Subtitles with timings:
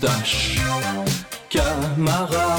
[0.00, 0.56] Moustache,
[1.50, 2.49] camarade,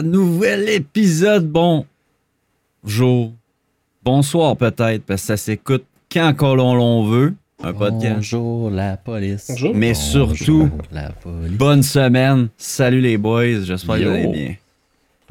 [0.05, 1.47] Nouvel épisode.
[1.49, 1.87] Bon
[2.85, 3.33] jour.
[4.05, 7.35] Bonsoir peut-être, parce que ça s'écoute quand qu'on l'on veut.
[7.63, 8.15] Un podcast.
[8.17, 9.47] Bonjour la police.
[9.51, 9.75] Bonjour.
[9.75, 11.53] Mais Bonjour, surtout, la police.
[11.53, 12.49] bonne semaine.
[12.57, 13.61] Salut les boys.
[13.63, 14.55] J'espère que vous allez bien.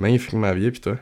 [0.01, 0.95] Magnifique ma vie, pis toi?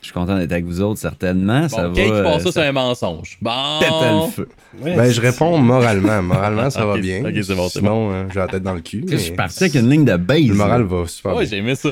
[0.00, 1.68] Je suis content d'être avec vous autres, certainement.
[1.68, 1.94] ça Bon, va.
[1.94, 3.38] Kate qui euh, pense ça, ça c'est un mensonge.
[3.40, 3.50] Bon.
[3.80, 4.48] pète le feu.
[4.80, 6.20] Ouais, Ben, je réponds moralement.
[6.22, 7.24] Moralement, ça va bien.
[7.24, 9.04] ok, c'est bon, c'est Sinon, euh, j'ai la tête dans le cul.
[9.08, 10.42] Je suis parti avec une ligne de base.
[10.48, 11.50] le moral va super Ouais, bien.
[11.50, 11.90] j'ai aimé ça.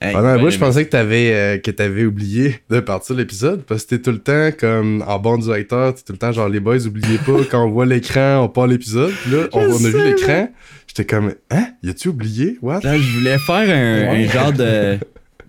[0.00, 3.62] Hey, Pendant un bout, je pensais que t'avais euh, que t'avais oublié de partir l'épisode
[3.64, 6.48] parce que t'es tout le temps comme en bon directeur, t'es tout le temps genre
[6.48, 9.10] les boys, oubliez pas quand on voit l'écran, on part l'épisode.
[9.10, 10.48] Puis là, on, on a vu l'écran,
[10.86, 12.58] j'étais comme hein, y a-tu oublié?
[12.62, 12.80] What?
[12.84, 14.24] Là, je voulais faire un, Ouais.
[14.24, 14.98] un genre de,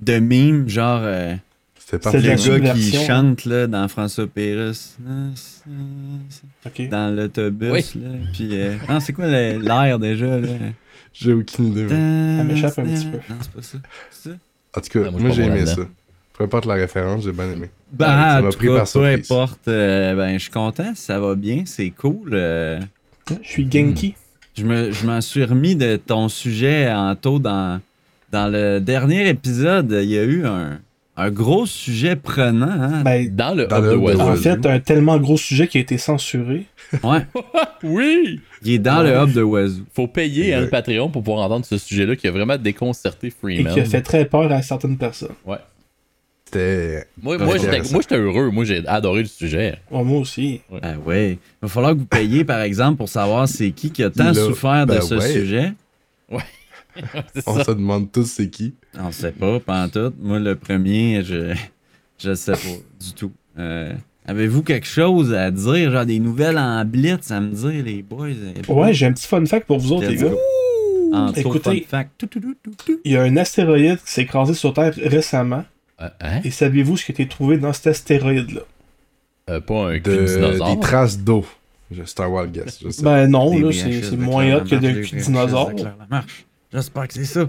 [0.01, 1.35] de mime, genre euh,
[1.77, 4.95] C'est le gars qui chante là, dans François Pérus.
[6.89, 7.71] Dans l'autobus.
[7.71, 8.01] Oui.
[8.01, 8.09] là.
[8.33, 10.39] Puis, euh, non, c'est quoi l'air déjà?
[10.39, 10.47] Là?
[11.13, 11.87] J'ai aucune idée.
[11.89, 13.17] Ça m'échappe un petit peu.
[13.29, 13.77] Non, c'est pas ça.
[14.11, 14.35] C'est ça?
[14.77, 15.81] En tout cas, Ah, moi, j'ai aimé ça.
[16.37, 17.69] Peu importe la référence, j'ai bien aimé.
[17.91, 19.31] Ben, ça en m'a tout pris cas, par peu surprise.
[19.31, 19.67] importe.
[19.67, 22.29] euh, ben, je suis content, ça va bien, c'est cool.
[22.33, 22.79] euh,
[23.43, 24.15] Je suis Genki.
[24.55, 27.81] je me- je m'en suis remis de ton sujet en taux dans,
[28.31, 29.91] dans le dernier épisode.
[30.01, 30.79] Il y a eu un,
[31.17, 32.67] un gros sujet prenant.
[32.69, 33.01] Hein?
[33.03, 34.21] Ben, Dans le Dans hub le de hub de Wazoo.
[34.21, 36.65] en fait, un tellement gros sujet qui a été censuré.
[37.03, 37.25] Ouais,
[37.83, 38.39] Oui!
[38.63, 39.83] il est dans le hub de Wazoo.
[39.93, 40.69] Faut payer hein, le.
[40.69, 43.73] Patreon pour pouvoir entendre ce sujet-là qui a vraiment déconcerté Et Freeman.
[43.73, 45.35] qui a fait très peur à certaines personnes.
[46.45, 47.05] C'était.
[47.21, 47.91] Moi, moi, Ouais, j'étais, ça.
[47.93, 48.49] moi, j'étais heureux.
[48.49, 49.77] Moi, j'ai adoré le sujet.
[49.91, 50.61] Oh, moi aussi.
[50.81, 51.33] Ah ouais.
[51.33, 54.33] Il va falloir que vous payiez, par exemple, pour savoir c'est qui qui a tant
[54.33, 55.31] souffert de ben ce ouais.
[55.31, 55.73] sujet.
[56.31, 56.37] C'est
[57.45, 57.63] On ça.
[57.63, 58.73] se demande tous c'est qui.
[58.97, 60.13] On sait pas, pas en tout.
[60.19, 61.53] Moi, le premier, je
[62.17, 62.57] je sais pas
[62.99, 63.31] du tout.
[63.57, 63.93] Euh,
[64.25, 68.27] Avez-vous quelque chose à dire, genre des nouvelles en blitz à me dire, les boys?
[68.67, 70.31] Ouais, j'ai un petit fun fact pour vous autres, les gars.
[71.11, 71.87] En Écoutez.
[73.03, 75.65] Il y a un astéroïde qui s'est écrasé sur Terre récemment.
[76.01, 76.41] Euh, hein?
[76.43, 78.61] Et saviez-vous ce qui a été trouvé dans cet astéroïde-là?
[79.49, 81.45] Euh, pas un cul de des traces d'eau.
[81.91, 82.79] Un wild guess.
[82.83, 83.01] Je sais.
[83.01, 86.77] Ben non, là, c'est moins hot que de Lamarche, des.
[86.77, 87.45] J'espère que c'est ça.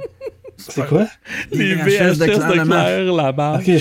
[0.57, 1.07] C'est quoi?
[1.53, 2.55] Les VHS VHS de Claire,
[3.15, 3.67] Lamarche.
[3.69, 3.75] Ok,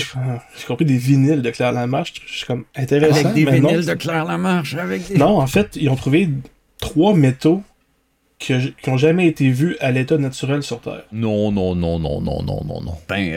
[0.58, 2.14] j'ai compris des vinyles de Claire Lamarche.
[2.26, 3.68] Je suis comme intéressant, Avec des mais non.
[3.68, 4.74] vinyles de Claire Lamarche.
[4.76, 5.16] Avec des...
[5.18, 6.30] Non, en fait, ils ont trouvé
[6.78, 7.62] trois métaux
[8.38, 11.02] que qui n'ont jamais été vus à l'état naturel sur Terre.
[11.12, 12.94] Non, non, non, non, non, non, non, non.
[13.08, 13.30] Ben,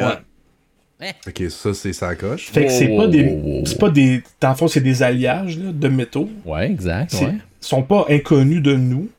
[1.02, 1.09] Ouais.
[1.12, 2.50] ah, Ok, ça c'est sa coche.
[2.50, 3.62] Fait que c'est pas des.
[3.66, 4.24] C'est pas des.
[4.40, 6.30] Dans le fond, c'est des alliages là, de métaux.
[6.46, 7.34] Ouais, exact, ouais.
[7.62, 9.09] Ils sont pas inconnus de nous,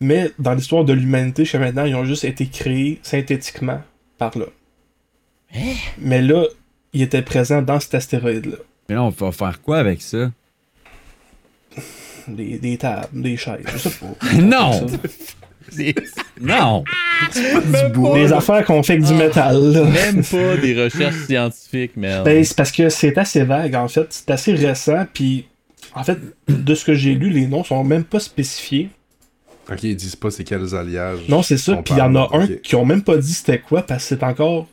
[0.00, 3.80] mais dans l'histoire de l'humanité, jusqu'à maintenant, ils ont juste été créés synthétiquement
[4.18, 4.46] par là.
[5.98, 6.44] Mais là,
[6.92, 8.56] ils étaient présents dans cet astéroïde-là.
[8.88, 10.30] Mais là, on va faire quoi avec ça?
[12.26, 14.40] Des, des tables, des chaises, je sais pas.
[14.40, 14.86] Non!
[15.70, 15.82] Ça.
[16.40, 16.82] Non!
[18.14, 19.72] Des affaires qu'on fait avec du métal.
[19.72, 19.84] là.
[19.84, 22.24] Même pas des recherches scientifiques, man.
[22.24, 24.06] Ben, c'est parce que c'est assez vague, en fait.
[24.08, 25.46] C'est assez récent, puis
[25.94, 28.88] en fait, de ce que j'ai lu, les noms sont même pas spécifiés.
[29.70, 31.28] Ok, ils disent pas c'est quels alliages.
[31.28, 31.76] Non, c'est ça.
[31.76, 34.08] Puis il y en a un qui ont même pas dit c'était quoi, parce que
[34.16, 34.66] c'est encore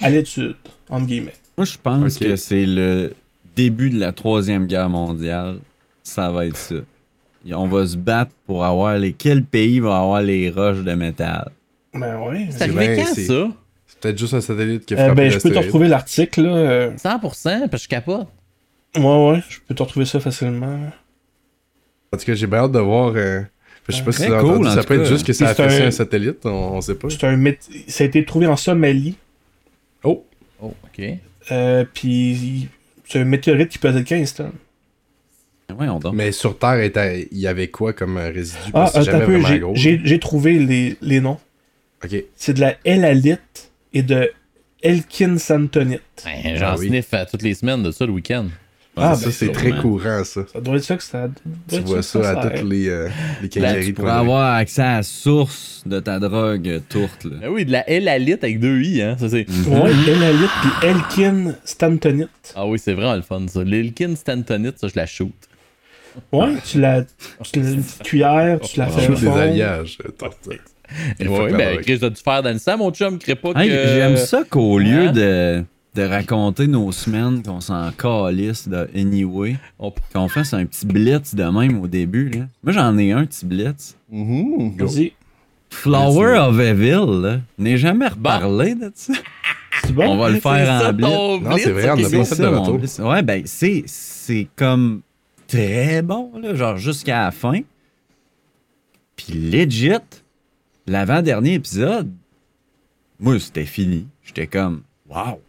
[0.00, 0.56] à l'étude,
[0.88, 1.34] entre guillemets.
[1.58, 3.12] Moi, je pense que c'est le
[3.56, 5.58] début de la Troisième Guerre mondiale.
[6.02, 6.76] Ça va être ça.
[7.46, 9.12] Et On va se battre pour avoir les...
[9.12, 11.50] Quel pays va avoir les roches de métal?
[11.94, 12.48] Ben ouais.
[12.50, 13.48] c'est arrivé quand, c'est- ça?
[13.86, 16.42] C'est peut-être juste un satellite qui a Euh, frappé ben, je peux te retrouver l'article,
[16.42, 16.50] là.
[16.56, 18.28] euh, 100%, parce que je capote.
[18.96, 20.78] Ouais, ouais, je peux te retrouver ça facilement.
[22.12, 23.12] En tout cas, j'ai bien hâte de voir.
[23.16, 23.42] euh,
[23.88, 25.82] Je sais pas si cool, entendu, ça peut être juste que ça a C'est fait
[25.82, 27.08] un- un satellite, on, on sait pas.
[27.10, 29.16] C'est un mét- Ça a été trouvé en Somalie,
[30.04, 30.24] Oh,
[30.62, 31.04] Oh, ok.
[31.50, 32.68] euh, puis
[33.08, 34.52] c'est un météorite qui pesait 15 tonnes.
[35.78, 36.12] Ouais, on dort.
[36.12, 36.84] mais sur Terre,
[37.32, 38.58] il y avait quoi comme euh, résidu?
[38.74, 41.38] Ah, vraiment j'ai- trouvé les, les noms.
[42.04, 42.22] Ok.
[42.36, 44.30] C'est de la L-alite et de
[44.82, 46.00] Elkinsantonite.
[46.24, 46.88] Ben, J'en Ah oui.
[46.88, 48.46] sniffe à toutes les semaines de ça le week-end.
[48.96, 49.78] Ah, ça, ben, c'est ça, très ouais.
[49.80, 50.40] courant, ça.
[50.52, 51.28] Ça doit être ça que ça.
[51.68, 53.08] Tu vois ça à toutes les, euh,
[53.40, 57.24] les quincailleries tu pourrais avoir accès à la source de ta drogue euh, tourte.
[57.24, 57.36] Là.
[57.40, 59.16] Ben oui, de la L-alite avec deux I, hein.
[59.18, 59.46] Ça, c'est...
[59.68, 62.28] Ouais, L-alite puis Elkinstantonite.
[62.56, 63.62] Ah oui, c'est vraiment le fun, ça.
[63.62, 65.32] L'Ilkin Stantonite, ça, je la shoot.
[66.32, 69.98] Ouais, tu la, tu la une petite cuillère, tu la fais des alliages.
[70.04, 71.78] euh, la ben.
[71.78, 73.86] Chris, t'as dû faire dans le sang, mon chum, crée pas Hey, que.
[73.86, 75.12] J'aime ça qu'au lieu Hein?
[75.12, 75.64] de,
[75.94, 81.34] de raconter nos semaines, qu'on s'en calisse de anyway, On- qu'on fasse un petit blitz
[81.34, 82.28] de même au début.
[82.30, 82.46] Là.
[82.62, 83.96] Moi, j'en ai un petit blitz.
[84.10, 84.76] Mhm.
[84.76, 85.12] Vas-y.
[85.70, 87.40] Flower of Evil, là.
[87.58, 89.14] N'ai jamais reparlé de ça.
[89.84, 90.08] C'est bon?
[90.14, 91.08] On va le C'est faire ça, en blitz.
[91.10, 92.00] ton Non, c'est vrai, on ok.
[92.00, 92.78] a pas fait C'est de ça, mon retour.
[92.78, 92.98] blitz.
[92.98, 95.02] Ouais, ben, c'est, c'est comme
[95.48, 97.60] très bon, là, genre jusqu'à la fin.
[99.16, 99.90] Puis legit,
[100.86, 102.10] l'avant-dernier épisode,
[103.18, 104.06] moi, c'était fini.
[104.24, 105.40] J'étais comme, wow.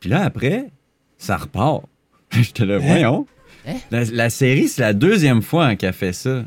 [0.00, 0.70] Puis là, après,
[1.18, 1.84] ça repart.
[2.32, 3.26] J'étais là, voyons.
[3.66, 3.74] Hein?
[3.90, 6.44] La, la série, c'est la deuxième fois hein, qu'elle fait ça.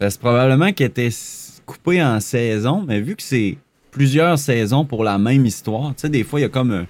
[0.00, 1.10] C'est probablement qu'elle était
[1.66, 3.58] coupée en saisons, mais vu que c'est
[3.90, 6.86] plusieurs saisons pour la même histoire, tu sais, des fois, il y a comme un,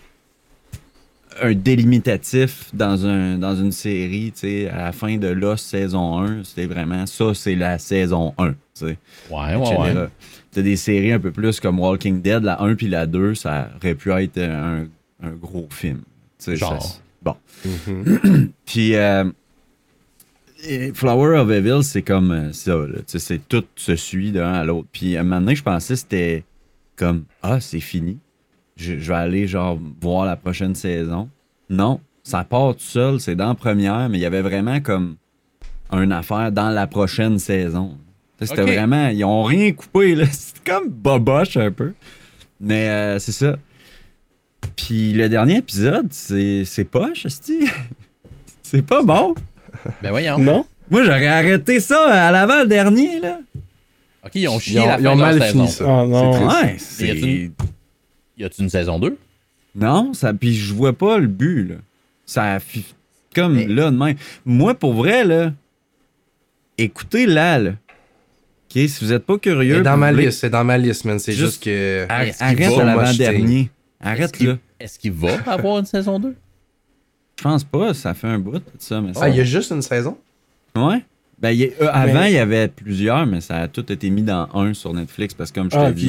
[1.43, 6.19] un délimitatif dans, un, dans une série, tu sais, à la fin de Lost saison
[6.21, 8.99] 1, c'était vraiment ça, c'est la saison 1, tu sais.
[9.31, 10.09] Ouais, ouais, ouais.
[10.53, 13.71] T'as des séries un peu plus comme Walking Dead, la 1 puis la 2, ça
[13.77, 14.87] aurait pu être un,
[15.23, 16.03] un gros film.
[16.47, 16.83] Genre.
[16.83, 17.37] ça- bon.
[17.65, 18.51] Mhm.
[18.67, 19.25] Puis euh,
[20.95, 22.75] Flower of Evil, c'est comme euh, ça.
[22.77, 22.99] là.
[22.99, 24.89] Tu sais, c'est tout se suit d'un à l'autre.
[24.93, 26.45] Puis à un moment donné, je pensais que c'était
[26.97, 28.19] comme Ah, c'est fini.
[28.77, 31.29] Je, je vais aller genre voir la prochaine saison.
[31.69, 35.17] Non, ça part tout seul, c'est dans la première, mais il y avait vraiment comme
[35.93, 37.97] une affaire dans la prochaine saison.
[38.39, 39.09] Tu sais, C'était vraiment.
[39.09, 40.25] Ils ont rien coupé, là.
[40.31, 41.93] C'est comme boboche un peu.
[42.61, 43.57] Mais euh, c'est ça.
[44.77, 47.27] Puis le dernier épisode, c'est c'est poche.
[48.63, 49.35] C'est pas bon.
[50.03, 50.39] Ben voyons.
[50.39, 50.65] Non?
[50.91, 53.41] Moi, j'aurais arrêté ça à l'avant-dernier, là.
[54.25, 55.85] Ok, ils ont chié Ils ont, la ils ont de mal fini ça.
[55.89, 56.49] Ah, non.
[56.49, 56.77] Ouais,
[58.37, 59.17] y a-tu une saison 2?
[59.75, 60.33] Non, ça...
[60.35, 61.75] puis je vois pas le but, là.
[62.27, 62.59] Ça
[63.35, 64.17] Comme Mais- là, de même.
[64.45, 65.53] Moi, pour vrai, là,
[66.79, 67.71] écoutez-la, là.
[67.71, 69.79] OK, si vous êtes pas curieux...
[69.79, 71.19] C'est dans ma voulez- liste, c'est dans ma liste, man.
[71.19, 72.07] C'est Juste- juste que.
[72.09, 73.71] Arrête à l'avant-dernier.
[74.03, 74.59] Est-ce Arrête, qu'il- là.
[74.79, 76.35] Est-ce qu'il va avoir une saison 2?
[77.39, 79.21] Je pense pas, ça fait un bout, de ça, mais ça...
[79.25, 80.17] Ah, il y a juste une saison?
[80.77, 81.03] Ouais.
[81.39, 83.91] Ben, il y a- euh, avant, Mais- il y avait plusieurs, mais ça a tout
[83.91, 85.93] été mis dans un sur Netflix parce que, comme je Ah, Ah.
[85.93, 86.01] tu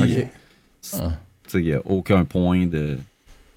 [1.48, 2.98] sais, il n'y a aucun point de,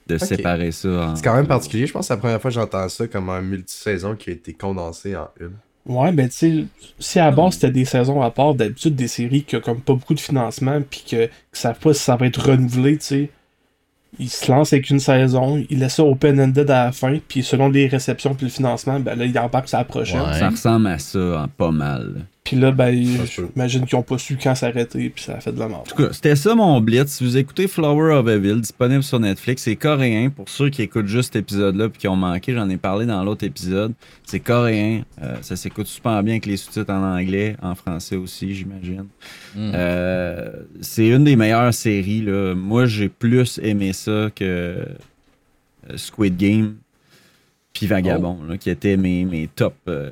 [0.06, 0.88] de séparer ça.
[0.88, 1.86] en- C'est quand même particulier.
[1.86, 4.32] Je pense que c'est la première fois que j'entends ça comme un multi-saison qui a
[4.34, 5.52] été condensé en une.
[5.86, 6.64] Ouais, ben tu sais,
[6.98, 9.80] si à la base c'était des saisons à part, d'habitude des séries qui ont comme
[9.80, 13.04] pas beaucoup de financement, puis que, que savent pas si ça va être renouvelé, tu
[13.04, 13.30] sais.
[14.18, 17.68] Ils se lancent avec une saison, ils laissent ça open-ended à la fin, puis selon
[17.68, 20.20] les réceptions puis le financement, ben là, ils embarquent sur la prochaine.
[20.20, 20.38] Ouais.
[20.38, 22.26] Ça ressemble à ça en pas mal.
[22.44, 25.58] Puis là, ben, j'imagine qu'ils ont pas su quand s'arrêter, puis ça a fait de
[25.58, 25.80] la mort.
[25.80, 27.10] En tout cas, c'était ça mon blitz.
[27.10, 30.28] Si vous écoutez Flower of Evil, disponible sur Netflix, c'est coréen.
[30.28, 33.24] Pour ceux qui écoutent juste cet épisode-là puis qui ont manqué, j'en ai parlé dans
[33.24, 33.94] l'autre épisode.
[34.24, 35.04] C'est coréen.
[35.22, 39.06] Euh, ça s'écoute super bien avec les sous-titres en anglais, en français aussi, j'imagine.
[39.54, 39.72] Hmm.
[39.74, 40.50] Euh,
[40.82, 42.20] c'est une des meilleures séries.
[42.20, 42.54] Là.
[42.54, 44.84] Moi, j'ai plus aimé ça que euh,
[45.96, 46.76] Squid Game
[47.72, 50.10] puis Vagabond, là, qui étaient mes, mes top euh,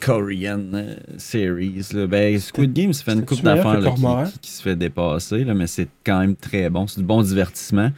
[0.00, 1.88] Korean euh, series.
[1.92, 2.06] là.
[2.06, 5.66] Ben, Squid Game, ça fait une coupe d'affaires qui, qui- se fait dépasser, là, mais
[5.66, 6.86] c'est quand même très bon.
[6.86, 7.90] C'est du bon divertissement.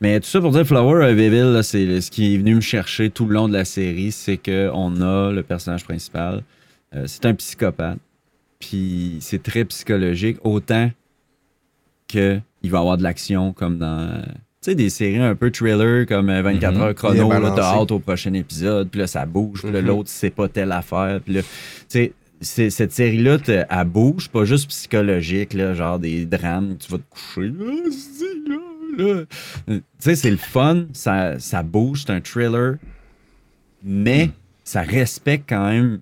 [0.00, 3.08] Mais tout ça pour dire Flower of Evil, c'est ce qui est venu me chercher
[3.08, 6.42] tout le long de la série, c'est qu'on a le personnage principal.
[6.94, 7.98] euh, c'est un psychopathe.
[8.58, 10.90] Puis c'est très psychologique, autant
[12.08, 14.22] que il va avoir de l'action comme dans euh,
[14.70, 16.80] sais des séries un peu thriller comme euh, 24 Mhm.
[16.82, 19.86] heures chrono, t'as hâte au prochain épisode, puis là ça bouge, puis là Mhm.
[19.88, 21.48] l'autre c'est pas telle affaire, puis là tu
[21.88, 27.02] sais cette série-là, elle bouge, pas juste psychologique, là, genre des drames, tu vas te
[27.08, 27.64] coucher, là,
[28.98, 29.24] là.
[29.66, 32.74] Tu sais, c'est le fun, ça, ça bouge, c'est un thriller,
[33.82, 34.28] mais
[34.64, 36.00] ça respecte quand même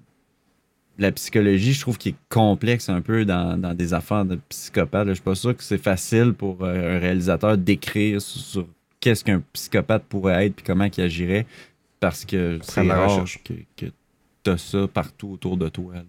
[0.99, 5.09] la psychologie, je trouve qu'il est complexe un peu dans, dans des affaires de psychopathe.
[5.09, 8.69] Je suis pas sûr que c'est facile pour euh, un réalisateur d'écrire sur, sur
[9.01, 11.47] qu'est-ce qu'un psychopathe pourrait être puis comment il agirait
[12.01, 13.87] parce que c'est rare que, que
[14.43, 15.95] t'as ça partout autour de toi.
[15.95, 16.03] là,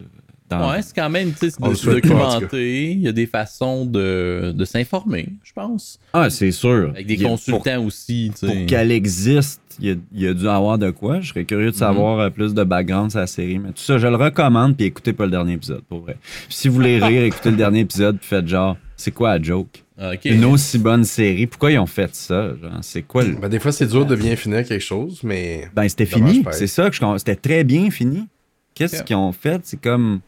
[0.49, 2.91] dans- Ouais, c'est quand même, tu sais, c'est On de se documenter.
[2.91, 5.99] Il y a des façons de, de s'informer, je pense.
[6.13, 6.89] Ah, c'est sûr.
[6.93, 10.47] Avec des consultants aussi, tu Pour, qu'elle existe, il y, a, il y a dû
[10.47, 11.19] avoir de quoi.
[11.21, 13.59] Je serais curieux de savoir euh, plus de background sur la série.
[13.59, 16.17] Mais tout ça, je le recommande, puis écoutez pas le dernier épisode, pour vrai.
[16.21, 19.43] Puis si vous voulez rire, écoutez le dernier épisode, puis faites genre, c'est quoi la
[19.43, 19.83] joke?
[19.97, 20.11] Ah.
[20.25, 21.47] Une aussi bonne série.
[21.47, 22.49] Pourquoi ils ont fait ça?
[22.61, 23.35] Genre, c'est quoi le.
[23.35, 25.69] Ben, des fois, c'est dur de bien finir quelque chose, mais.
[25.73, 26.43] Ben, c'était fini.
[26.51, 28.27] C'est ça que je C'était très bien fini.
[28.73, 29.61] Qu'est-ce qu'ils ont fait?
[29.63, 30.19] C'est comme.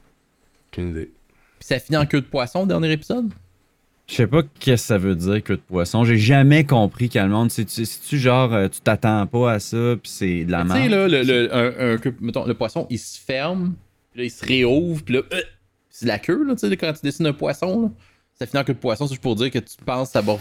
[0.72, 1.12] Aucune idée.
[1.60, 3.30] Puis ça finit en queue de poisson, le dernier épisode?
[4.08, 6.06] Je sais pas qu'est-ce que ça veut dire, queue de poisson.
[6.06, 9.60] J'ai jamais compris qu'à le monde, si tu, tu genre, euh, tu t'attends pas à
[9.60, 10.92] ça, puis c'est de la Tu sais, merde?
[10.92, 13.74] là, le, le, un, un queue- mettons, le poisson, il se ferme,
[14.12, 15.42] puis là, il se réouvre, puis là, euh,
[15.90, 17.90] c'est la queue, là, tu sais, quand tu dessines un poisson, là.
[18.40, 20.22] Ça finit en queue de poisson, c'est juste pour dire que tu penses que ça
[20.22, 20.38] va.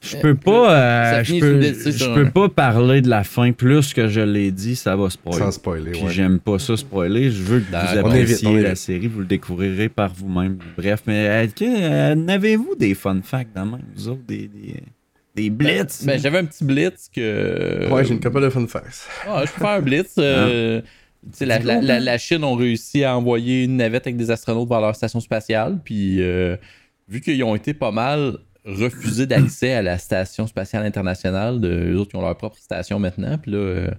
[0.00, 4.20] Je peux pas, euh, je peux, je pas parler de la fin plus que je
[4.20, 5.38] l'ai dit, ça va spoiler.
[5.38, 6.12] Sans spoiler, Puis ouais.
[6.12, 7.32] j'aime pas ça spoiler.
[7.32, 10.58] Je veux que vous On appréciez la série, vous le découvrirez par vous-même.
[10.76, 14.76] Bref, mais que, euh, n'avez-vous des fun facts dans le même, vous autres, des, des,
[15.34, 16.04] des blitz?
[16.04, 17.90] Ben, j'avais un petit blitz que.
[17.90, 19.08] Ouais, j'ai une couple de fun facts.
[19.26, 20.14] Ah, je peux faire un blitz.
[20.18, 20.80] euh,
[21.32, 24.68] sais, la, la, la, la Chine ont réussi à envoyer une navette avec des astronautes
[24.68, 25.80] vers leur station spatiale.
[25.84, 26.56] Puis, euh,
[27.08, 31.98] vu qu'ils ont été pas mal refusés d'accès à la station spatiale internationale, de, eux
[31.98, 33.38] autres, ils ont leur propre station maintenant.
[33.38, 33.90] Puis là, euh,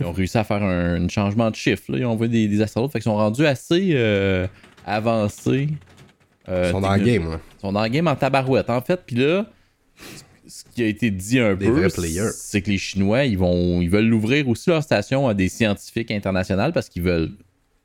[0.00, 1.92] ils ont réussi à faire un, un changement de chiffre.
[1.92, 1.98] là.
[1.98, 2.92] Ils ont envoyé des, des astronautes.
[2.92, 4.46] Fait qu'ils sont rendus assez euh,
[4.84, 5.68] avancés.
[6.48, 7.40] euh, Ils sont dans le game, là.
[7.56, 9.00] ils sont dans le game en tabarouette, en fait.
[9.06, 9.46] Puis là,
[10.48, 11.88] ce qui a été dit un Des peu,
[12.34, 16.10] c'est que les Chinois, ils vont, ils veulent l'ouvrir aussi leur station à des scientifiques
[16.10, 17.30] internationaux parce qu'ils veulent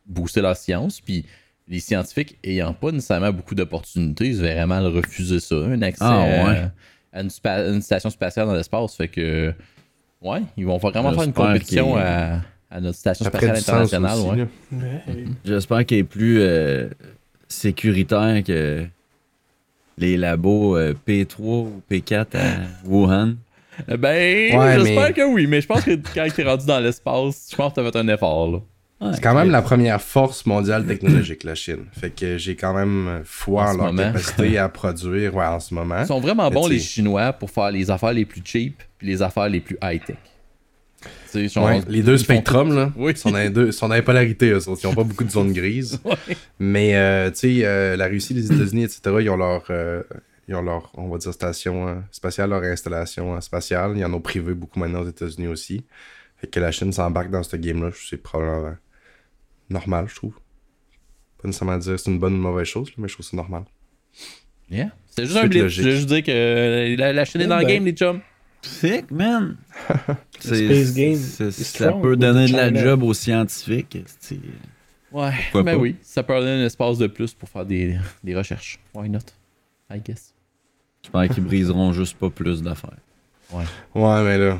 [0.07, 0.99] booster leur science.
[1.01, 1.25] Puis
[1.67, 6.21] les scientifiques ayant pas nécessairement beaucoup d'opportunités, ils verraient mal refuser ça, un accès Ah,
[6.21, 6.61] à- ouais.
[7.13, 8.95] à, une, spa- une station spatiale dans l'espace.
[8.95, 9.53] Fait que,
[10.21, 14.19] ouais, ils vont vraiment faire une compétition à, à notre station spatiale internationale.
[14.71, 15.25] ouais.
[15.43, 16.87] J'espère qu'il est plus euh,
[17.47, 18.85] sécuritaire que
[19.97, 23.35] les labos euh, P3 ou P4 à Wuhan.
[23.89, 26.79] Eh Ben, Ouais, j'espère mais- que oui, mais je pense que quand t'es rendu dans
[26.79, 28.51] l'espace, je pense que t'as fait un effort.
[28.51, 28.59] Là.
[29.13, 31.85] C'est quand même la première force mondiale technologique, la Chine.
[31.91, 34.03] Fait que j'ai quand même foi En leur moment.
[34.03, 36.01] capacité à produire, ouais, en ce moment.
[36.01, 39.21] Ils sont vraiment bons, les Chinois, pour faire les affaires les plus cheap puis les
[39.21, 40.15] affaires les plus high-tech.
[41.57, 43.15] Ouais, les deux font spectrums, là, Oui.
[43.17, 44.79] sont dans deux, sont dans les polarités, eux autres.
[44.83, 45.99] Ils ont pas beaucoup de zones grises.
[46.05, 46.15] Ouais.
[46.59, 50.01] Mais, euh, tu sais, euh, la Russie, les États-Unis, etc., ils ont leur, euh,
[50.47, 53.93] ils ont leur, on va dire, station spatiale, leur installation spatiale.
[53.97, 55.83] Ils en ont privé beaucoup maintenant aux États-Unis aussi.
[56.37, 58.75] Fait que la Chine s'embarque dans ce game-là, c'est probablement
[59.69, 60.33] normal, je trouve.
[61.41, 63.29] Pas nécessairement dire que c'est une bonne ou une mauvaise chose, mais je trouve que
[63.31, 63.63] c'est normal.
[64.69, 64.89] Yeah.
[65.07, 65.67] C'est juste un blitz.
[65.67, 67.75] Je veux juste dire que euh, la, la Chine est dans le Ben.
[67.75, 68.21] game, les chums.
[68.61, 69.57] Sick, man!
[70.39, 72.83] C'est- Space game Ça peut donner de la China.
[72.83, 73.95] job aux scientifiques.
[75.11, 75.77] Ouais, Pourquoi mais pas?
[75.77, 78.79] oui, ça peut donner un espace de plus pour faire des, des recherches.
[78.95, 79.19] Why not?
[79.93, 80.33] I guess.
[81.03, 82.97] J'espère qu'ils briseront juste pas plus d'affaires.
[83.53, 83.63] Ouais,
[84.23, 84.59] mais là,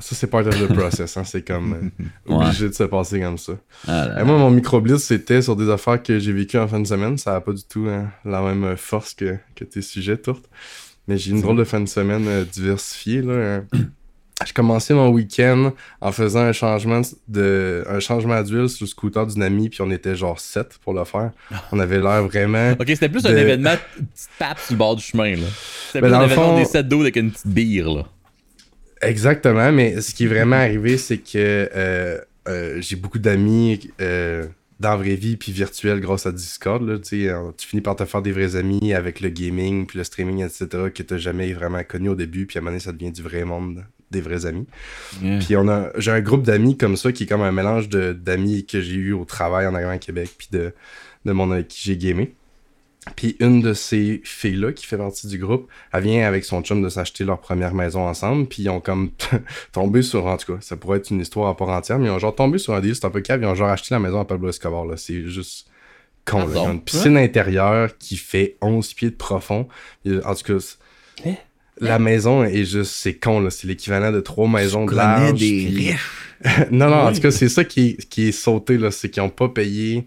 [0.00, 1.24] ça c'est part of the process, hein.
[1.24, 2.46] C'est comme euh, Ouais.
[2.46, 3.52] obligé de se passer comme ça.
[3.86, 6.80] Ah là Et moi, mon micro-blitz, c'était sur des affaires que j'ai vécues en fin
[6.80, 7.18] de semaine.
[7.18, 10.44] Ça n'a pas du tout hein, la même euh, force que, que tes sujets, Tourte.
[11.06, 13.20] Mais j'ai une drôle de fin de semaine euh, diversifiée.
[13.22, 13.32] Là.
[13.32, 13.60] Euh,
[14.44, 19.26] J'ai commencé mon week-end en faisant un changement de un changement d'huile sur le scooter
[19.28, 21.30] d'une amie, puis on était genre 7 pour le faire.
[21.70, 22.72] On avait l'air vraiment.
[22.72, 25.36] Ok, c'était plus un De- événement une petite tape sur le bord du chemin.
[25.36, 25.46] là.
[25.86, 27.86] C'était Ben, plus un événement fond- des 7 d'eau avec une petite bière.
[27.94, 28.02] Là.
[29.02, 34.46] Exactement, mais ce qui est vraiment arrivé, c'est que euh, euh, j'ai beaucoup d'amis euh,
[34.80, 36.82] dans la vraie vie puis virtuel grâce à Discord.
[36.86, 37.28] Là, tu
[37.66, 41.02] finis par te faire des vrais amis avec le gaming puis le streaming, etc., que
[41.02, 43.44] tu jamais vraiment connu au début, puis à un moment donné, ça devient du vrai
[43.44, 44.66] monde, des vrais amis.
[45.22, 45.38] Yeah.
[45.38, 48.12] Puis on a, j'ai un groupe d'amis comme ça qui est comme un mélange de,
[48.12, 50.72] d'amis que j'ai eu au travail en arrivant à Québec, puis de,
[51.24, 52.34] de mon avec qui j'ai gamé.
[53.16, 56.80] Puis une de ces filles-là, qui fait partie du groupe, elle vient avec son chum
[56.82, 59.10] de s'acheter leur première maison ensemble, puis ils ont comme
[59.72, 62.10] tombé sur, en tout cas, ça pourrait être une histoire à part entière, mais ils
[62.10, 63.98] ont genre tombé sur un deal, c'est un peu cave, ils ont genre acheté la
[64.00, 64.96] maison à Pablo Escobar, là.
[64.96, 65.68] C'est juste
[66.24, 66.46] con, là.
[66.52, 69.68] Ils ont une piscine intérieure qui fait 11 pieds de profond.
[70.06, 71.34] Et, En tout cas, c'est- Hein?
[71.80, 73.50] la maison est juste, c'est con, là.
[73.50, 75.38] C'est l'équivalent de trois maisons de large.
[75.38, 75.90] des puis-
[76.70, 78.90] non, non, en tout cas, c'est ça qui est, qui est sauté, là.
[78.90, 80.06] C'est qu'ils n'ont pas payé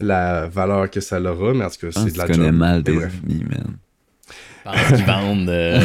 [0.00, 2.46] la valeur que ça leur a, mais en tout cas, c'est de la tu connais
[2.46, 2.54] job.
[2.54, 3.12] mal Mais tes bref.
[3.24, 3.76] amis, man.
[4.64, 5.48] Je pense qu'ils vendent.
[5.48, 5.80] euh,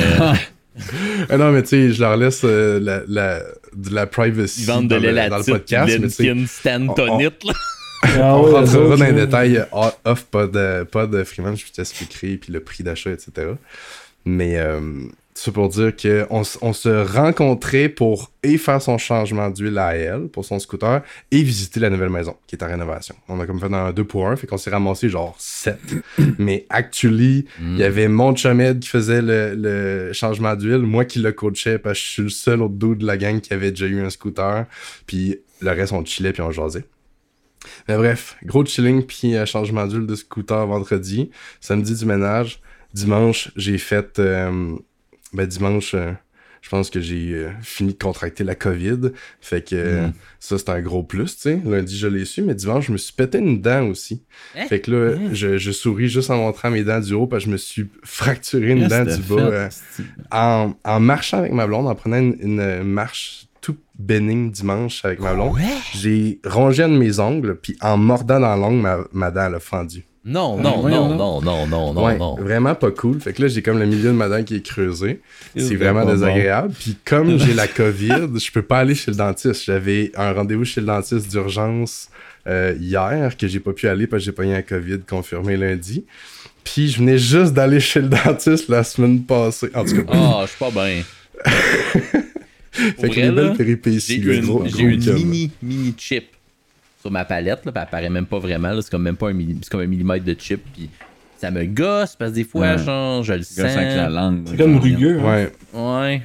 [1.29, 3.39] Ah non, mais tu sais, je leur laisse euh, la, la,
[3.75, 6.47] de la privacy ils vendent de dans, le, dans le podcast, mais tu sais, Lincoln,
[6.47, 7.43] Stantonite.
[7.43, 7.53] là.
[8.05, 11.71] Ah on ouais, rentrera dans les détails euh, off, pas de, pas de Freeman, je
[11.71, 13.53] t'expliquerai, puis le prix d'achat, etc.
[14.25, 14.81] Mais euh,
[15.35, 20.27] c'est pour dire qu'on on se rencontrait pour et faire son changement d'huile à elle,
[20.27, 23.15] pour son scooter, et visiter la nouvelle maison qui est en rénovation.
[23.29, 25.77] On a comme fait un 2 pour 1, fait qu'on s'est ramassé genre 7.
[26.37, 31.19] Mais actually, il y avait mon chumette qui faisait le, le changement d'huile, moi qui
[31.19, 33.71] le coachais parce que je suis le seul autre dude de la gang qui avait
[33.71, 34.65] déjà eu un scooter,
[35.07, 36.85] puis le reste on chillait puis on jasait.
[37.87, 42.59] Mais bref, gros chilling puis euh, changement d'huile de scooter vendredi, samedi du ménage,
[42.93, 44.75] dimanche j'ai fait, euh,
[45.33, 46.11] ben dimanche euh,
[46.61, 49.11] je pense que j'ai euh, fini de contracter la COVID.
[49.41, 50.13] Fait que euh, Mm.
[50.39, 51.61] ça, c'est un gros plus, tu sais.
[51.65, 54.23] Lundi, je l'ai su, mais dimanche, je me suis pété une dent aussi.
[54.55, 54.65] Hein?
[54.67, 57.47] Fait que là, je, je souris juste en montrant mes dents du haut parce que
[57.49, 59.41] je me suis fracturé une dent Qu'est-ce du bas.
[59.41, 59.69] euh,
[60.31, 65.19] en, en marchant avec ma blonde, en prenant une, une marche tout bénigne dimanche avec
[65.19, 65.57] ma blonde,
[65.95, 69.55] j'ai rongé un de mes ongles, puis en mordant dans l'ongle, ma, ma dent elle
[69.55, 70.05] a fendu.
[70.25, 72.35] Non, non, non, non, non, non, non, ouais, non.
[72.35, 73.19] vraiment pas cool.
[73.19, 75.19] Fait que là, j'ai comme le milieu de ma dent qui est creusé.
[75.57, 76.11] C'est vraiment pas bon.
[76.13, 76.73] désagréable.
[76.79, 79.65] Puis comme j'ai la COVID, je peux pas aller chez le dentiste.
[79.65, 82.09] J'avais un rendez-vous chez le dentiste d'urgence
[82.47, 86.05] euh, hier que j'ai pas pu aller parce que j'ai pogné un COVID confirmé lundi.
[86.63, 89.69] Puis je venais juste d'aller chez le dentiste la semaine passée.
[89.75, 91.03] En tout cas, Ah, je suis pas bien.
[92.71, 93.99] fait que belles là, péripéties.
[94.23, 96.25] J'ai eu une, gros- j'ai gros eu une mini, mini chip
[97.03, 99.35] sur ma palette, là, puis elle apparaît même pas vraiment, c'est comme même pas un,
[99.69, 100.89] comme un millimètre de chip, puis
[101.37, 102.77] ça me gosse, parce que des fois, Ouais.
[102.77, 104.13] genre, je le Gosse avec la sens.
[104.13, 104.43] langue.
[104.47, 105.19] C'est comme rugueux.
[105.19, 105.47] hein.
[105.73, 105.81] Ouais.
[105.81, 106.21] Ouais.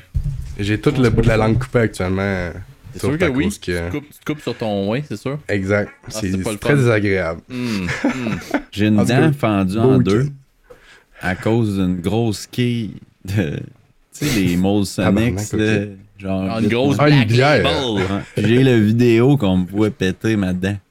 [0.61, 2.51] J'ai tout le bout de la langue coupée actuellement.
[2.93, 4.91] C'est sûr que à oui, cause tu, te coupes, tu te coupes sur ton...
[4.93, 5.41] Oui, c'est sûr.
[5.49, 5.91] Exact.
[6.07, 7.41] c'est c'est très désagréable.
[7.49, 8.39] Hmm, hmm.
[8.71, 10.29] J'ai une dent fendue en deux
[11.21, 12.95] à cause d'une grosse quille
[13.25, 13.59] de.
[14.17, 14.57] Tu sais, les
[15.03, 15.11] là.
[15.83, 15.89] ok.
[16.19, 16.49] Genre.
[16.51, 17.65] Ah, une grosse Ah, une bière.
[18.37, 20.77] J'ai la vidéo qu'on me pouvait péter ma dent.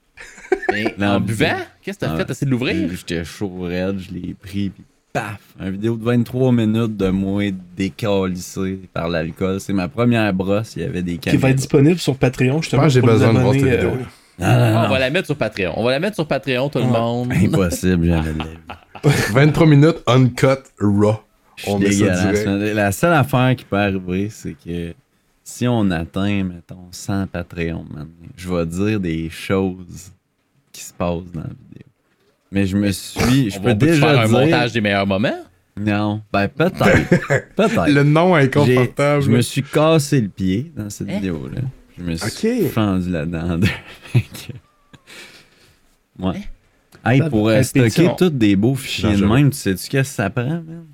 [1.02, 2.18] En buvant, qu'est-ce que t'as Ah.
[2.18, 2.26] fait?
[2.26, 2.90] T'as essayé de l'ouvrir?
[2.92, 5.40] J'étais chaud raide, je l'ai pris, puis paf!
[5.60, 7.44] Une vidéo de 23 minutes de moi
[7.76, 9.60] décalissé par l'alcool.
[9.60, 11.42] C'est ma première brosse, il y avait des Qui caméras.
[11.42, 13.90] va être disponible sur Patreon, Je que j'ai besoin de voir cette euh, vidéo.
[13.92, 14.04] Non, non,
[14.40, 14.80] Ah, non.
[14.86, 15.74] on va la mettre sur Patreon.
[15.76, 16.92] On va la mettre sur Patreon, tout le Ouais.
[16.92, 17.32] monde.
[17.44, 19.32] Impossible, j'avais de la vie.
[19.34, 20.48] 23 minutes uncut
[20.80, 21.20] raw.
[21.66, 22.46] On met ça direct.
[22.76, 24.94] La seule affaire qui peut arriver, c'est que
[25.50, 30.12] si on atteint, mettons, 100 Patreon, man, je vais dire des choses
[30.74, 31.88] qui se passent dans la vidéo.
[32.52, 33.50] Mais je me suis.
[33.52, 34.40] Je On peux déjà faire un dire.
[34.40, 35.40] montage des meilleurs moments?
[35.80, 37.10] Non, ben peut-être.
[37.56, 37.88] peut-être.
[37.90, 39.24] Le nom J'ai- inconfortable.
[39.24, 41.16] Je me suis cassé le pied dans cette Hein?
[41.16, 41.62] vidéo-là.
[41.98, 42.70] Je me suis Ok.
[42.72, 43.60] fendu là-dedans.
[46.20, 46.42] Ouais.
[47.06, 50.16] Hey, Ça pour euh, stocker tous des beaux fichiers de même, tu sais-tu qu'est-ce que
[50.16, 50.86] ça prend, man?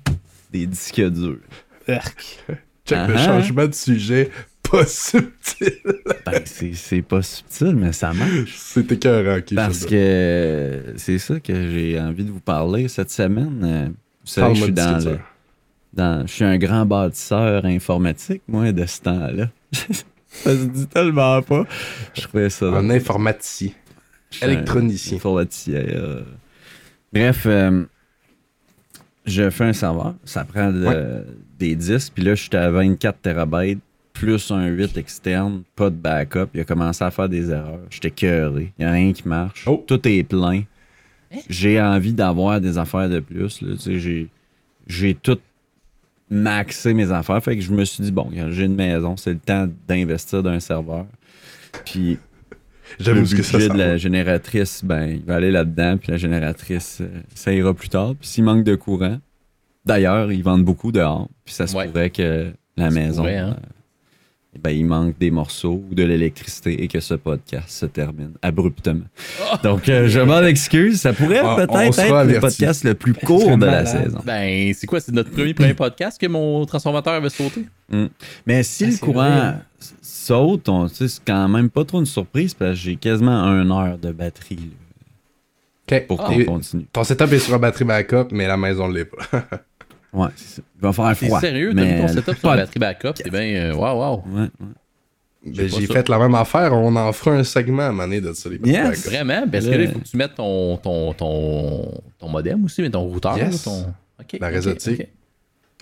[0.52, 1.38] Des disques durs.
[2.86, 4.30] Check le changement de sujet.
[4.70, 5.72] Pas subtil.
[6.24, 8.54] Ben, c'est pas subtil, mais ça marche.
[8.56, 9.38] C'est écœurant.
[9.54, 13.60] Parce que c'est ça que j'ai envie de vous parler cette semaine.
[13.62, 15.18] Euh, Vous savez, je suis dans le,
[15.92, 19.50] dans- je suis un grand bâtisseur informatique, moi, de ce temps-là.
[19.72, 21.64] ça se dit tellement pas.
[22.14, 22.66] Je trouvais ça.
[22.66, 23.70] Un informaticien.
[24.42, 25.18] Électronicien.
[25.18, 26.22] informaticien, euh.
[27.12, 27.84] Bref, euh,
[29.26, 30.14] je fais un serveur.
[30.24, 31.24] Ça prend de- Ouais.
[31.58, 32.12] Des disques.
[32.14, 33.80] Puis là, j'étais à 24 terabytes
[34.12, 36.46] plus un 8 externe, pas de backup.
[36.54, 37.80] Il a commencé à faire des erreurs.
[37.90, 38.72] J'étais cœuré.
[38.78, 39.64] Il n'y a rien qui marche.
[39.66, 39.84] Oh.
[39.86, 40.62] Tout est plein.
[41.50, 43.60] J'ai envie d'avoir des affaires de plus.
[43.60, 43.74] là.
[43.74, 44.28] Tu sais, J'ai,
[44.86, 45.38] j'ai tout
[46.30, 47.42] maxé mes affaires.
[47.42, 50.50] Fait que je me suis dit, bon, j'ai une maison, c'est le temps d'investir dans
[50.50, 51.06] un serveur.
[51.84, 52.18] Puis
[53.00, 57.20] le que ça de la génératrice, ben, il va aller là-dedans, puis la génératrice, euh,
[57.34, 58.14] ça ira plus tard.
[58.18, 59.18] Puis s'il manque de courant,
[59.84, 61.86] d'ailleurs, ils vendent beaucoup dehors, puis ça se Ouais.
[61.88, 63.56] pourrait que la maison, pourrait, hein.
[63.58, 68.32] euh, ben, il manque des morceaux ou de l'électricité et que ce podcast se termine
[68.40, 69.04] abruptement.
[69.64, 71.00] Donc, euh, je m'en excuse.
[71.00, 73.86] Ça pourrait Ah, peut-être être le podcast le plus court de la malade.
[73.88, 74.20] saison.
[74.24, 75.00] Ben, c'est quoi?
[75.00, 77.64] C'est notre premier premier podcast que mon transformateur avait sauté?
[78.46, 79.54] Mais si Ah, le courant vrai.
[80.02, 84.12] saute, c'est quand même pas trop une surprise parce que j'ai quasiment une heure de
[84.12, 84.70] batterie
[85.90, 86.06] là, Ok.
[86.06, 86.26] pour Ah.
[86.28, 86.86] qu'on continue.
[86.92, 89.18] Ton setup est sur un batterie backup, mais la maison ne l'est pas.
[90.14, 90.62] Ouais, c'est ça.
[90.76, 91.40] Il va faire T'es froid.
[91.40, 91.72] sérieux?
[91.74, 93.12] T'as mis mais ton setup sur pas la batterie backup?
[93.16, 93.74] C'est bien...
[93.74, 94.22] Waouh, waouh.
[94.32, 94.48] Ouais, ouais.
[95.46, 96.72] Ben, J'ai fait la même affaire.
[96.72, 98.48] On en fera un segment à maner de ça.
[98.48, 99.06] Les Yes.
[99.06, 99.44] Vraiment?
[99.50, 102.88] Parce que Là- il faut que tu mettes ton, ton, ton, ton modem aussi, mais
[102.90, 103.36] ton routeur.
[103.36, 103.62] Yes.
[103.64, 103.80] Ton...
[104.20, 105.00] OK, La ok, réseautique.
[105.00, 105.06] ok.
[105.06, 105.08] Puis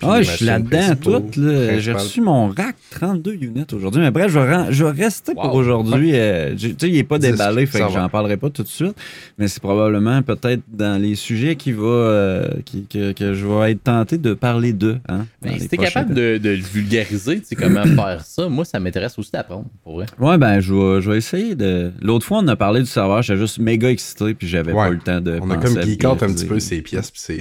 [0.07, 1.09] Ah, je suis là-dedans tout.
[1.41, 1.79] là.
[1.79, 4.01] J'ai reçu mon rack 32 units aujourd'hui.
[4.01, 6.11] Mais bref, je vais, ren- je vais rester pour aujourd'hui.
[6.13, 8.95] euh, tu sais, il n'est pas déballé, fait que j'en parlerai pas tout de suite.
[9.37, 13.71] Mais c'est probablement peut-être dans les sujets qui va, euh, qui- que, que je vais
[13.71, 14.97] être tenté de parler d'eux.
[15.09, 18.47] Hein, Ben, si t'es prochains capable de, de le vulgariser, tu sais comment faire ça,
[18.49, 20.05] moi, ça m'intéresse aussi d'apprendre, pour vrai.
[20.19, 21.91] Ouais, ben, je vais, je vais essayer de.
[22.01, 24.93] L'autre fois, on a parlé du serveur, j'étais juste méga excité, puis j'avais pas eu
[24.93, 25.39] le temps de.
[25.41, 27.11] On a comme geek un petit peu ces pièces.
[27.11, 27.37] Puis c'est...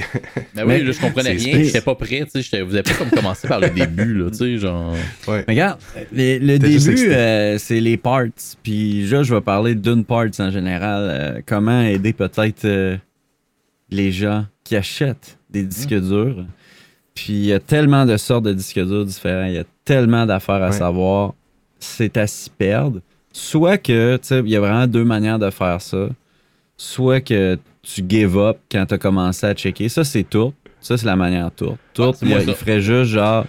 [0.54, 2.82] Ben Mais- oui, là, je comprenais rien, j'étais pas prêt, tu sais, j'étais- vous avez
[2.82, 4.92] pas comme commencé par le début, là, tu sais, genre...
[5.28, 5.44] ouais.
[5.48, 5.78] Mais regarde,
[6.12, 8.26] les- le début, euh, c'est les parts.
[8.62, 11.02] Puis là, je vais parler d'une parts en général.
[11.10, 12.96] euh, comment aider peut-être euh,
[13.90, 16.44] les gens qui achètent des disques durs.
[17.14, 19.44] Puis il y a tellement de sortes de disques durs différents.
[19.46, 20.72] Il y a tellement d'affaires à Ouais.
[20.72, 21.34] savoir.
[21.78, 23.00] C'est à s'y perdre.
[23.32, 26.08] Soit que, tu sais, il y a vraiment deux manières de faire ça.
[26.76, 29.88] Soit que tu give up quand tu as commencé à checker.
[29.88, 30.52] Ça, c'est tout.
[30.82, 31.76] Ça, c'est la manière tour.
[31.94, 33.46] Tour, Ah, c'est moi, il, il ferait juste genre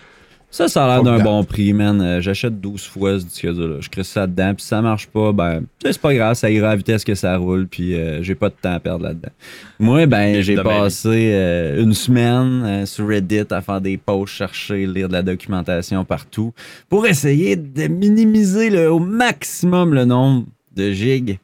[0.52, 2.00] Ça, ça a l'air d'un bon prix, man.
[2.00, 3.78] Euh, J'achète 12 fois ce disque dur-là.
[3.80, 6.67] Je crée ça dedans, puis si ça marche pas, ben, c'est pas grave, ça ira
[6.67, 9.32] à la vitesse que ça roule, puis euh, j'ai pas de temps à perdre là-dedans.
[9.80, 15.08] Moi, ben, j'ai passé euh, une semaine sur Reddit à faire des posts, chercher, lire
[15.08, 16.54] de la documentation partout,
[16.88, 21.39] pour essayer de minimiser le- au maximum le nombre de gigs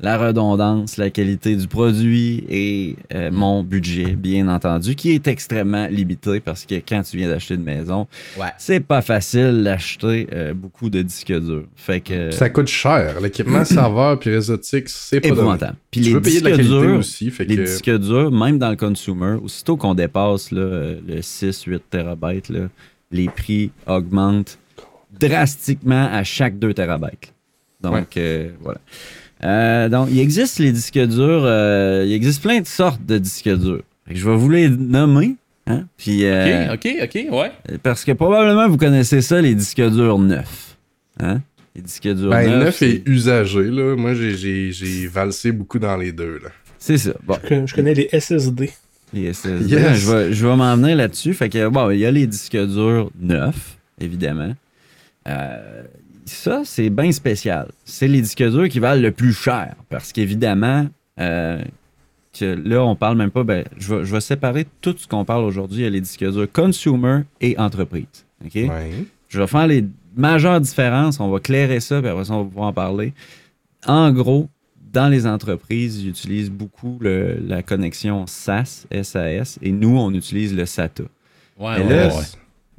[0.00, 5.86] la redondance, la qualité du produit et euh, mon budget, bien entendu, qui est extrêmement
[5.86, 8.06] limité parce que quand tu viens d'acheter une maison,
[8.38, 8.48] Ouais.
[8.58, 11.64] c'est pas facile d'acheter euh, beaucoup de disques durs.
[11.76, 12.30] Fait que.
[12.30, 13.20] Ça coûte cher.
[13.22, 15.76] L'équipement serveur puis réseautique, c'est pas épouvantable.
[15.90, 17.62] Puis Tu les veux payer de la durs, aussi, fait les que...
[17.62, 22.68] disques durs, même dans le consumer, aussitôt qu'on dépasse là, le 6-8 TB, là,
[23.12, 24.58] les prix augmentent
[25.18, 27.06] drastiquement à chaque 2 TB.
[27.80, 28.04] Donc, Ouais.
[28.18, 28.80] euh, voilà.
[29.44, 33.48] Euh, donc, il existe les disques durs, euh, il existe plein de sortes de disques
[33.54, 33.82] durs.
[34.06, 35.36] Fait que je vais vous les nommer.
[35.66, 35.84] Hein?
[35.96, 37.52] Puis, euh, Ok, ok, ok, ouais.
[37.82, 40.76] Parce que probablement vous connaissez ça, les disques durs neufs.
[41.20, 41.40] Hein?
[41.74, 42.64] Les disques durs Ben, neufs.
[42.64, 43.96] neuf et usagé, là.
[43.96, 46.50] Moi, j'ai- valsé beaucoup dans les deux, là.
[46.78, 47.12] C'est ça.
[47.26, 47.36] Bon.
[47.42, 48.70] Je connais- Je connais les SSD.
[49.12, 49.74] Les SSD.
[49.74, 49.98] Yes.
[49.98, 51.34] Je vais, je vais m'en venir là-dessus.
[51.34, 54.54] Fait que, bon, il y a les disques durs neufs, évidemment.
[55.28, 55.82] Euh,
[56.26, 57.68] ça, c'est bien spécial.
[57.84, 59.74] C'est les disques durs qui valent le plus cher.
[59.88, 60.86] Parce qu'évidemment,
[61.20, 61.62] euh,
[62.38, 63.44] que là, on parle même pas.
[63.44, 65.84] Ben, je, vais, je vais séparer tout ce qu'on parle aujourd'hui.
[65.86, 68.06] A les disques durs consumer et entreprise.
[68.44, 68.54] OK?
[68.54, 68.90] Ouais.
[69.28, 69.84] Je vais faire les
[70.16, 71.18] majeures différences.
[71.20, 73.12] On va clairer ça, puis après ça, on va pouvoir en parler.
[73.86, 74.48] En gros,
[74.92, 80.54] dans les entreprises, ils utilisent beaucoup le- la connexion SAS, SAS, et nous, on utilise
[80.54, 81.04] le SATA.
[81.58, 82.22] Ouais, là, ouais.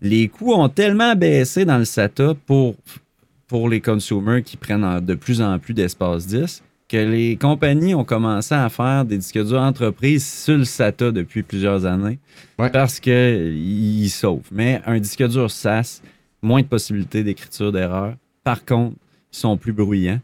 [0.02, 2.76] Les coûts ont tellement baissé dans le SATA pour,
[3.48, 7.94] pour les consumers qui prennent en- de plus en plus d'espace disque que les compagnies
[7.96, 12.18] ont commencé à faire des disques durs entreprises sur le SATA depuis plusieurs années
[12.58, 12.70] Ouais.
[12.70, 14.48] parce qu'ils sauvent.
[14.52, 16.02] Mais un disque dur SAS,
[16.42, 18.16] moins de possibilités d'écriture d'erreur.
[18.44, 18.96] Par contre,
[19.34, 20.22] ils sont plus bruyants.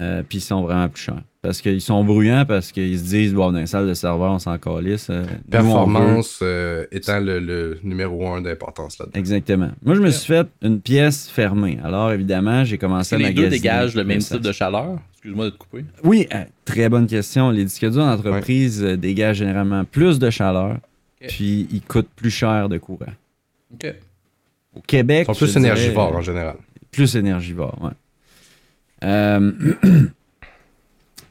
[0.00, 1.22] Euh, puis ils sont vraiment plus chers.
[1.42, 4.38] Parce qu'ils sont bruyants parce qu'ils se disent, bon, dans les salles de serveur, on
[4.38, 5.08] s'en calisse.
[5.10, 9.18] euh, Performance euh, étant le, le numéro un d'importance là-dedans.
[9.18, 9.70] Exactement.
[9.84, 11.78] Moi, je me suis fait une pièce fermée.
[11.82, 14.98] Alors, évidemment, j'ai commencé à les deux dégagent le même type de chaleur?
[15.14, 15.84] Excuse-moi de te couper.
[16.04, 17.50] Oui, euh, très bonne question.
[17.50, 20.76] Les disques durs d'entreprise euh, dégagent généralement plus de chaleur,
[21.26, 23.06] puis ils coûtent plus cher de courant.
[23.74, 23.92] Ok.
[24.76, 26.54] Au Québec, Ils sont plus dirais, énergivores en général.
[26.92, 27.90] Plus énergivores, ouais.
[29.04, 29.52] Euh,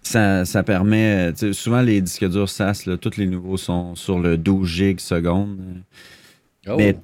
[0.04, 1.32] ça, ça permet...
[1.42, 5.00] euh, Souvent, les disques durs SAS, là, tous les nouveaux sont sur le 12 gigs
[5.00, 5.58] seconde.
[6.68, 6.76] Oh.
[6.78, 6.96] Mais,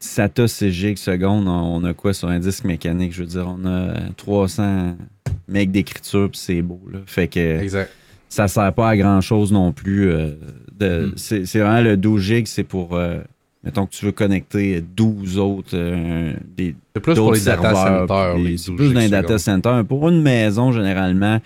[0.00, 3.12] SATA 6 gigs seconde, on a quoi sur un disque mécanique?
[3.12, 4.96] Je veux dire, on a 300
[5.48, 7.00] mecs d'écriture, puis c'est beau, là.
[7.06, 7.90] Fait que Exact.
[8.28, 10.10] ça sert pas à grand-chose non plus.
[10.10, 10.32] euh,
[10.78, 11.12] de- Mm.
[11.16, 12.94] c'est, c'est vraiment le 12 gigs, c'est pour...
[12.94, 13.18] euh,
[13.68, 15.70] mettons que tu veux connecter 12 autres...
[15.74, 18.34] euh, des, C'est plus pour les data centers.
[18.34, 19.84] puis les c'est 12 plus dans les data centers.
[19.84, 21.38] Pour une maison, généralement,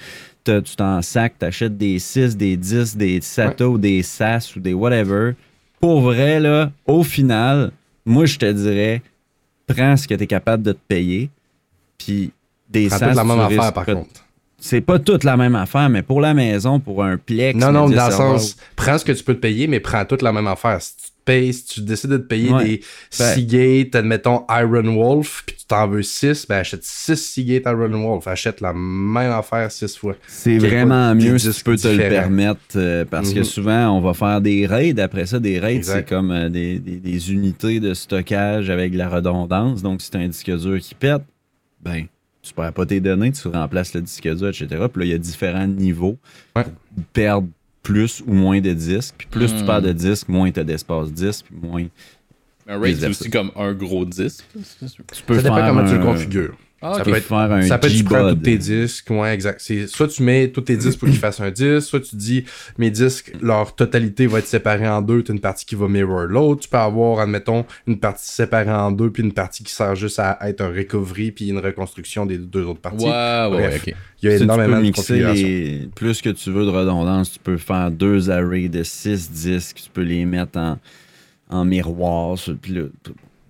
[0.44, 4.60] tu t'en sacs, tu achètes des 6, des 10, des SATA ou des SAS ou
[4.60, 5.32] des whatever.
[5.80, 7.72] Pour vrai, là, au final,
[8.06, 9.02] moi, je te dirais,
[9.66, 11.28] prends ce que tu es capable de te payer.
[11.98, 12.30] Puis
[12.70, 14.24] des SAS, toute la même affaire, par pas- contre.
[14.64, 17.58] C'est pas toute la même affaire, mais pour la maison, pour un Plex.
[17.58, 20.22] Non, non, dans le sens, prends ce que tu peux te payer, mais prends toute
[20.22, 20.80] la même affaire.
[20.80, 22.64] Si payes, si tu décides de te payer Ouais.
[22.64, 22.80] des
[23.18, 27.88] Ben- Seagate, admettons Iron Wolf, puis tu t'en veux 6, ben achète 6 Seagate Iron
[28.02, 28.26] Wolf.
[28.26, 30.14] Achète la même affaire 6 fois.
[30.26, 33.44] C'est vraiment mieux si tu peux te le permettre euh, parce que Mhm.
[33.44, 34.98] souvent on va faire des raids.
[35.00, 38.98] Après ça, des raids, c'est comme euh, des, des- des unités de stockage avec de
[38.98, 39.82] la redondance.
[39.82, 41.22] Donc, si tu as un disque dur qui pète,
[41.82, 42.04] ben,
[42.42, 44.66] tu perds pas tes données, tu remplaces le disque dur, etc.
[44.68, 46.18] Puis là, il y a différents niveaux
[46.56, 46.64] Ouais.
[46.64, 46.72] pour
[47.12, 47.48] perdre
[47.82, 49.14] plus ou moins de disques.
[49.18, 51.86] Puis plus tu perds de disques, moins tu as d'espace disque, puis moins
[52.68, 54.44] Un RAID, c'est aussi comme un gros disque.
[54.52, 56.56] tu peux Ça dépend faire comment tu le configures.
[56.84, 59.32] Ah, Ça peux être- faire un Ça peut être tu prends tous tes disques, ouais,
[59.32, 59.60] exact.
[59.62, 62.44] C'est soit tu mets tous tes disques pour qu'ils fassent un disque, soit tu dis
[62.76, 66.22] mes disques, leur totalité va être séparée en deux, t'as une partie qui va mirror
[66.24, 66.62] l'autre.
[66.62, 70.18] Tu peux avoir, admettons, une partie séparée en deux, puis une partie qui sert juste
[70.18, 73.04] à être un recovery, puis une reconstruction des deux autres parties.
[73.04, 73.94] Ouais, ouais, ok.
[74.22, 75.46] Il y a énormément tu peux de mixer configurations.
[75.46, 75.88] les...
[75.94, 79.90] Plus que tu veux de redondance, tu peux faire deux arrays de six disques, tu
[79.92, 80.78] peux les mettre en,
[81.50, 82.38] en miroir.
[82.38, 82.82] sur- Puis là,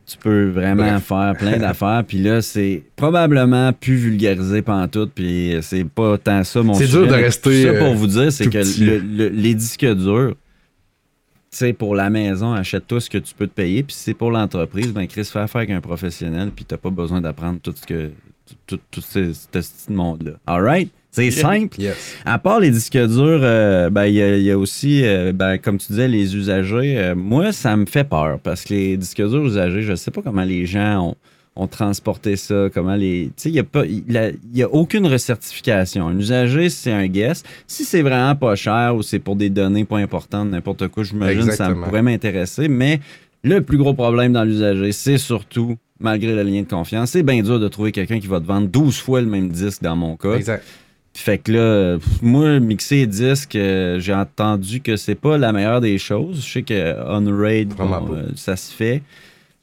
[0.07, 1.05] tu- peux vraiment Bref.
[1.05, 2.05] faire plein d'affaires.
[2.07, 5.13] Puis là, c'est probablement plus vulgarisé pantoute.
[5.15, 8.07] Puis c'est pas tant ça mon C'est dur de rester, tout ça pour euh, vous
[8.07, 8.85] dire, c'est tout que petit.
[8.85, 10.35] le- le- les disques durs,
[11.51, 13.83] tu sais, pour la maison, achète-toi ce que tu peux te payer.
[13.83, 16.51] Puis si c'est pour l'entreprise, ben Chris, fais affaire avec un professionnel.
[16.55, 18.11] Puis t'as pas besoin d'apprendre tout ce que
[18.67, 20.33] tout, tout ce, ce monde-là.
[20.47, 20.91] All right?
[21.15, 21.79] C'est simple.
[21.81, 22.17] Yes.
[22.25, 25.77] À part les disques durs, euh, ben, il y, y a aussi, euh, ben, comme
[25.79, 26.99] tu disais, les usagers.
[26.99, 30.23] Euh, moi, ça me fait peur parce que les disques durs usagés, je sais pas
[30.23, 31.15] comment les gens ont,
[31.55, 33.27] ont transporté ça, comment les.
[33.37, 36.09] Tu sais, il n'y a, pas- a- y a aucune recertification.
[36.09, 37.43] Un usager, c'est un guess.
[37.67, 41.41] Si c'est vraiment pas cher ou c'est pour des données pas importantes, n'importe quoi, j'imagine
[41.51, 42.69] que ça pourrait m'intéresser.
[42.69, 43.01] Mais
[43.45, 47.43] le plus gros problème dans l'usager, c'est surtout, malgré le lien de confiance, c'est bien
[47.43, 50.17] dur de trouver quelqu'un qui va te vendre 12 fois le même disque dans mon
[50.17, 50.35] cas.
[50.37, 50.65] Exact.
[51.15, 55.99] Fait que là, moi, mixer disque, euh, j'ai entendu que c'est pas la meilleure des
[55.99, 56.45] choses.
[56.47, 56.95] Je sais que
[57.65, 58.15] bon, pas.
[58.15, 59.03] euh, ça se fait.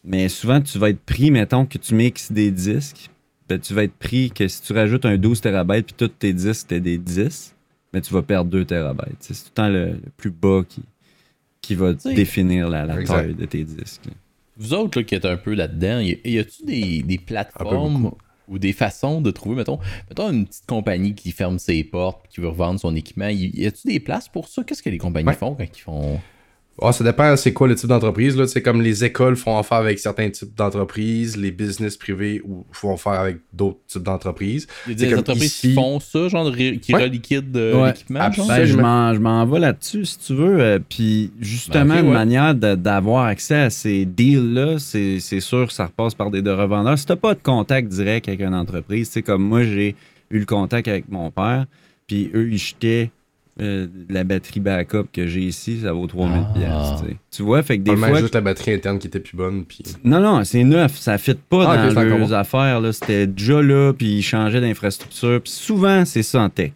[0.04, 3.10] Mais souvent, tu vas être pris, mettons que tu mixes des disques.
[3.50, 6.34] ben, tu vas être pris que si tu rajoutes un 12 TB puis tous tes
[6.34, 7.56] disques, c'était des 10,
[7.94, 9.02] mais tu vas perdre 2 TB.
[9.20, 10.84] C'est tout le temps le, le plus bas qui,
[11.62, 14.06] qui va définir la, taille de tes disques.
[14.06, 14.12] là.
[14.56, 18.12] Vous autres là, qui êtes un peu là-dedans, y, y a-tu des, des plateformes
[18.50, 22.42] ou des façons de trouver, mettons, mettons une petite compagnie qui ferme ses portes, qui
[22.42, 24.64] veut revendre son équipement, y, y a-tu des places pour ça?
[24.64, 25.36] Qu'est-ce que les compagnies Ouais.
[25.36, 26.20] font quand ils font.
[26.82, 28.38] Ah, ça dépend c'est quoi le type d'entreprise.
[28.38, 28.48] là.
[28.48, 32.94] C'est comme les écoles font affaire avec certains types d'entreprises, les business privés ou font
[32.94, 34.68] affaire avec d'autres types d'entreprises.
[34.88, 37.04] Il y a des entreprises ici- qui font ça, genre qui Ouais.
[37.04, 37.88] reliquident euh, Ouais.
[37.90, 38.20] l'équipement.
[38.22, 38.56] Absolument.
[38.56, 40.60] Ben, je m'en- je m'en vais là-dessus, si tu veux.
[40.60, 42.14] euh, Puis, justement, Ben, une ouais.
[42.14, 46.42] manière de- d'avoir accès à ces deals-là, c'est c'est sûr que ça repasse par des
[46.42, 46.98] de revendeurs.
[46.98, 49.96] Si tu pas de contact direct avec une entreprise, c'est comme moi, j'ai
[50.32, 51.66] eu le contact avec mon père,
[52.08, 53.12] puis eux, ils jetaient
[53.62, 56.54] euh, la batterie backup que j'ai ici, ça vaut 3000 Ah.
[56.58, 57.18] piastres, tu sais.
[57.32, 58.20] Tu vois, fait que des fois...
[58.20, 59.66] juste la batterie interne qui était plus bonne.
[59.66, 59.80] Puis...
[60.04, 60.98] Non, non, c'est neuf.
[60.98, 62.82] Ça ne fit pas Ah, dans encore leurs affaires.
[62.82, 62.92] là.
[62.94, 65.42] C'était déjà là, puis ils changeaient d'infrastructure.
[65.42, 66.72] Puis souvent, c'est ça en tech.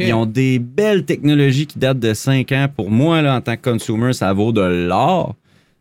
[0.00, 2.66] Ils ont des belles technologies qui datent de 5 ans.
[2.74, 5.36] Pour moi, là, en tant que consumer, ça vaut de l'or.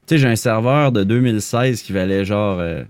[0.06, 2.84] Tu sais, j'ai un serveur de 2016 qui valait genre euh,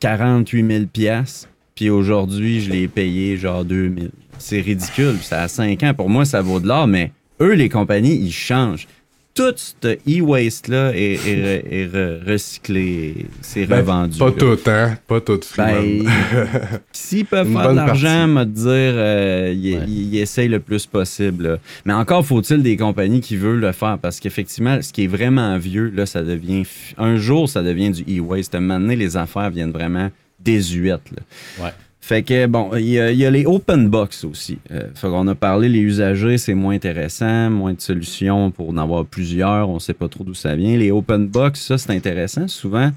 [0.00, 4.10] 48 000 piastres, Puis aujourd'hui, je l'ai payé genre 2000.
[4.38, 5.16] C'est ridicule.
[5.22, 5.94] Ça a 5 ans.
[5.94, 6.86] Pour moi, ça vaut de l'or.
[6.88, 8.88] Mais eux, les compagnies, ils changent.
[9.34, 13.26] Tout ce e-waste-là est, est re- est re- recyclé.
[13.42, 14.18] C'est Ben, revendu.
[14.18, 14.32] Pas là.
[14.32, 14.98] tout, hein?
[15.06, 16.04] Pas tout, Ben,
[16.92, 19.76] s'ils peuvent faire de l'argent, me dire, euh, ils
[20.14, 20.18] Ouais.
[20.22, 21.44] essayent le plus possible.
[21.48, 21.56] là.
[21.84, 25.58] Mais encore faut-il des compagnies qui veulent le faire parce qu'effectivement, ce qui est vraiment
[25.58, 26.62] vieux, là, ça devient.
[26.96, 28.54] Un jour, ça devient du e-waste.
[28.54, 30.10] À un moment donné, les affaires viennent vraiment
[30.40, 31.10] désuètes.
[31.12, 31.64] là.
[31.64, 31.70] Ouais.
[32.00, 34.58] Fait que, bon, il y, a- il y a les open box aussi.
[34.70, 38.76] Euh, fait qu'on a parlé, les usagers, c'est moins intéressant, moins de solutions pour en
[38.76, 40.76] avoir plusieurs, on sait pas trop d'où ça vient.
[40.76, 42.46] Les open box, ça, c'est intéressant.
[42.46, 42.92] Souvent,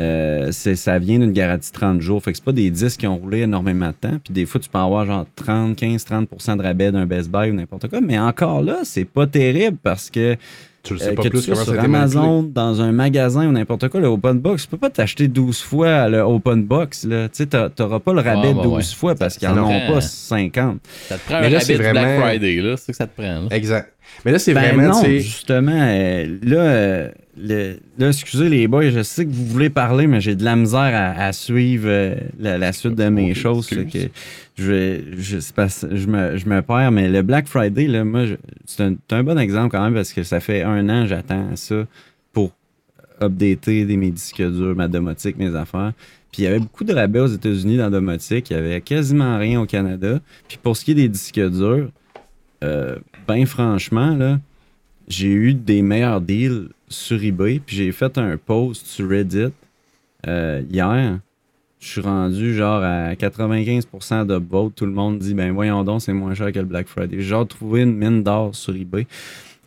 [0.00, 2.22] euh, c'est- ça vient d'une garantie 30 jours.
[2.22, 4.18] Fait que c'est pas des disques qui ont roulé énormément de temps.
[4.24, 7.50] Puis des fois, tu peux avoir genre 30, 15, 30% de rabais d'un Best Buy
[7.50, 8.00] ou n'importe quoi.
[8.00, 10.36] Mais encore là, c'est pas terrible parce que
[10.84, 11.80] tu le euh, sais pas que plus tu sois sur.
[11.80, 15.60] Amazon, dans un magasin ou n'importe quoi, le open box, tu peux pas t'acheter 12
[15.60, 17.04] fois le open box.
[17.06, 17.28] là.
[17.28, 18.82] Tu t'auras pas le rabais bah de 12 ouais.
[18.96, 20.78] fois parce qu'ils ça en ont pas 50.
[21.08, 22.76] Ça te prend Mais un là, rabais c'est du Black Friday, là.
[22.76, 23.40] C'est ça que ça te prend.
[23.40, 23.48] là.
[23.50, 23.93] Exact.
[24.24, 28.90] Mais là, c'est Ben vraiment, non, justement, euh, là, euh, le- là, excusez les boys,
[28.90, 32.14] je sais que vous voulez parler, mais j'ai de la misère à, à suivre euh,
[32.38, 33.66] la, la suite de mes choses.
[33.66, 34.08] que
[34.56, 38.34] je, je, parce- je, me, je me perds, mais le Black Friday, là, moi, je-
[38.66, 41.86] c'est un, un bon exemple quand même parce que ça fait un an j'attends ça
[42.32, 42.52] pour
[43.20, 45.92] updater des, mes disques durs, ma domotique, mes affaires.
[46.32, 48.50] Puis il y avait beaucoup de rabais aux États-Unis dans la domotique.
[48.50, 50.18] Il y avait quasiment rien au Canada.
[50.48, 51.90] Puis pour ce qui est des disques durs,
[52.64, 52.96] euh,
[53.28, 54.40] ben franchement, là,
[55.08, 57.60] j'ai eu des meilleurs deals sur eBay.
[57.64, 59.52] Puis j'ai fait un post sur Reddit
[60.26, 61.18] euh, hier.
[61.80, 64.74] Je suis rendu genre à 95% de vote.
[64.74, 67.16] Tout le monde dit, ben voyons donc, c'est moins cher que le Black Friday.
[67.18, 69.06] J'ai genre trouvé une mine d'or sur eBay.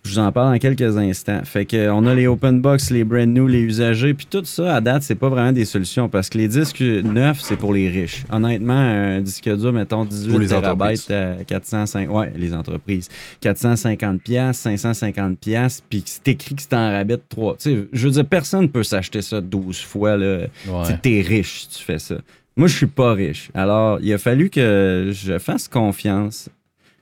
[0.08, 1.41] Je vous en parle dans quelques instants.
[1.43, 4.76] Fait que on a les open box, les brand new, les usagers, puis tout ça
[4.76, 7.89] à date, c'est pas vraiment des solutions parce que les disques neufs, c'est pour les
[7.89, 8.24] riches.
[8.32, 13.10] Honnêtement, un disque dur, mettons 18 Ou les terabytes à 405, ouais, les entreprises,
[13.41, 17.58] 450 pièces, 550 pièces, puis c'est écrit que c'est en rabais de 3.
[17.58, 20.48] Tu sais, je veux dire, personne peut s'acheter ça 12 fois là.
[20.67, 20.98] Ouais.
[21.02, 22.15] T'es riche si tu fais ça.
[22.56, 23.52] Moi, je suis pas riche.
[23.54, 26.50] Alors, il a fallu que je fasse confiance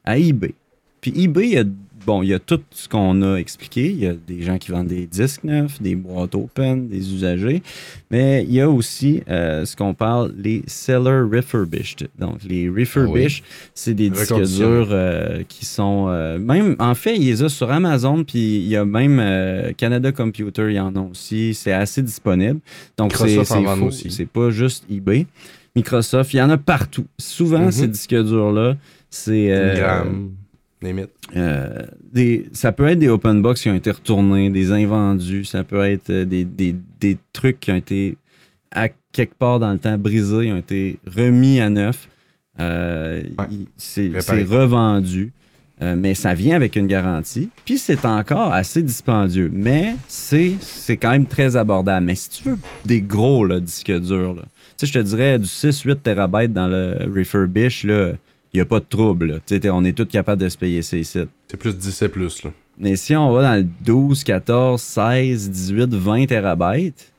[0.03, 0.55] à eBay.
[1.01, 1.63] Puis eBay, il y a,
[2.05, 3.89] bon, il y a tout ce qu'on a expliqué.
[3.89, 7.61] Il y a des gens qui vendent des disques neufs, des boîtes open, des usagers.
[8.11, 12.07] Mais il y a aussi euh, ce qu'on parle, les seller refurbished.
[12.19, 16.07] Donc, les refurbished, c'est des disques durs euh, qui sont...
[16.09, 19.21] euh, même, en fait, il les a sur Amazon, puis il y a même
[19.77, 21.53] Canada Computer, il y en a aussi.
[21.53, 22.59] C'est assez disponible.
[22.97, 24.29] Donc, c'est faux.
[24.33, 25.25] pas juste eBay.
[25.75, 27.05] Microsoft, il y en a partout.
[27.17, 27.71] Souvent, Mhm.
[27.71, 28.77] ces disques durs-là,
[29.09, 29.51] c'est...
[31.35, 35.63] euh, des, ça peut être des open box qui ont été retournés, des invendus, ça
[35.63, 38.17] peut être euh, des, des- des trucs qui ont été
[38.71, 42.09] à quelque part dans le temps brisés, ont été remis à neuf.
[42.59, 43.45] Euh, Ouais.
[43.77, 44.11] c'est
[44.43, 45.31] revendu.
[45.81, 47.49] Euh, mais ça vient avec une garantie.
[47.65, 49.49] Puis c'est encore assez dispendieux.
[49.53, 52.05] Mais c'est c'est quand même très abordable.
[52.05, 54.43] Mais si tu veux des gros là, disques durs, là,
[54.81, 58.13] je te dirais du 6-8 TB dans le refurbish, là,
[58.55, 59.41] il n'y a pas de trouble.
[59.49, 59.71] là.
[59.73, 61.29] On est tous capables de se payer ces sites.
[61.47, 62.51] C'est plus 10 et plus, là.
[62.77, 67.11] Mais si on va dans le 12, 14, 16, 18, 20 terabytes,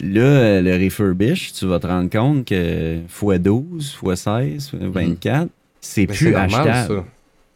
[0.00, 4.88] là, euh, le refurbish, tu vas te rendre compte que x12, x16, Mm.
[4.90, 5.48] 24,
[5.80, 6.98] c'est plus c'est normal, achetable.
[7.00, 7.04] ça.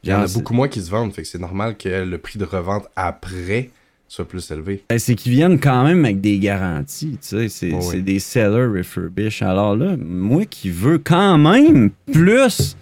[0.05, 2.19] Il y en a beaucoup moins qui se vendent, fait que c'est normal que le
[2.19, 3.71] prix de revente après
[4.13, 4.83] soit plus élevé.
[4.91, 7.49] Ben, c'est qu'ils viennent quand même avec des garanties, tu sais.
[7.49, 7.81] C'est oui.
[7.83, 9.41] c'est des sellers refurbish.
[9.41, 12.77] Alors là, moi qui veux quand même plus,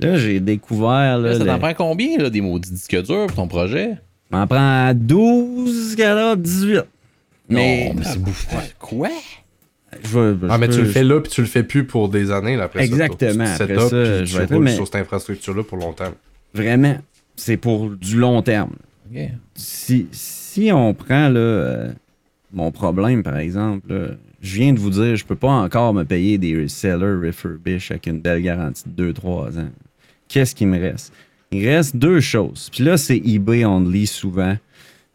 [0.00, 1.18] là, j'ai découvert.
[1.18, 3.96] Là, Là, ça le- t'en prend combien, là, des maudits disques durs pour ton projet?
[4.30, 6.80] m'en prend 12, 14, 18.
[7.50, 8.56] Mais, Non, mais c'est bouffé.
[8.78, 9.10] Quoi?
[10.02, 12.30] je vais- Ah, mais tu le fais là, puis tu le fais plus pour des
[12.30, 13.64] années, là, après Exactement, ça.
[13.64, 16.12] après ça, je vais tu être- roules mais- sur cette infrastructure-là pour longtemps.
[16.54, 16.96] Vraiment,
[17.36, 18.72] c'est pour du long terme.
[19.14, 19.20] Ok.
[19.54, 20.41] Si, si
[20.72, 21.92] on prend là, euh,
[22.52, 24.08] mon problème, par exemple, là,
[24.40, 28.06] je viens de vous dire, je peux pas encore me payer des sellers refurbish avec
[28.06, 29.70] une belle garantie de 2-3 ans.
[30.28, 31.12] Qu'est-ce qui me reste?
[31.52, 32.68] Il reste deux choses.
[32.72, 34.56] Puis là, c'est eBay only souvent.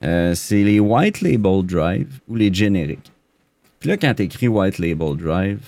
[0.03, 3.11] Euh, c'est les white label drive ou les génériques.
[3.79, 5.59] Puis là, quand tu écris white label drive,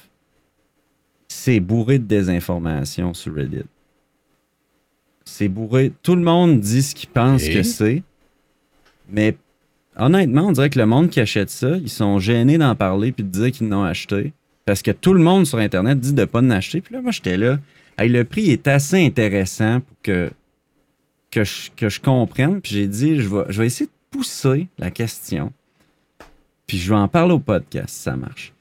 [1.28, 3.66] c'est bourré de désinformation sur Reddit.
[5.26, 5.92] C'est bourré.
[6.02, 8.04] Tout le monde dit ce qu'il pense que c'est.
[9.10, 9.36] Mais
[9.98, 13.24] honnêtement, on dirait que le monde qui achète ça, ils sont gênés d'en parler puis
[13.24, 14.34] de dire qu'ils l'ont acheté.
[14.66, 16.82] Parce que tout le monde sur Internet dit de ne pas en acheter.
[16.82, 17.58] Puis là, moi, j'étais là.
[17.98, 20.32] Le prix est assez intéressant pour que,
[21.34, 22.62] je, que je comprenne.
[22.62, 25.52] Puis j'ai dit, je vais, essayer de pousser la question.
[26.68, 28.54] Puis je vais en parler au podcast si ça marche.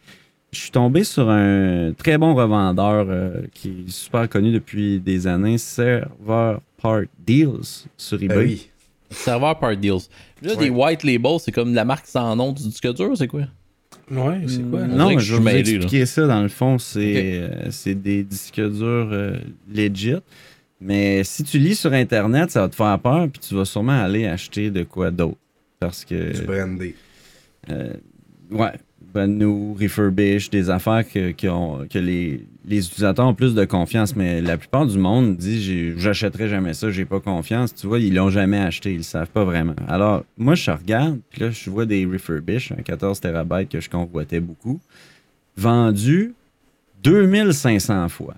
[0.51, 5.27] Je suis tombé sur un très bon revendeur euh, qui est super connu depuis des
[5.27, 8.35] années, Server Part Deals sur eBay.
[8.35, 8.71] Ben oui.
[9.11, 10.09] Serveur par deals.
[10.43, 13.43] Là, des white labels, c'est comme la marque sans nom du disque dur, c'est quoi?
[14.11, 14.81] Ouais, c'est quoi?
[14.87, 14.87] là?
[14.93, 16.27] On Non, je je vais vous expliquer ça.
[16.27, 19.37] Dans le fond, c'est euh, c'est des disques durs euh,
[19.71, 20.17] legit.
[20.81, 24.01] Mais si tu lis sur Internet, ça va te faire peur, puis tu vas sûrement
[24.01, 25.37] aller acheter de quoi d'autre.
[25.81, 26.95] Parce que, Du brandé.
[27.71, 27.93] euh,
[28.51, 28.73] ouais,
[29.13, 33.65] ben nous, refurbish, des affaires que, qui ont- que les, les utilisateurs ont plus de
[33.65, 34.15] confiance.
[34.15, 37.75] Mais la plupart du monde dit j'achèterai jamais ça, j'ai pas confiance.
[37.75, 39.75] Tu vois, ils l'ont jamais acheté, ils le savent pas vraiment.
[39.89, 43.89] Alors, moi, je regarde, puis là, je vois des refurbish, un 14 TB que je
[43.89, 44.81] convoitais beaucoup,
[45.57, 46.35] vendus
[47.03, 48.35] 2500 fois.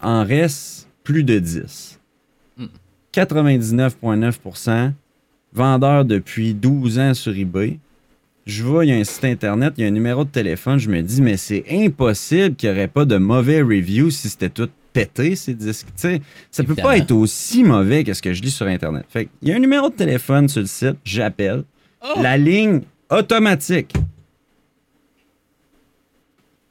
[0.00, 1.98] En reste plus de 10.
[2.56, 2.66] Hmm.
[3.12, 4.92] 99,9%
[5.52, 7.78] vendeur depuis 12 ans sur eBay.
[8.46, 10.78] Je vois, il y a un site internet, il y a un numéro de téléphone.
[10.78, 14.48] Je me dis, mais c'est impossible qu'il n'y aurait pas de mauvais reviews si c'était
[14.48, 15.86] tout pété, ces disques.
[15.88, 17.04] Tu sais, ça peut pas Évidemment.
[17.04, 19.04] être aussi mauvais que ce que je lis sur internet.
[19.08, 21.64] Fait il y a un numéro de téléphone sur le site, j'appelle.
[22.02, 22.20] Oh!
[22.20, 23.92] La ligne automatique.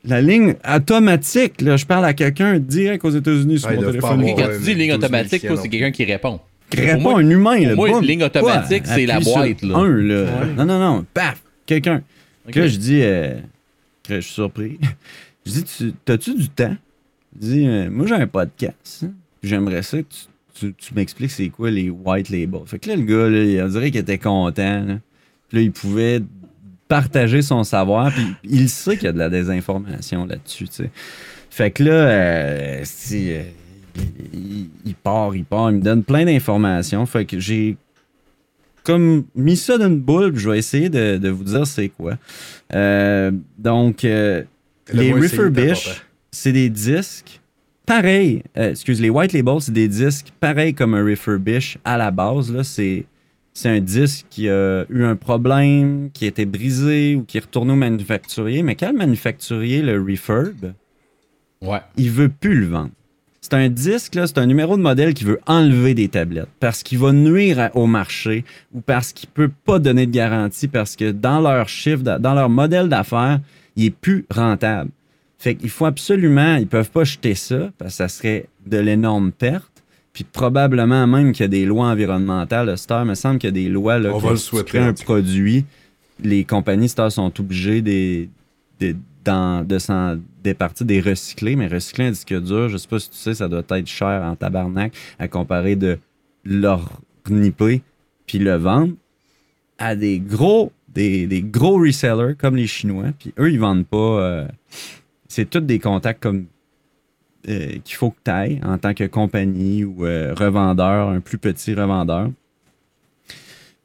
[0.04, 4.26] La ligne automatique, là, je parle à quelqu'un direct aux États-Unis sur mon téléphone.
[4.36, 6.40] quand ouais, tu dis ligne 12 000 automatique, c'est quelqu'un qui répond.
[6.76, 7.76] Répond un humain, là.
[7.76, 9.78] pour moi, ligne automatique, c'est la boîte, là.
[9.78, 10.24] Un, là.
[10.24, 10.54] Ouais.
[10.58, 11.06] Non, non, non.
[11.14, 11.42] Paf!
[11.70, 12.02] Quelqu'un.
[12.52, 13.40] Que là, je dis, euh,
[14.04, 14.80] que je suis surpris.
[15.46, 16.76] je dis, tu, t'as-tu du temps?
[17.36, 19.04] Je dis, euh, moi, j'ai un podcast.
[19.06, 19.12] hein,
[19.44, 22.62] J'aimerais ça que tu, tu- tu m'expliques c'est quoi les white labels.
[22.66, 24.84] Fait que là, le gars, là, il- on dirait qu'il était content.
[24.84, 25.00] Là.
[25.48, 26.22] Puis là, il pouvait
[26.88, 28.12] partager son savoir.
[28.12, 30.90] Puis il sait qu'il y a de la désinformation là-dessus, tu sais.
[31.52, 34.02] Fait que là, euh, c'est, euh,
[34.34, 37.06] il- il part, il part, il me donne plein d'informations.
[37.06, 37.78] Fait que j'ai
[38.90, 42.18] comme mis ça dans une boule, je vais essayer de, de vous dire c'est quoi.
[42.74, 44.44] Euh, donc, euh,
[44.94, 45.92] Le les pas
[46.32, 47.40] c'est des disques
[47.86, 48.44] pareils.
[48.58, 52.52] euh, excuse, les white labels, c'est des disques pareils comme un refurbish à la base.
[52.54, 53.06] Là, c'est,
[53.54, 57.42] c'est un disque qui a eu un problème, qui a été brisé ou qui est
[57.42, 58.62] retourné au manufacturier.
[58.64, 60.74] Mais quand le manufacturier le refurb,
[61.62, 61.82] Ouais.
[61.98, 62.92] il veut plus le vendre.
[63.42, 66.84] C'est un disque, là, c'est un numéro de modèle qui veut enlever des tablettes parce
[66.84, 70.96] qu'il va nuire à- au marché ou parce qu'il peut pas donner de garantie parce
[70.96, 73.40] que dans leur chiffre, d'a- dans leur modèle d'affaires,
[73.78, 74.90] il est plus rentable.
[75.38, 79.32] Fait qu'il faut absolument, ils peuvent pas jeter ça parce que ça serait de l'énorme
[79.32, 79.72] perte.
[80.12, 82.78] Puis probablement même qu'il y a des lois environnementales.
[82.78, 85.64] Star, me semble qu'il y a des lois là, On va le souhaiter, un produit,
[86.22, 88.28] les compagnies Star sont obligées des,
[88.82, 93.00] des- dans- de s'en départir des recyclés, mais recycler un disque dur, je sais pas
[93.00, 96.00] si tu sais, ça doit être cher en tabarnak à comparer de
[96.46, 97.82] l'orniper
[98.26, 98.94] puis le vendre
[99.78, 103.98] à des gros des, des gros resellers comme les Chinois, puis eux, ils vendent pas.
[103.98, 104.48] euh,
[105.28, 106.46] c'est tous des contacts comme
[107.48, 111.38] euh, qu'il faut que tu ailles en tant que compagnie ou euh, revendeur, un plus
[111.38, 112.30] petit revendeur.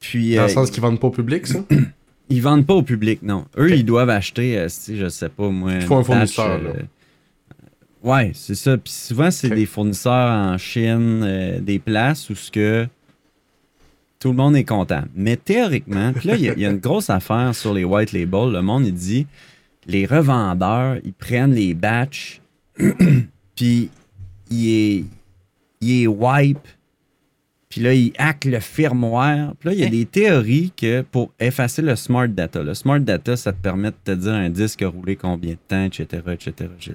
[0.00, 1.64] Puis, Dans le sens qu'ils vendent pas au public, ça?
[2.28, 3.44] ils vendent pas au public, non.
[3.58, 5.72] Eux, ils doivent acheter, euh, si, je sais pas, moi.
[5.74, 6.82] Il faut un fournisseur, batch, là.
[8.02, 8.76] Ouais, c'est ça.
[8.76, 12.86] Puis souvent, c'est des fournisseurs en Chine, euh, des places où ce que
[14.18, 15.04] tout le monde est content.
[15.14, 17.84] Mais théoriquement, puis là, il y, a- il y a une grosse affaire sur les
[17.84, 18.52] white labels.
[18.52, 19.26] Le monde, il dit,
[19.86, 22.40] les revendeurs, ils prennent les batchs,
[23.54, 23.90] puis
[24.50, 25.06] ils
[25.80, 26.58] ils wipe,
[27.74, 29.54] puis là, ils hackent le firmware.
[29.58, 29.90] Puis là, il y a Hein?
[29.90, 33.96] des théories que pour effacer le smart data, le smart data, ça te permet de
[34.04, 36.94] te dire un disque a roulé combien de temps, etc., etc., etc.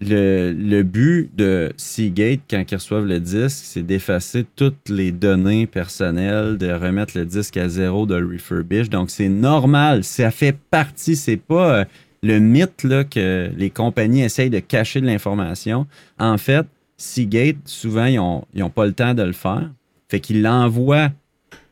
[0.00, 5.66] Le, le but de Seagate, quand ils reçoivent le disque, c'est d'effacer toutes les données
[5.66, 8.88] personnelles, de remettre le disque à zéro, de le refurbish.
[8.88, 10.04] Donc, c'est normal.
[10.04, 11.16] Ça fait partie.
[11.16, 11.84] C'est pas euh,
[12.22, 15.88] le mythe là, que les compagnies essayent de cacher de l'information.
[16.20, 16.66] En fait,
[17.00, 19.70] Seagate, souvent, ils n'ont pas le temps de le faire.
[20.10, 21.10] Fait qu'ils l'envoient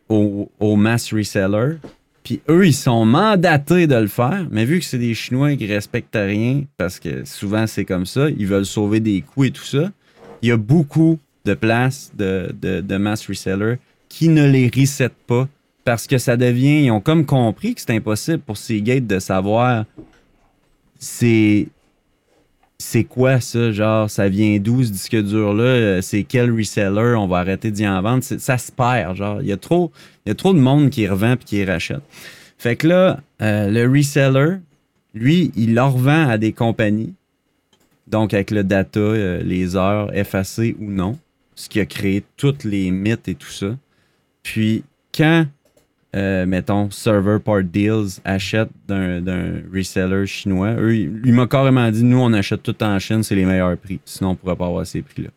[0.08, 1.76] au, au mass reseller.
[2.24, 5.66] Puis eux, ils sont mandatés de le faire, mais vu que c'est des Chinois qui
[5.66, 9.64] respectent rien, parce que souvent c'est comme ça, ils veulent sauver des coûts et tout
[9.64, 9.90] ça,
[10.40, 13.76] il y a beaucoup de places de, de, de mass resellers
[14.08, 15.46] qui ne les resettent pas
[15.84, 16.84] parce que ça devient.
[16.84, 19.84] Ils ont comme compris que c'est impossible pour Seagate de savoir
[20.98, 21.68] c'est.
[22.80, 23.72] C'est quoi ça?
[23.72, 25.64] Genre, ça vient d'où ce disque dur-là?
[25.64, 27.16] Euh, C'est quel reseller?
[27.16, 28.22] On va arrêter d'y en vendre?
[28.22, 29.16] Ça se perd.
[29.16, 29.90] Genre, il y a trop,
[30.36, 32.02] trop de monde qui revend puis qui rachète.
[32.56, 34.58] Fait que là, euh, le reseller,
[35.12, 37.14] lui, il leur revend à des compagnies.
[38.06, 41.18] Donc, avec le data, euh, les heures effacées ou non.
[41.56, 43.76] Ce qui a créé tous les mythes et tout ça.
[44.44, 45.46] Puis, quand,
[46.14, 52.18] mettons, Server Part Deals achète d'un reseller chinois, eux, il, il m'a carrément dit nous,
[52.18, 54.00] on achète tout en Chine, c'est les meilleurs prix.
[54.04, 55.28] Sinon, on pourrait pas avoir ces prix-là.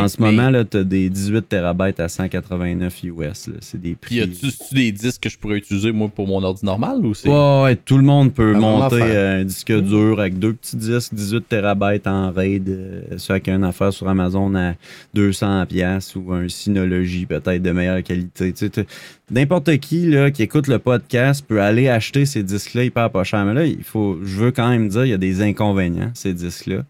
[0.00, 3.50] En ce Mais- moment, là, tu as des 18 terabytes à 189 US.
[3.60, 4.14] C'est des Puis prix.
[4.16, 7.28] y a-tu des disques que je pourrais utiliser moi pour mon ordi normal ou c'est.
[7.28, 10.76] Ouais, ouais, tout le monde peut même monter euh, un disque dur avec deux petits
[10.76, 14.74] disques 18 terabytes en RAID, euh, soit avec une affaire sur Amazon à
[15.14, 18.52] 200 pièces ou un Synology peut-être de meilleure qualité.
[18.52, 18.82] Tu sais, t'as-
[19.30, 23.44] N'importe qui là, qui écoute le podcast peut aller acheter ces disques-là hyper pas cher.
[23.44, 26.32] Mais là, il faut, je veux quand même dire, il y a des inconvénients, ces
[26.32, 26.84] disques-là.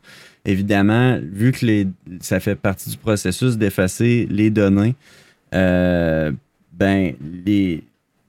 [0.44, 1.86] Évidemment, vu que les,
[2.20, 4.94] ça fait partie du processus d'effacer les données,
[5.54, 6.30] euh,
[6.72, 7.14] ben,
[7.46, 7.82] les,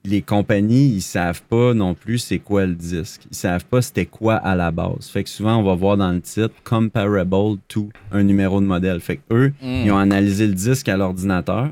[0.04, 3.22] les compagnies, ils savent pas non plus c'est quoi le disque.
[3.30, 5.08] Ils savent pas c'était quoi à la base.
[5.12, 9.00] Fait que souvent, on va voir dans le titre comparable to un numéro de modèle.
[9.00, 9.82] Fait que eux, Hmm.
[9.84, 11.68] ils ont analysé le disque à l'ordinateur.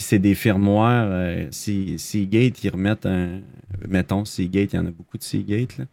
[0.00, 1.10] Puis c'est des firmwares.
[1.10, 3.40] euh, Seagate, ils remettent un.
[3.86, 5.76] Mettons, Seagate, il y en a beaucoup de Seagate.
[5.76, 5.84] Là.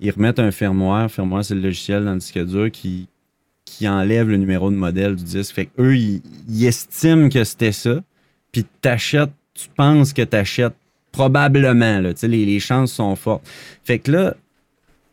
[0.00, 1.10] Ils remettent un firmware.
[1.10, 3.08] Firmware, c'est le logiciel dans le disque dur qui,
[3.64, 5.54] qui enlève le numéro de modèle du disque.
[5.54, 6.20] Fait qu'eux, ils,
[6.62, 8.04] estiment que c'était ça.
[8.52, 10.76] Puis t'achètes, tu penses que t'achètes
[11.10, 12.00] probablement.
[12.00, 13.48] Là, les, les chances sont fortes.
[13.82, 14.36] Fait que là,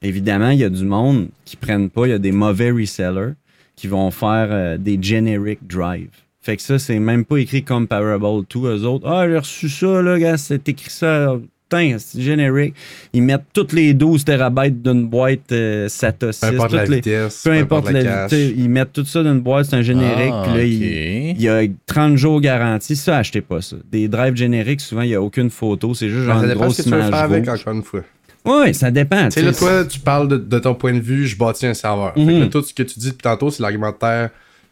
[0.02, 2.06] évidemment, il y a du monde qui prennent pas.
[2.06, 3.32] Il y a des mauvais resellers
[3.78, 6.10] qui vont faire euh, des generic drive.
[6.42, 9.08] Fait que ça, c'est même pas écrit comparable to eux autres.
[9.08, 11.36] Ah, j'ai reçu ça, là, gars, c'est écrit ça.
[11.70, 12.74] Putain, c'est générique.
[13.14, 16.40] Ils mettent toutes les 12 terabytes d'une boîte euh, SATA 6.
[16.42, 18.54] Peu importe la les- vitesse, peu importe la vitesse.
[18.58, 20.34] Ils mettent tout ça dans une boîte, c'est un générique.
[20.34, 20.68] Ah, puis là, ok.
[20.70, 22.98] il, il y a 30 jours garantie.
[22.98, 23.78] Ça, achetez pas ça.
[23.90, 25.94] Des drives génériques, souvent, il n'y a aucune photo.
[25.94, 27.74] C'est juste Ben, genre ça une dépend grosse ce que tu veux faire avec, encore
[27.74, 28.02] une fois.
[28.44, 29.26] Oui, ça dépend.
[29.26, 31.74] Tu sais, là, toi, tu parles de, de ton point de vue, je bâtis un
[31.76, 32.16] serveur.
[32.16, 32.40] Fait que Mhm.
[32.42, 34.32] là, tout ce que tu dis depuis tantôt, c'est l'argumentaire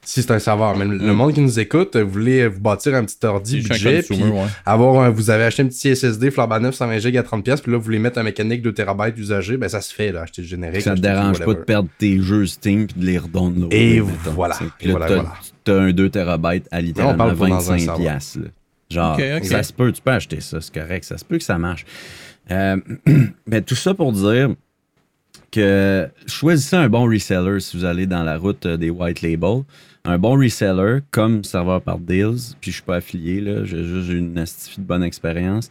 [0.09, 0.75] si c'est un serveur.
[0.75, 4.01] Mais le- le monde qui nous écoute, vous voulez vous bâtir un petit ordi budget,
[4.01, 4.45] puis ouais.
[4.65, 7.61] avoir un- vous avez acheté un petit SSD flambant neuf 120 GB à 30$, pièces
[7.61, 10.21] puis là, vous voulez mettre un mécanique 2 TB usagé, ben ça se fait, là,
[10.23, 10.81] acheter le générique.
[10.81, 13.75] Ça te dérange pas de perdre tes jeux Steam puis de les redownloader.
[13.77, 15.33] Et mettons, voilà, Puis là, voilà, t'as- voilà.
[15.63, 17.97] T'as un 2 TB à littéralement parle dans un 25 serveur.
[17.97, 18.45] piastres, là.
[18.89, 21.59] Genre, ça se peut, tu peux acheter ça, c'est correct, ça se peut que ça
[21.59, 21.85] marche.
[22.49, 22.77] Euh,
[23.45, 24.49] mais tout ça pour dire
[25.51, 29.63] que choisissez un bon reseller si vous allez dans la route euh, des white labels.
[30.05, 34.09] Un bon reseller, comme serveur par Deals, puis je suis pas affilié, là, j'ai juste
[34.09, 35.69] une astuce de bonne expérience.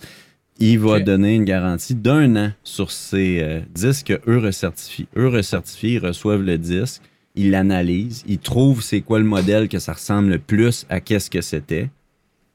[0.61, 5.07] Il va donner une garantie d'un an sur ces euh, disques que eux recertifient.
[5.17, 7.01] Eux recertifient, ils reçoivent le disque,
[7.37, 11.31] ils l'analysent, ils trouvent c'est quoi le modèle que ça ressemble le plus à qu'est-ce
[11.31, 11.91] que c'était.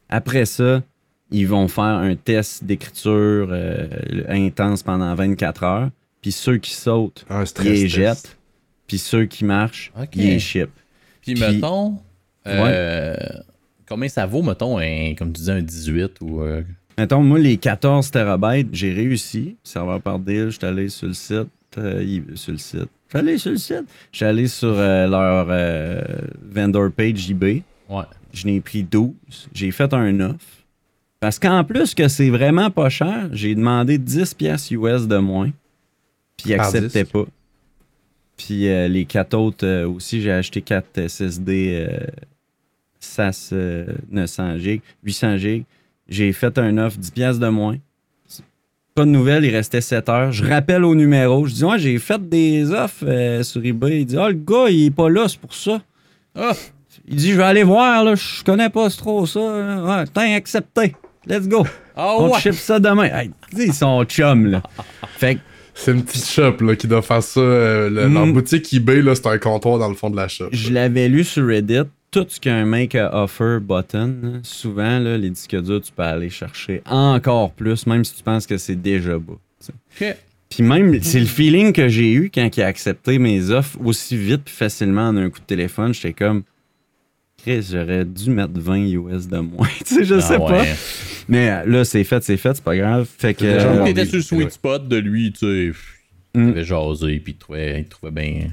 [0.09, 0.83] Après ça,
[1.31, 3.87] ils vont faire un test d'écriture euh,
[4.27, 5.89] intense pendant 24 heures.
[6.21, 7.25] Puis ceux qui sautent,
[7.59, 8.37] ils les jettent.
[8.87, 10.69] Puis ceux qui marchent, ils les ship.
[11.23, 11.97] Puis, Puis- mettons,
[12.47, 13.15] euh,
[13.87, 16.41] combien ça vaut, mettons, un, comme tu disais, un 18 ou.
[16.41, 16.61] euh,
[16.97, 19.55] Mettons, moi, les 14 terabytes, j'ai réussi.
[19.63, 21.47] Serveur par deal, je suis allé sur le site.
[21.79, 22.87] euh, il- sur le site.
[23.07, 23.83] Je suis allé sur le site.
[24.11, 26.01] Je suis allé sur euh, leur euh,
[26.43, 27.63] vendor page eBay.
[27.89, 28.03] Ouais.
[28.31, 29.11] Je n'ai pris 12.
[29.55, 30.37] J'ai fait un offre.
[31.19, 35.49] Parce qu'en plus que c'est vraiment pas cher, j'ai demandé 10 pièces US de moins.
[36.37, 37.13] Puis ils Par acceptaient disque.
[37.13, 37.25] pas.
[38.37, 41.97] Puis euh, les quatre autres euh, aussi, j'ai acheté 4 SSD euh,
[42.99, 45.65] SAS euh, 900 GB, 800 GB.
[46.09, 47.77] J'ai fait un offre 10 pièces de moins.
[48.95, 50.31] Pas de nouvelles, il restait 7 heures.
[50.31, 51.47] Je rappelle au numéro.
[51.47, 54.01] Je dis, ouais, j'ai fait des offres euh, sur eBay.
[54.01, 55.81] Il dit, ah, le gars, il est pas là, c'est pour ça.
[56.35, 56.51] Ah!
[57.07, 59.39] Il dit, je vais aller voir, là, je connais pas trop ça.
[59.39, 60.95] Ouais, t'as accepté.
[61.25, 61.65] Let's go.
[61.95, 62.39] Ah On ouais!
[62.39, 63.05] ship ça demain.
[63.05, 64.61] Hey, ils sont chums, là.
[65.17, 65.39] Fait que,
[65.75, 67.39] C'est une petite shop là, qui doit faire ça.
[67.39, 68.13] euh, le- Mm.
[68.13, 70.49] Leur boutique eBay, là, c'est un comptoir dans le fond de la shop.
[70.51, 71.81] je l'avais lu sur Reddit.
[72.11, 76.29] Tout ce qu'un make a offer button, souvent, là, les disques durs, tu peux aller
[76.29, 79.33] chercher encore plus, même si tu penses que c'est déjà bas.
[79.65, 80.05] tu sais.
[80.11, 80.17] Ok.
[80.49, 84.15] Puis même, c'est le feeling que j'ai eu quand il a accepté mes offres aussi
[84.15, 85.91] vite puis facilement en un coup de téléphone.
[85.95, 86.43] J'étais comme,
[87.43, 89.67] Chris, j'aurais dû mettre 20 US de moins.
[89.85, 90.63] tu sais, je Ah sais pas.
[91.27, 93.07] Mais euh, là, c'est fait, c'est fait, c'est pas grave.
[93.17, 93.41] Fait que.
[93.41, 94.07] C'est euh, t'étais oui.
[94.07, 95.99] sur le sweet spot de lui, tu sais, pff,
[96.35, 96.49] il Mm.
[96.49, 98.47] avait jasé, puis il trouvait, il trouvait bien.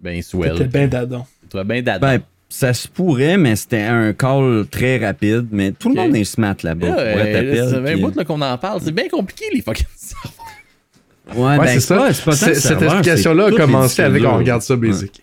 [0.00, 0.22] Ben C'était
[0.54, 0.68] swell.
[0.68, 1.24] bien dadon.
[1.50, 2.06] Trouvait bien dadon.
[2.06, 5.48] ben, ça se pourrait, mais c'était un call très rapide.
[5.52, 6.88] Mais tout le monde est smart là-bas.
[6.88, 8.80] Là, Ouais, un bout là, qu'on en parle.
[8.82, 9.86] C'est bien compliqué, les fucking
[11.34, 11.96] Ouais, Ouais, ben, c'est ça.
[11.96, 14.76] pas- c'est pas tant C'est- le Cette explication-là c'est a commencé avec on regarde ça
[14.76, 15.22] basic.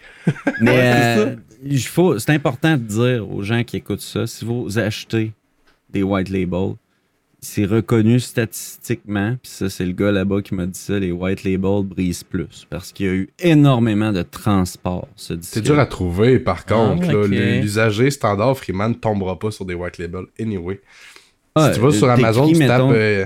[0.61, 0.71] Mais
[1.17, 1.35] euh,
[2.17, 5.33] c'est important de dire aux gens qui écoutent ça, si vous achetez
[5.89, 6.75] des white labels,
[7.41, 11.43] c'est reconnu statistiquement, puis ça, c'est le gars là-bas qui m'a dit ça, les white
[11.43, 15.35] labels brisent plus, parce qu'il y a eu énormément de transport, ce.
[15.41, 17.07] C'est dur à trouver, par contre.
[17.07, 17.19] là.
[17.19, 17.29] ok.
[17.29, 20.81] L'usager standard Freeman ne tombera pas sur des white labels anyway.
[21.55, 23.25] Ah, si tu vas sur Amazon, tu tapes mettons, euh,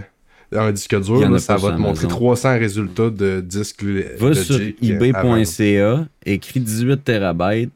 [0.56, 2.20] un disque dur, là, ça va te montrer Amazon.
[2.20, 7.70] 300 résultats de disques Va sur euh, ebay.ca, écrit 18 TB,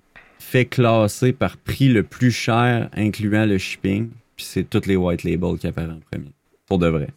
[0.49, 5.23] fait classer par prix le plus cher, incluant le shipping, puis c'est tous les white
[5.23, 6.31] labels qui apparaissent en premier.
[6.67, 7.07] Pour de vrai.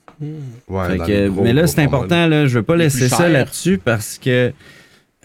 [0.68, 4.18] Ouais, que- gros, mais là, c'est important, là, je veux pas laisser ça là-dessus parce
[4.18, 4.52] que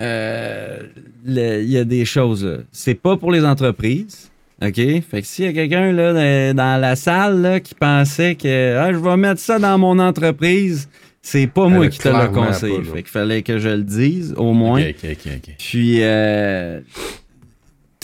[0.01, 0.79] euh,
[1.25, 2.45] le- il y a des choses.
[2.45, 2.57] là.
[2.71, 4.29] C'est pas pour les entreprises.
[4.61, 4.75] OK?
[4.75, 8.91] Fait que s'il y a quelqu'un là, dans- la salle là, qui pensait que ah,
[8.93, 10.87] je vais mettre ça dans mon entreprise,
[11.21, 12.53] c'est pas moi Elle qui te pas, là.
[12.53, 14.81] fait qu'il fallait que je le dise, au moins.
[14.81, 15.55] Ok, ok, ok, ok.
[15.57, 16.79] Puis, euh,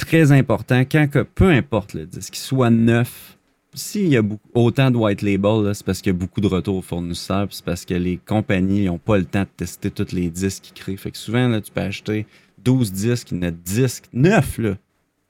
[0.05, 3.37] très important, quand que, peu importe le disque, qu'il soit neuf,
[3.73, 6.47] s'il y a beaucoup- autant de white label, c'est parce qu'il y a beaucoup de
[6.47, 9.89] retours aux fournisseurs, puis c'est parce que les compagnies n'ont pas le temps de tester
[9.91, 10.97] tous les disques qu'ils créent.
[10.97, 12.25] Fait que souvent, là, tu peux acheter
[12.63, 14.77] 12 disques, il y en a 10, 9, là,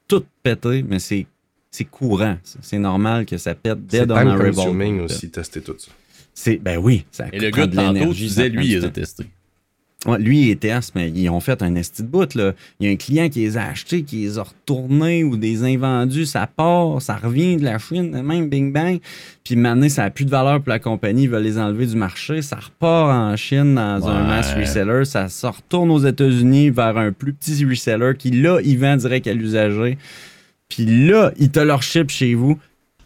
[0.07, 1.27] tout pété, mais c'est
[1.73, 2.37] c'est courant.
[2.43, 4.53] C'est normal que ça pète on time arrival.
[4.53, 5.89] consuming aussi, tester tout ça.
[6.33, 9.27] C'est, ben oui, ça Et le gars de tantôt, prend lui, il les a testés.
[10.07, 12.33] Ouais, lui, il est test, mais ils ont fait un esti de bout.
[12.33, 12.53] Là.
[12.79, 15.63] Il y a un client qui les a achetés, qui les a retournés ou des
[15.63, 16.25] invendus.
[16.25, 18.99] Ça part, ça revient de la Chine, même bing bang.
[19.43, 21.23] Puis maintenant, ça n'a plus de valeur pour la compagnie.
[21.23, 22.41] Ils veulent les enlever du marché.
[22.41, 25.05] Ça repart en Chine dans un mass reseller.
[25.05, 29.27] Ça se retourne aux États-Unis vers un plus petit reseller qui, là, il vend direct
[29.27, 29.99] à l'usager.
[30.67, 32.57] Puis là, il te leur ship chez vous.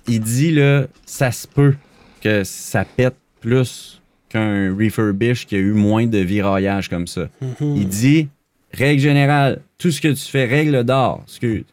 [0.07, 1.73] Il dit, là, ça se peut
[2.21, 4.01] que ça pète plus
[4.35, 7.29] qu'un refurbish qui a eu moins de viraillage comme ça.
[7.61, 8.27] Il dit,
[8.73, 11.63] règle générale, tout ce que tu fais, règle d'or, excuse.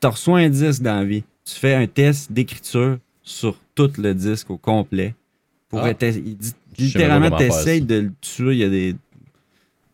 [0.00, 1.24] Tu reçois un disque dans la vie.
[1.44, 5.14] Tu fais un test d'écriture sur tout le disque au complet.
[5.68, 5.90] Pour Ah.
[5.90, 8.52] être- il dit littéralement, tu essayes de le tuer.
[8.54, 8.94] Il y a des,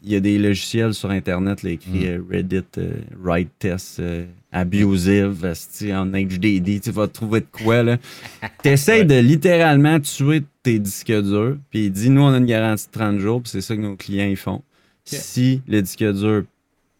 [0.04, 2.04] il y a des logiciels sur Internet là, écrits Mm.
[2.06, 5.54] euh, Reddit, euh, Write Test, euh, Abusive,
[5.92, 6.80] en HDD.
[6.80, 7.98] Tu vas trouver de quoi, là.
[8.62, 11.56] Tu essayes de littéralement tuer tes disques durs.
[11.70, 13.42] Puis il dit, nous, on a une garantie de 30 jours.
[13.42, 14.62] Puis c'est ça que nos clients, ils font.
[15.04, 16.44] Si le disque dur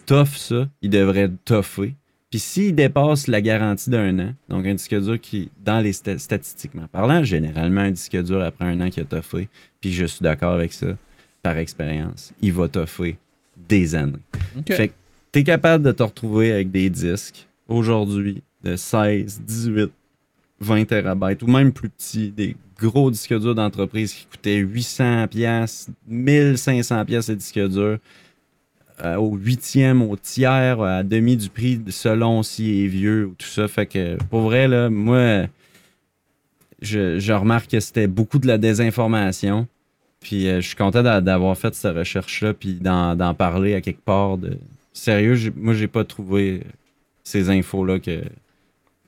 [0.07, 1.95] toffe ça, il devrait toffer.
[2.31, 6.19] Puis s'il dépasse la garantie d'un an, donc un disque dur qui, dans les sta-
[6.19, 9.49] statistiquement parlant, généralement un disque dur après un an qui a toffé,
[9.81, 10.87] puis je suis d'accord avec ça,
[11.43, 13.19] par expérience, il va toffer
[13.69, 14.23] des années.
[14.69, 14.95] Fait que
[15.33, 19.91] t'es capable de te retrouver avec des disques aujourd'hui de 16, 18,
[20.61, 25.89] 20 terabytes ou même plus petits, des gros disques durs d'entreprise qui coûtaient 800 pièces,
[26.07, 27.99] 1500 pièces de disque dur
[29.05, 33.47] euh, au huitième, au tiers, à demi du prix selon s'il est vieux ou tout
[33.47, 33.67] ça.
[33.67, 35.47] Fait que pour vrai, là, moi,
[36.81, 39.67] je, je remarque que c'était beaucoup de la désinformation.
[40.23, 43.81] Puis euh, je suis content d'a- d'avoir fait cette recherche-là, puis d'en d'en parler à
[43.81, 44.39] quelque part.
[44.39, 44.59] De...
[44.93, 46.63] Sérieux, moi, j'ai pas trouvé
[47.25, 48.21] ces infos-là que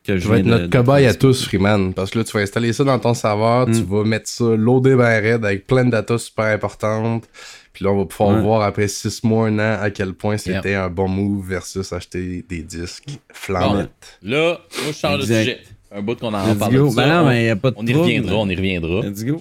[0.06, 1.94] que Tu je vas viens être notre de cobaye à tous, Freeman.
[1.94, 3.84] Parce que là, tu vas installer ça dans ton serveur, tu Mm.
[3.84, 7.24] vas mettre ça loadé ben raide avec plein de data super importantes.
[7.72, 8.42] Puis là, on va pouvoir Ouais.
[8.42, 12.44] voir après 6 mois, un an, à quel point c'était un bon move versus acheter
[12.48, 14.18] des disques flammettes.
[14.22, 15.60] Là, moi, je change de sujet.
[15.90, 16.72] Un bout qu'on en parle.
[16.94, 19.00] Ben non, on, mais y a pas de on y reviendra, on y reviendra.
[19.06, 19.40] Let's go.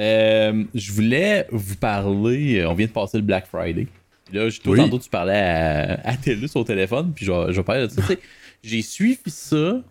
[0.00, 2.58] Euh, je voulais vous parler.
[2.60, 3.86] euh, On vient de passer le Black Friday.
[4.24, 4.78] Puis Là, toi, Oui.
[4.78, 8.02] tantôt, tu parlais à, à TELUS au téléphone, puis je vais, parler de ça.
[8.62, 9.82] J'ai suivi ça,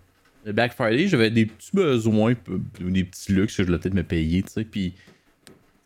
[0.45, 1.07] le Black Friday.
[1.07, 2.33] J'avais des petits besoins,
[2.79, 4.41] des petits luxes que je voulais peut-être me payer.
[4.43, 4.93] tu sais, Puis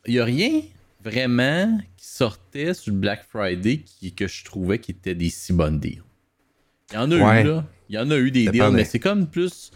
[0.05, 0.61] il n'y a rien
[1.03, 5.51] vraiment qui sortait sur le Black Friday qui, que je trouvais qui était des si
[5.53, 6.01] bonnes deals.
[6.91, 7.41] Il y en a Ouais.
[7.43, 7.65] eu, là.
[7.89, 9.71] Il y en a eu des deals, mais c'est comme plus.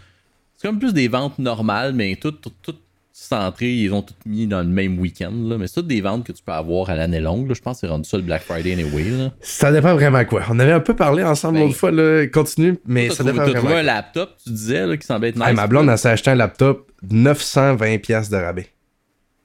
[0.55, 2.81] C'est comme plus des ventes normales, mais toutes toutes toutes
[3.19, 5.31] centrées, ils ont toutes mis dans le même week-end.
[5.33, 5.57] Là.
[5.57, 7.47] Mais c'est toutes des ventes que tu peux avoir à l'année longue.
[7.47, 7.53] là.
[7.55, 9.05] Je pense que c'est rendu ça le Black Friday anyway.
[9.05, 9.31] Là.
[9.41, 10.43] Ça dépend vraiment quoi.
[10.49, 12.27] On avait un peu parlé ensemble Ben, l'autre fois, là.
[12.27, 13.59] Continue, mais ça dépend vraiment.
[13.59, 15.47] trouvé un laptop, tu disais, là, qui semblait être nice.
[15.47, 18.67] Hey, ma blonde, elle s'est acheté un laptop 920$ piastres de rabais.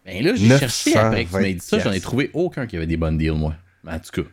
[0.04, 2.66] Ben là, j'ai cherché après que tu m'aies dit ça, j'en ai 920 trouvé aucun
[2.66, 3.54] qui avait des bonnes deals, moi.
[3.86, 4.28] En tout cas,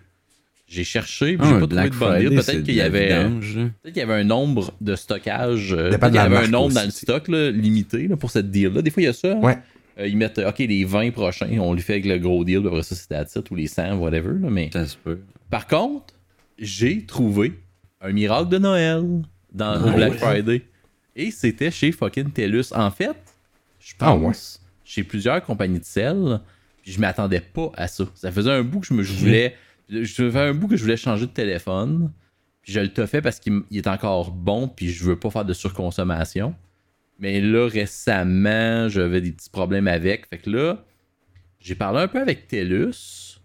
[0.69, 1.97] j'ai cherché, puis Ah, j'ai pas trouvé Black de deals.
[1.99, 3.09] Friday, Peut-être qu'il y de avait.
[3.09, 3.23] là.
[3.29, 5.73] Peut-être qu'il y avait un nombre de stockage.
[5.73, 8.29] euh, Peut-être de qu'il y avait un nombre dans le stock là, limité là, pour
[8.31, 8.81] cette deal-là.
[8.81, 9.33] Des fois, il y a ça.
[9.35, 9.57] Ouais.
[9.99, 12.67] Euh, ils mettent, OK, les 20 prochains, on les fait avec le gros deal, puis
[12.67, 14.33] après ça, c'est à titre, ou les 100, whatever.
[14.39, 15.19] là, mais Ça se peut.
[15.49, 16.13] par contre,
[16.57, 17.53] j'ai trouvé
[18.01, 19.03] un miracle de Noël
[19.51, 20.61] dans le Black Friday.
[21.15, 22.71] Et c'était chez fucking TELUS.
[22.73, 23.11] En fait,
[23.81, 24.21] je Ah pense,
[24.61, 24.67] ouais.
[24.85, 26.39] chez plusieurs compagnies de sel,
[26.83, 28.05] puis je m'attendais pas à ça.
[28.15, 29.55] Ça faisait un bout que je me je voulais.
[29.89, 32.11] Je faisais un bout que je voulais changer de téléphone.
[32.61, 35.53] Puis je le fait parce qu'il est encore bon, puis je veux pas faire de
[35.53, 36.53] surconsommation.
[37.19, 40.27] Mais là, récemment, j'avais des petits problèmes avec.
[40.27, 40.83] Fait que là,
[41.59, 43.41] j'ai parlé un peu avec TELUS.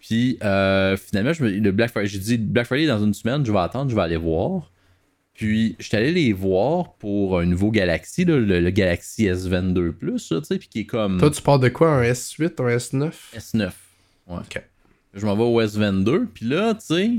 [0.00, 3.44] Puis euh, finalement, je me- le Black Friday, j'ai dit Black Friday dans une semaine,
[3.44, 4.70] je vais attendre, je vais aller voir.
[5.32, 10.28] Puis j'étais allé les voir pour un nouveau Galaxy, là, le, le Galaxy S22 Plus,
[10.28, 13.12] tu sais, puis qui est comme Toi, tu pars de quoi Un S8, un S9
[13.36, 13.70] S9.
[14.28, 14.36] Ouais.
[14.36, 14.62] Ok.
[15.14, 17.10] Je m'en vais au S22, puis là, tu sais,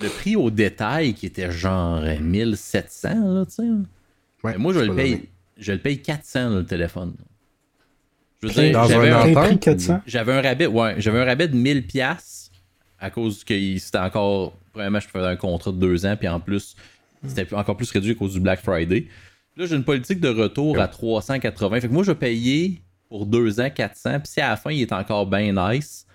[0.00, 3.62] le prix au détail qui était genre euh, 1700, là, tu sais.
[4.42, 5.28] Ouais, moi, je le paye, donné.
[5.58, 7.14] je le paye 400, là, le téléphone.
[8.42, 9.22] Je veux dire, j'avais un un, an.
[9.22, 10.00] Plein entente, prix 400.
[10.06, 12.50] j'avais un rabais, ouais, j'avais un rabais de 1000 pièces
[12.98, 16.28] à cause que il- c'était encore, premièrement, je faisais un contrat de deux ans, puis
[16.28, 16.76] en plus,
[17.26, 19.06] c'était encore plus réduit à cause du Black Friday.
[19.56, 21.80] Là, j'ai une politique de retour à 380.
[21.80, 24.72] Fait que moi, je vais payer pour deux ans 400, puis si à la fin,
[24.72, 26.06] il est encore bien nice,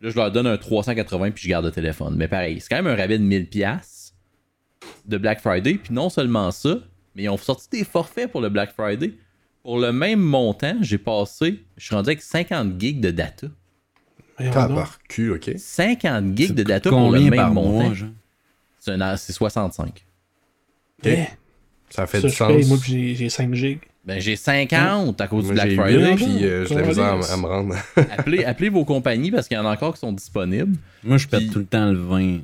[0.00, 2.14] là, je leur donne un 380, puis je garde le téléphone.
[2.16, 4.14] Mais pareil, c'est quand même un rabais de 1000 pièces
[5.06, 6.78] de Black Friday, puis non seulement ça,
[7.14, 9.12] mais ils ont sorti des forfaits pour le Black Friday.
[9.62, 13.46] Pour le même montant, j'ai passé, je suis rendu avec 50 gigs de data.
[14.38, 14.68] Voyons donc.
[14.68, 15.50] Tabarcu, ok.
[15.58, 17.92] 50 gigs de data pour le combien même par montant?
[18.78, 20.06] C'est un- c'est 65.
[21.04, 21.24] Eh,
[21.90, 22.68] Ça fait ça, du je paye, sens.
[22.68, 22.78] moi,
[23.14, 23.80] j'ai 5 gigs.
[24.04, 26.14] Ben, j'ai 50 à cause du Black Friday.
[26.16, 27.74] puis euh, la misère à, me rendre.
[27.96, 30.76] appelez, appelez vos compagnies parce qu'il y en a encore qui sont disponibles.
[31.04, 32.38] Moi, je Puis- tout le temps le vin.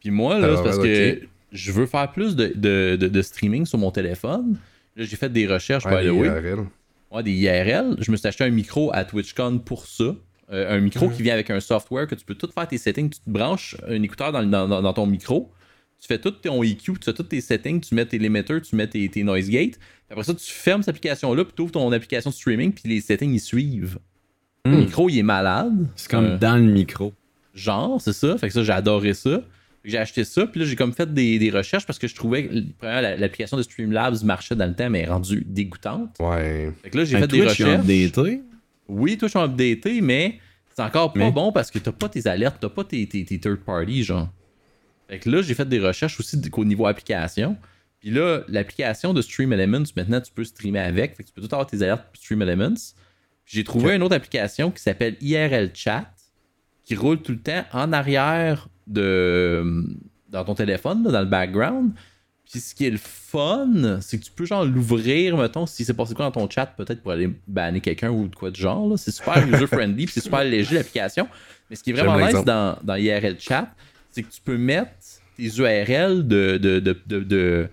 [0.00, 3.08] Puis moi, là, Ah, c'est parce ouais, que je veux faire plus de, de, de-
[3.08, 4.56] de streaming sur mon téléphone.
[4.96, 6.26] Là, j'ai fait des recherches, Ouais, way.
[6.26, 6.66] IRL.
[7.10, 7.96] Ouais, des IRL.
[7.98, 10.14] Je me suis acheté un micro à TwitchCon pour ça.
[10.52, 13.08] Euh, un micro qui vient avec un software que tu peux tout faire tes settings.
[13.10, 15.50] Tu te branches un écouteur dans, le- dans- dans- dans ton micro.
[16.02, 18.74] Tu fais tout ton EQ, tu fais tous tes settings, tu mets tes limiters, tu
[18.74, 19.78] mets tes, tes noise gates.
[19.78, 22.82] Puis après ça, tu fermes cette application-là, puis tu ouvres ton application de streaming, puis
[22.92, 23.98] les settings, ils suivent.
[24.64, 24.78] Le Hmm.
[24.80, 25.86] micro, il est malade.
[25.94, 27.12] C'est comme Euh, dans le micro.
[27.54, 28.36] genre, c'est ça.
[28.36, 29.30] Fait que ça, j'ai adoré ça.
[29.30, 29.38] Fait
[29.84, 32.14] que J'ai acheté ça, puis là, j'ai comme fait des, des recherches parce que je
[32.16, 36.16] trouvais que l'application de Streamlabs marchait dans le temps, mais elle est rendue dégoûtante.
[36.18, 36.72] Ouais.
[36.82, 37.80] Fait que là, j'ai fait des recherches.
[37.80, 38.42] updaté?
[38.88, 40.38] Oui, toi, je suis updaté, mais
[40.74, 43.24] c'est encore pas Mais- bon parce que t'as pas tes alertes, t'as pas tes, tes,
[43.24, 44.28] tes third party, genre.
[45.12, 47.58] Fait que là, j'ai fait des recherches aussi qu'au niveau application.
[48.00, 51.14] Puis là, l'application de Stream Elements, maintenant, tu peux streamer avec.
[51.14, 52.94] Fait que tu peux tout avoir tes alertes Stream Elements.
[53.44, 56.10] Puis J'ai trouvé une autre application qui s'appelle IRL Chat,
[56.82, 59.84] qui roule tout le temps en arrière de
[60.30, 61.92] dans ton téléphone, là, dans le background.
[62.50, 65.92] Puis ce qui est le fun, c'est que tu peux genre l'ouvrir, mettons, si c'est
[65.92, 68.98] passé quoi dans ton chat, peut-être pour aller banner quelqu'un ou de quoi de genre.
[68.98, 71.28] C'est super user-friendly, puis c'est super léger l'application.
[71.68, 73.68] Mais ce qui est vraiment nice dans, dans IRL Chat,
[74.12, 74.90] c'est que tu peux mettre
[75.36, 77.68] tes URL de, de, de, de, de-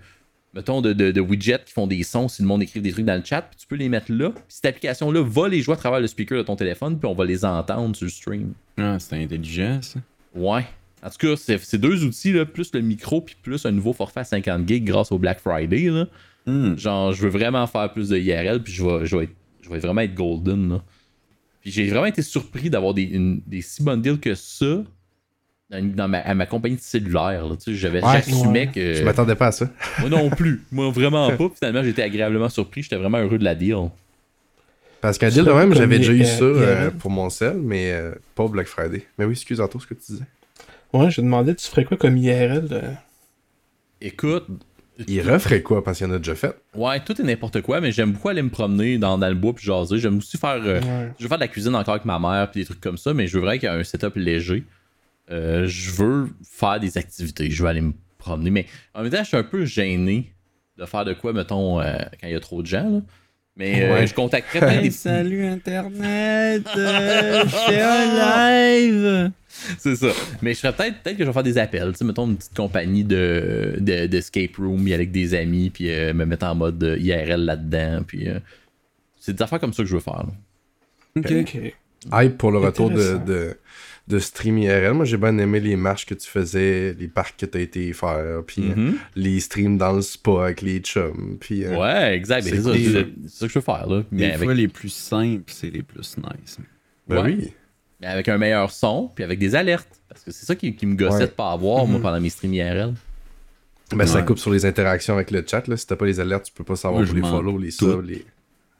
[0.54, 3.04] mettons, de, de, de widgets qui font des sons si le monde écrit des trucs
[3.04, 4.30] dans le chat, puis tu peux les mettre là.
[4.30, 7.14] Puis cette application-là va les jouer à travers le speaker de ton téléphone, puis on
[7.14, 8.52] va les entendre sur le stream.
[8.78, 10.00] Ah, c'est intelligent, ça.
[10.34, 10.64] Ouais.
[11.02, 14.20] En tout cas, c'est deux outils, là, plus le micro, puis plus un nouveau forfait
[14.20, 15.88] à 50 gigs grâce au Black Friday.
[15.90, 16.06] Là.
[16.46, 16.76] Hmm.
[16.76, 19.68] Genre, je veux vraiment faire plus de IRL, puis je vais, je vais, être- je
[19.70, 20.68] vais vraiment être golden.
[20.70, 20.82] Là.
[21.62, 24.82] Puis j'ai vraiment été surpris d'avoir des, une- des si bonnes deals que ça
[25.70, 27.46] dans ma, à ma compagnie de cellulaire.
[27.46, 28.12] là, tu sais, J'avais Ouais.
[28.14, 28.70] j'assumais Ouais.
[28.74, 28.94] que.
[28.94, 29.68] Je m'attendais pas à ça.
[30.00, 30.62] Moi non plus.
[30.72, 31.48] Moi vraiment pas.
[31.58, 32.82] Finalement, j'étais agréablement surpris.
[32.82, 33.76] J'étais vraiment heureux de la deal.
[35.00, 36.56] Parce qu'un deal de même, j'avais déjà eu Euh, ça IRL.
[36.58, 39.06] euh, pour mon sel, mais euh, pas au Black Friday.
[39.18, 40.24] Mais oui, excuse Anto, ce que tu disais.
[40.92, 42.82] Ouais, je demandais, tu ferais quoi comme IRL euh?
[44.00, 44.46] Écoute,
[45.08, 45.82] Il referait quoi?
[45.82, 46.54] Parce qu'il y en a déjà fait?
[46.74, 49.54] ouais, tout et n'importe quoi, mais j'aime beaucoup aller me promener dans, dans le bois
[49.54, 49.98] puis jaser.
[49.98, 50.60] J'aime aussi faire.
[50.62, 51.12] euh, Ouais.
[51.18, 53.14] Je veux faire de la cuisine encore avec ma mère puis des trucs comme ça,
[53.14, 54.64] mais je veux vraiment qu'il y ait un setup léger.
[55.30, 57.50] Euh, je veux faire des activités.
[57.50, 60.32] Je veux aller me promener, mais en même temps, je suis un peu gêné
[60.76, 62.88] de faire de quoi, mettons, euh, quand il y a trop de gens.
[62.88, 63.00] là.
[63.56, 66.66] Mais euh, je contacterais peut-être des salut Internet!
[66.76, 69.30] euh, je fais un live!
[69.78, 70.08] C'est ça.
[70.40, 71.92] Mais je serais peut-être peut-être que je vais faire des appels.
[71.92, 75.68] Tu sais, mettons une petite compagnie de, de, d'escape room y aller avec des amis,
[75.68, 78.02] puis euh, me mettre en mode IRL là-dedans.
[78.06, 78.38] Puis euh,
[79.18, 80.24] c'est des affaires comme ça que je veux faire.
[80.24, 80.32] là.
[81.16, 81.32] Ok.
[81.40, 81.74] Ok.
[82.12, 83.58] Hype pour le retour de,
[84.10, 84.92] de stream IRL.
[84.92, 87.92] Moi, j'ai bien aimé les marches que tu faisais, les parcs que tu as été
[87.92, 88.94] faire, puis euh, Mhm.
[89.16, 91.36] les streams dans le spa avec les chums.
[91.40, 92.44] Puis, euh, Ouais, exact.
[92.44, 92.72] mais c'est ça,
[93.28, 93.86] ça que je veux faire.
[93.86, 94.02] Là.
[94.10, 96.58] Mais Des avec, fois, les plus simples, c'est les plus nice.
[97.08, 97.36] ben ouais.
[97.38, 97.52] oui.
[98.00, 99.88] mais avec un meilleur son, puis avec des alertes.
[100.08, 101.26] Parce que c'est ça qui, qui me gossait Ouais.
[101.26, 102.02] de pas avoir, moi, Mhm.
[102.02, 102.94] pendant mes streams IRL.
[103.94, 105.66] Ben, ça coupe sur les interactions avec le chat.
[105.66, 105.76] Là.
[105.76, 108.02] Si t'as pas les alertes, tu peux pas savoir Moi, je les follow, les subs,
[108.02, 108.24] les.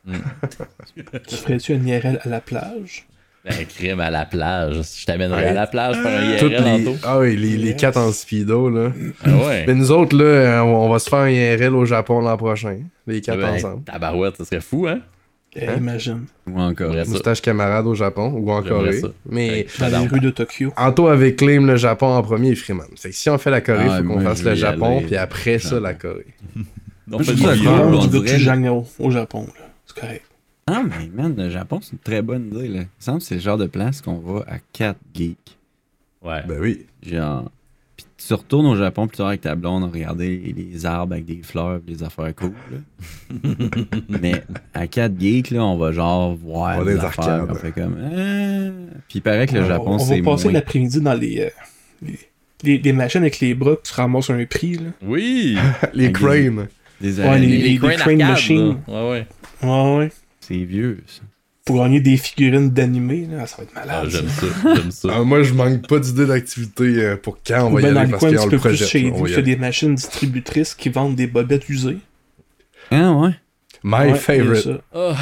[1.29, 3.07] Tu ferais-tu un IRL à la plage?
[3.45, 4.83] Ben, crime à la plage.
[5.01, 5.49] Je t'amènerai Ouais.
[5.49, 6.97] à la plage faire un Toutes IRL les...
[7.03, 8.93] Ah oui, les, les quatre en speedo, là.
[9.25, 9.65] Ah ouais.
[9.67, 12.81] Mais nous autres, là, on on va se faire un IRL au Japon l'an prochain.
[13.07, 13.85] Les quatre Ben, ensemble.
[13.85, 15.01] Tabarouette, ça serait fou, hein?
[15.57, 15.77] Eh, Hein?
[15.79, 16.27] Imagine.
[16.49, 16.95] Ou encore.
[17.09, 19.01] Moustache camarade au Japon ou en Corée.
[19.01, 19.09] ça.
[19.29, 19.67] Mais.
[19.81, 20.73] Dans les rues de Tokyo.
[20.77, 22.87] Anto avait claim le Japon en premier et Freeman.
[22.97, 25.07] Fait que si on fait la Corée, il Ah, faut qu'on fasse le Japon, aller.
[25.07, 25.83] puis après ça, Japon.
[25.83, 26.27] la Corée.
[27.13, 29.47] On Non, tu veux que dirait- au, au Japon.
[29.59, 29.65] là.
[29.87, 30.23] C'est correct.
[30.67, 32.69] Ah, mais man, le Japon, c'est une très bonne idée.
[32.69, 32.75] Là.
[32.81, 35.59] Il me semble que c'est le genre de place qu'on va à 4 geeks.
[36.23, 36.43] Ouais.
[36.47, 36.87] Ben oui.
[37.03, 37.51] Genre.
[37.97, 41.41] Puis tu retournes au Japon plus tard avec ta blonde, regarder les arbres avec des
[41.43, 42.53] fleurs pis des affaires cool.
[42.71, 42.79] là.
[44.09, 44.43] Mais
[44.75, 47.25] à 4 geeks, là, on va genre voir On va des des affaires.
[47.29, 47.51] arcades.
[47.51, 47.97] On fait comme.
[48.01, 48.99] Ah.
[49.09, 50.53] Puis il paraît que le On- Japon, on, c'est va passer moins.
[50.53, 51.49] l'après-midi dans les, euh,
[52.03, 52.19] les,
[52.63, 54.75] les- les machines avec les bras que tu ramasses un prix.
[54.75, 54.91] Là.
[55.03, 55.57] Oui!
[55.95, 56.69] Les cranes.
[57.01, 57.57] Des Ouais, araignées.
[57.59, 58.77] les- crane arcade, machines.
[58.87, 59.27] Ouais, ouais.
[59.63, 60.13] Ouais, ouais.
[60.51, 61.23] C'est vieux, ça.
[61.65, 64.09] Pour gagner des figurines d'animés, là, ça va être Ah, malade.
[64.11, 64.47] j'aime ça.
[64.63, 64.75] ça.
[64.75, 65.09] J'aime ça.
[65.15, 68.01] Ah, moi, je manque pas d'idées d'activité euh, pour quand on Ou va y dans
[68.01, 68.89] aller le parce qu'on le peu plus projette.
[68.89, 71.99] chez on y des machines distributrices qui vendent des bobettes usées.
[72.91, 73.31] Ah ouais?
[73.85, 74.63] My Ouais, favorite.
[74.65, 74.81] ça.
[74.93, 75.15] Ah.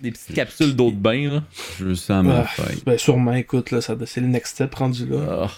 [0.00, 1.44] Des petites capsules d'eau de bain, là.
[1.78, 2.84] Je veux ça à ma Ah, fête.
[2.84, 5.44] ben sûrement, écoute, là, ça- c'est le next step rendu là.
[5.44, 5.50] Ah.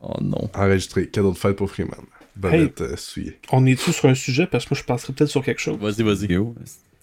[0.00, 0.50] Oh non.
[0.54, 1.06] Enregistré.
[1.08, 2.00] Cadeau de fête pour Freeman.
[2.34, 3.38] Bobette euh, souillée.
[3.52, 4.46] On est-tu sur un sujet?
[4.46, 5.78] Parce que moi, je passerais peut-être sur quelque chose.
[5.80, 6.32] Vas-y, vas-y.
[6.32, 6.54] Yo,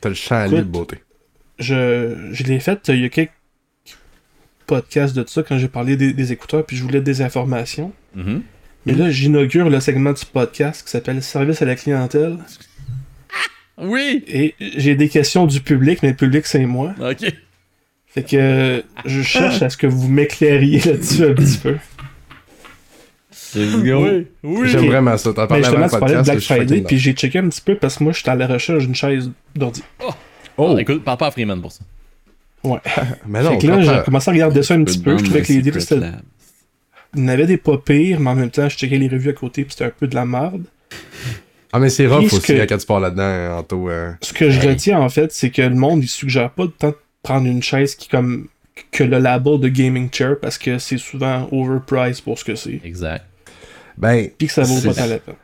[0.01, 0.67] T'as le champ à Écoute.
[0.67, 0.97] beauté.
[1.59, 3.31] Je, je l'ai fait euh, il y a quelques
[4.65, 7.91] podcasts de ça quand j'ai parlé des, des écouteurs puis je voulais des informations.
[8.15, 8.41] Mhm.
[8.85, 12.37] Mais là, j'inaugure le segment du podcast qui s'appelle Service à la clientèle.
[13.77, 14.23] Oui!
[14.27, 16.93] Et j'ai des questions du public, mais le public, c'est moi.
[16.99, 17.33] Ok.
[18.07, 21.77] Fait que je cherche à ce que vous m'éclairiez là-dessus un petit peu.
[23.55, 24.27] Oui!
[24.43, 24.67] Oui!
[24.67, 25.33] J'aime vraiment ça.
[25.33, 26.23] T'en parlais avant le de.
[26.23, 28.83] Black Friday, puis j'ai checké un petit peu parce que moi, j'étais à la recherche
[28.85, 29.83] d'une chaise d'ordi.
[30.05, 30.11] Oh!
[30.79, 31.81] Écoute, parle pas à Freeman pour ça.
[32.63, 32.79] Ouais.
[33.27, 35.17] Mais non, fait que là, j'ai commencé à regarder ça un petit peu.
[35.17, 35.99] Je trouvais que les livres, c'était.
[37.15, 39.33] Il y avait des pas pires, mais en même temps, je checkais les revues à
[39.33, 40.63] côté, puis c'était un peu de la merde.
[41.71, 43.87] Ah, mais c'est rough aussi que- quand tu pars là-dedans, Anto.
[43.89, 44.13] euh.
[44.21, 46.89] Ce que je retiens, en fait, c'est que le monde, il suggère pas de tant
[46.89, 48.47] de prendre une chaise qui, comme,
[48.91, 52.81] que le label de gaming chair, parce que c'est souvent overpriced pour ce que c'est.
[52.83, 53.25] Exact.
[53.95, 55.35] Ben, Puis que ça vaut pas tant la peine.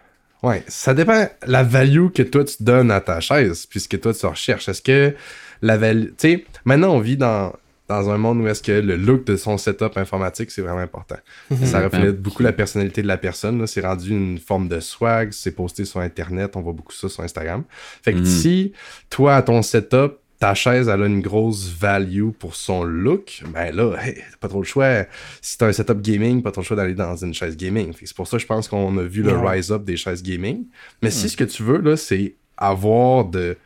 [0.42, 4.26] Ouais, ça dépend la value que toi tu donnes à ta chaise, puisque toi tu
[4.26, 4.70] recherches.
[4.70, 5.14] Est-ce que
[5.62, 6.08] la value.
[6.10, 7.54] Tu sais, maintenant on vit dans,
[7.90, 11.18] dans un monde où est-ce que le look de son setup informatique c'est vraiment important.
[11.66, 13.66] Ça reflète beaucoup la personnalité de la personne.
[13.68, 17.22] C'est rendu une forme de swag, c'est posté sur Internet, on voit beaucoup ça sur
[17.24, 17.64] Instagram.
[18.04, 18.26] Fait que Mhm.
[18.26, 18.74] si
[19.10, 23.76] toi, à ton setup, ta chaise elle a une grosse value pour son look, ben
[23.76, 25.04] là, hey, t'as pas trop le choix.
[25.42, 27.92] Si t'as un setup gaming, pas trop le choix d'aller dans une chaise gaming.
[28.02, 29.56] C'est pour ça que je pense qu'on a vu le Ouais.
[29.58, 30.64] rise up des chaises gaming.
[31.02, 33.58] Mais si ce que tu veux, là, c'est avoir de,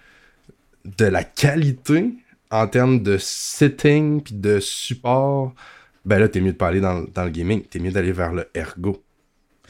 [0.97, 2.09] de la qualité
[2.51, 5.53] en termes de sitting puis de support,
[6.05, 7.61] ben là, t'es mieux de pas aller dans, dans le gaming.
[7.63, 9.01] T'es mieux d'aller vers le ergo.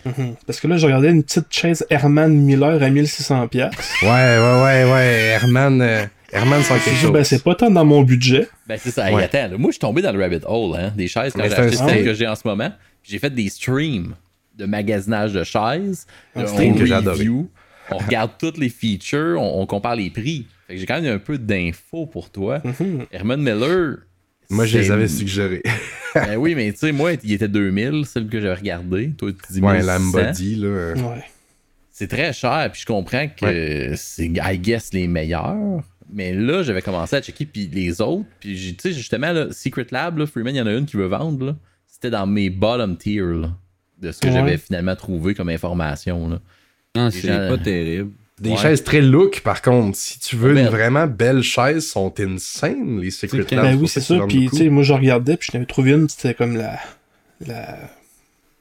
[0.06, 0.36] Mhm.
[0.48, 3.48] Parce que là, j'ai regardé une petite chaise Herman Miller à 1600$.
[3.50, 3.82] piastres.
[4.04, 5.14] Ouais, ouais, ouais, ouais.
[5.36, 7.12] Herman, euh, Herman sans Je quelque dis, chose.
[7.14, 8.48] ben, c'est pas tant dans mon budget.
[8.68, 9.08] Ben, c'est ça.
[9.10, 9.24] Hey, Ouais.
[9.24, 11.50] attends, là, moi, je suis tombé dans le rabbit hole, hein, des chaises quand j'ai
[11.50, 12.72] c'est un acheté que j'ai en ce moment.
[13.04, 14.16] J'ai fait des streams
[14.58, 16.06] de magasinage de chaises.
[16.36, 17.50] Un euh, on que review,
[17.92, 20.48] On regarde toutes les features, on, on compare les prix.
[20.68, 22.62] Fait que j'ai quand même un peu d'infos pour toi.
[22.64, 23.06] Mhm.
[23.12, 23.98] Herman Miller,
[24.50, 25.64] Moi, je les avais suggérés.
[26.16, 29.10] Ben oui, mais tu sais, moi, il était 2000, celle que j'avais regardé.
[29.18, 29.98] Toi, tu dis Ouais, 1600.
[30.20, 30.94] l'Ambody, là.
[30.94, 31.24] Ouais.
[31.92, 35.82] C'est très cher, puis je comprends que c'est, I guess, les meilleurs.
[36.14, 39.88] Mais là, j'avais commencé à checker, puis les autres, puis tu sais, justement, là, Secret
[39.92, 41.56] Lab, là, Freeman, il y en a une qui veut vendre, là.
[41.88, 43.52] C'était dans mes bottom tier, là,
[44.02, 44.34] de ce que Ouais.
[44.34, 46.40] j'avais finalement trouvé comme information, là.
[46.96, 48.12] Non, Les c'est gens- pas terrible.
[48.40, 48.58] Des Ouais.
[48.58, 49.98] chaises très look, par contre.
[49.98, 53.66] Si tu veux une vraiment belle chaise, sont insane, les Secret Labs.
[53.66, 54.20] Ben oui, c'est ça.
[54.28, 56.78] Puis, tu sais, moi, je regardais, puis je n'avais trouvé une, c'était comme la.
[57.48, 57.78] La.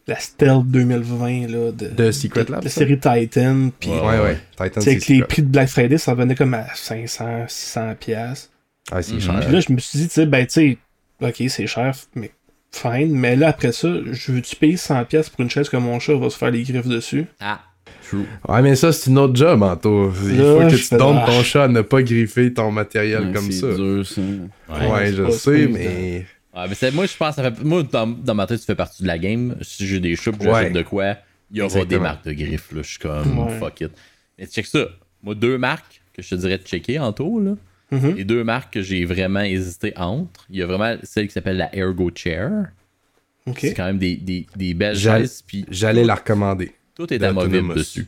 [0.09, 1.71] La Stealth 2020, là.
[1.73, 3.71] De, De Secret de- Lab, La série Titan.
[3.79, 4.19] Puis, Ouais.
[4.21, 4.39] Ouais.
[4.57, 8.51] Titan, c'est avec les prix de Black Friday, ça venait comme à 500, 600 piastres.
[8.91, 9.21] Ah, c'est Mhm.
[9.21, 9.41] cher.
[9.41, 10.79] Puis là, je me suis dit, tu sais, ben, tu sais,
[11.21, 12.33] ok, c'est cher, mais
[12.73, 13.13] fine.
[13.13, 16.15] Mais là, après ça, je veux-tu payer 100$ piastres pour une chaise que mon chat
[16.15, 17.27] va se faire les griffes dessus?
[17.41, 17.61] Ah,
[18.09, 18.25] true.
[18.49, 20.13] Ouais, mais ça, c'est une autre job, Anto.
[20.25, 23.33] Il Là, faut que tu donnes ton chat à ne pas griffer ton matériel Ouais,
[23.33, 23.75] comme c'est ça.
[23.75, 24.21] dur, ça.
[24.91, 26.27] Ouais, je sais, mais.
[26.55, 28.75] Ouais, mais c'est, moi, je pense, ça fait, moi, dans, dans ma tête, tu fais
[28.75, 29.57] partie de la game.
[29.63, 30.53] Si j'ai des chats, puis Ouais.
[30.55, 31.17] j'achète de quoi,
[31.51, 31.89] il y aura Exactement.
[31.89, 32.83] des marques de griffes, là.
[32.83, 33.59] Je suis comme, Ouais.
[33.59, 33.91] fuck it.
[34.39, 34.87] Mais check ça.
[35.23, 37.55] Moi, deux marques que je te dirais de checker en tout, là.
[37.91, 38.17] Mhm.
[38.17, 40.47] Les deux marques que j'ai vraiment hésité entre.
[40.51, 42.71] Il y a vraiment celle qui s'appelle la Ergo Chair.
[43.59, 45.45] C'est quand même des, des, des belles J'allais- chaises.
[45.71, 46.73] J'allais la recommander.
[46.95, 48.07] tout est amovible dessus.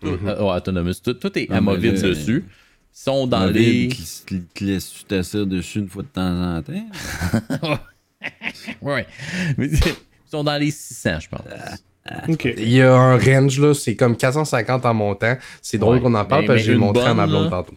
[0.00, 0.28] Tout, Mhm.
[0.28, 0.94] euh, ouais, autonomous.
[1.04, 2.44] Tout, tout est Ah, amovible dessus.
[2.92, 3.88] Ils sont dans les.
[3.88, 7.78] qui qui te laisse t'asseoir dessus une fois de temps en temps.
[8.82, 9.06] Ouais.
[9.56, 9.78] Mais ils
[10.30, 11.40] sont dans les 600, je pense.
[12.28, 12.44] Ok.
[12.58, 15.36] Il y a un range, là, c'est comme 450 en montant.
[15.62, 17.44] C'est drôle Ouais, qu'on en parle mais- parce mais que j'ai montré à ma blonde
[17.44, 17.50] là.
[17.50, 17.74] tantôt.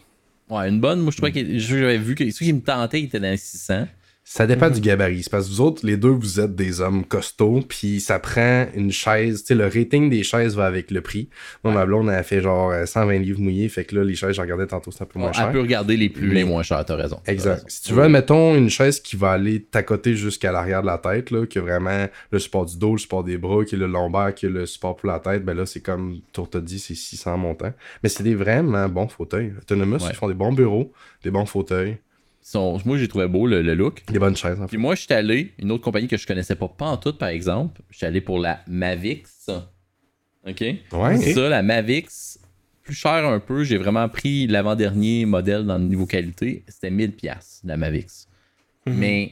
[0.49, 0.99] Ouais, une bonne.
[0.99, 3.37] Moi, je trouvais que j'avais vu que ceux qui me tentaient ils étaient dans les
[3.37, 3.87] 600.
[4.25, 4.73] Ça dépend Mhm.
[4.75, 5.25] du gabarit.
[5.29, 8.91] Parce que vous autres, les deux, vous êtes des hommes costauds, puis ça prend une
[8.91, 9.41] chaise.
[9.41, 11.27] Tu sais, le rating des chaises va avec le prix.
[11.63, 14.15] Moi, ma blonde, elle a fait genre euh, 120 livres mouillés, fait que là, les
[14.15, 15.51] chaises, j'en regardais tantôt, c'est un peu moins On cher.
[15.51, 17.19] peut regarder les plus, les moins chers, t'as raison.
[17.27, 17.53] Exact.
[17.55, 17.65] raison.
[17.67, 21.29] Si tu veux, admettons, une chaise qui va aller t'accoter jusqu'à l'arrière de la tête,
[21.29, 23.87] là, qui a vraiment le support du dos, le support des bras, qui est le
[23.87, 26.79] lombaire, qui est le support pour la tête, ben là, c'est comme Tour te dit,
[26.79, 27.73] c'est 600 montants.
[28.01, 29.51] Mais c'est des vraiment bons fauteuils.
[29.61, 30.09] Autonomous, Ouais.
[30.11, 30.93] ils font des bons bureaux,
[31.23, 32.12] des bons fauteuils, Ils
[32.43, 34.03] sont- moi, j'ai trouvé beau le, le look.
[34.11, 34.67] des bonnes chaises, en fait.
[34.69, 37.13] Puis moi, je suis allé, une autre compagnie que je connaissais pas, pas en tout,
[37.13, 37.81] par exemple.
[37.89, 39.49] Je suis allé pour la Mavix.
[40.47, 40.61] OK?
[40.91, 41.17] Ouais.
[41.33, 42.37] Ça, la Mavix,
[42.83, 43.63] plus cher un peu.
[43.63, 46.63] J'ai vraiment pris l'avant-dernier modèle dans le niveau qualité.
[46.67, 48.27] C'était 1000$, la Mavix.
[48.85, 48.95] Mhm.
[48.97, 49.31] Mais,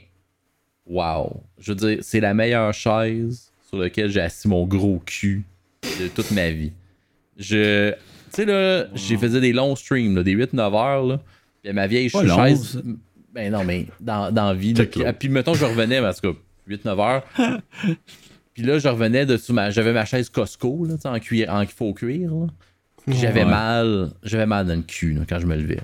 [0.86, 1.43] wow.
[1.59, 5.43] Je veux dire, c'est la meilleure chaise sur laquelle j'ai assis mon gros cul
[5.99, 6.72] de toute ma vie.
[7.38, 7.91] Je.
[7.91, 7.97] Tu
[8.38, 11.22] sais, là, j'ai faisais des longs streams, là, des 8-9 heures, là.
[11.64, 12.82] Puis ma vieille chaise.
[13.34, 14.74] Ben non, mais dans, dans la vie.
[14.74, 16.36] là, puis, mettons, je revenais, parce que
[16.68, 17.24] 8-9 heures.
[18.53, 19.70] puis là, je revenais de sous ma.
[19.70, 22.47] J'avais ma chaise Costco, là, en, cuir, en faux cuir, là.
[23.05, 23.49] Puis j'avais Ouais.
[23.49, 24.12] mal.
[24.24, 25.80] J'avais mal dans le cul, là, quand je me levais.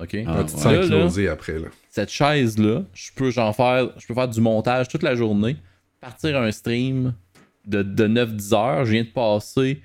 [0.00, 0.16] OK?
[0.26, 0.86] Ah, tu ouais.
[1.26, 1.68] Là, après, là.
[1.90, 5.56] cette chaise-là, je peux j'en faire, je peux faire du montage toute la journée,
[6.00, 7.14] partir un stream
[7.66, 8.84] de, de 9-10 heures.
[8.84, 9.82] Je viens de passer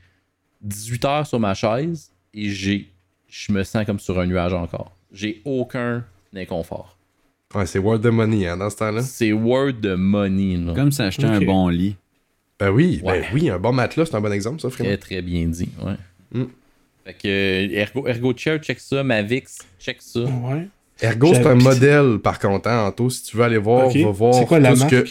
[0.61, 2.91] 18 heures sur ma chaise et j'ai,
[3.27, 4.95] je me sens comme sur un nuage encore.
[5.13, 6.03] J'ai aucun
[6.35, 6.97] inconfort.
[7.55, 9.01] Ouais, c'est worth the money, hein, dans ce temps-là.
[9.03, 10.73] C'est word de money, là.
[10.73, 11.45] Comme s'acheter un Ok.
[11.45, 11.95] bon lit.
[12.59, 13.25] Ben oui, ben Ouais.
[13.33, 15.95] oui, un bon matelas, c'est un bon exemple, ça, Très, très bien dit, ouais.
[16.31, 16.45] Mm.
[17.05, 19.03] Fait que euh, Ergo, Ergo Chair, check ça.
[19.03, 20.21] Mavix, check ça.
[20.21, 20.67] Ouais.
[21.01, 23.09] Ergo, c'est un modèle, par contre, hein, Anto.
[23.09, 23.97] Si tu veux aller voir, Ok.
[23.97, 25.05] va voir C'est quoi tout ce que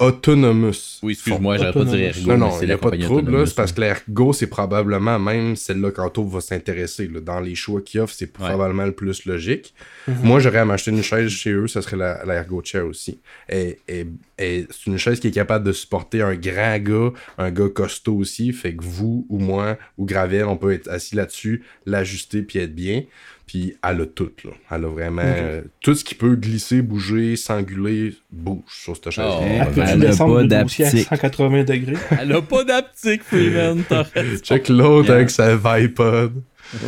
[0.00, 0.98] Autonomous.
[1.04, 2.02] Oui, excuse-moi, j'aurais pas dit.
[2.02, 3.46] Ergo, Non, non, c'est il n'y a pas de trouble, là.
[3.46, 7.08] C'est parce que l'Ergo, c'est probablement même celle-là qu'Anto va s'intéresser.
[7.24, 9.74] Dans les choix qu'il offre, c'est probablement le plus logique.
[10.08, 10.16] Mhm.
[10.24, 13.18] Moi, j'aurais à m'acheter une chaise chez eux, ça serait la, la Ergo Chair aussi.
[13.48, 14.06] Et, et-
[14.40, 18.16] et c'est une chaise qui est capable de supporter un grand gars, un gars costaud
[18.16, 18.52] aussi.
[18.52, 22.74] Fait que vous ou moi ou Gravel, on peut être assis là-dessus, l'ajuster puis être
[22.74, 23.02] bien.
[23.48, 24.50] Puis elle a tout, là.
[24.70, 29.24] Elle a vraiment euh, tout ce qui peut glisser, bouger, s'anguler, bouge sur cette chaise.
[29.26, 30.86] Oh, Elle ben, a descendre pas d'aptique.
[30.86, 31.94] 180 degrés?
[32.20, 33.82] Elle a pas d'aptique, Freeman.
[34.42, 36.42] Check l'autre avec sa Vipod.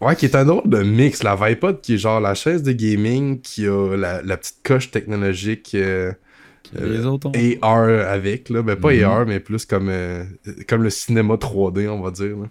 [0.00, 1.22] ouais, qui est un autre de mix.
[1.22, 4.90] La Vipod, qui est genre la chaise de gaming qui a la, la petite coche
[4.90, 6.10] technologique euh,
[6.72, 7.32] Les autres ont.
[7.62, 8.48] AR avec.
[8.48, 8.62] Là.
[8.62, 9.04] Ben, pas Mhm.
[9.04, 10.24] AR, mais plus comme, euh,
[10.66, 12.36] comme le cinéma 3D, on va dire.
[12.38, 12.48] là.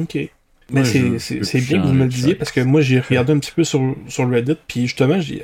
[0.00, 0.16] Ok.
[0.72, 0.84] Mais
[1.18, 3.52] c'est- c'est bien que vous me le disiez parce que moi j'ai regardé un petit
[3.52, 5.42] peu sur, sur Reddit puis justement il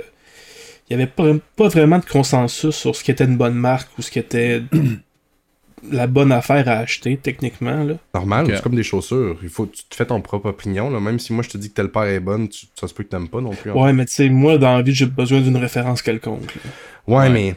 [0.91, 1.25] n'y avait pas,
[1.57, 4.63] pas vraiment de consensus sur ce qui était une bonne marque ou ce qui était
[5.91, 7.95] la bonne affaire à acheter techniquement là.
[8.15, 9.39] Normal, c'est comme des chaussures.
[9.43, 10.91] Il faut tu te fais ton propre opinion.
[10.91, 11.01] Là.
[11.01, 13.03] Même si moi je te dis que telle paire est bonne, tu- ça se peut
[13.05, 13.71] que t'aimes pas non plus.
[13.73, 16.55] Ouais mais tu sais moi dans la vie j'ai besoin d'une référence quelconque.
[17.07, 17.29] Ouais.
[17.31, 17.57] mais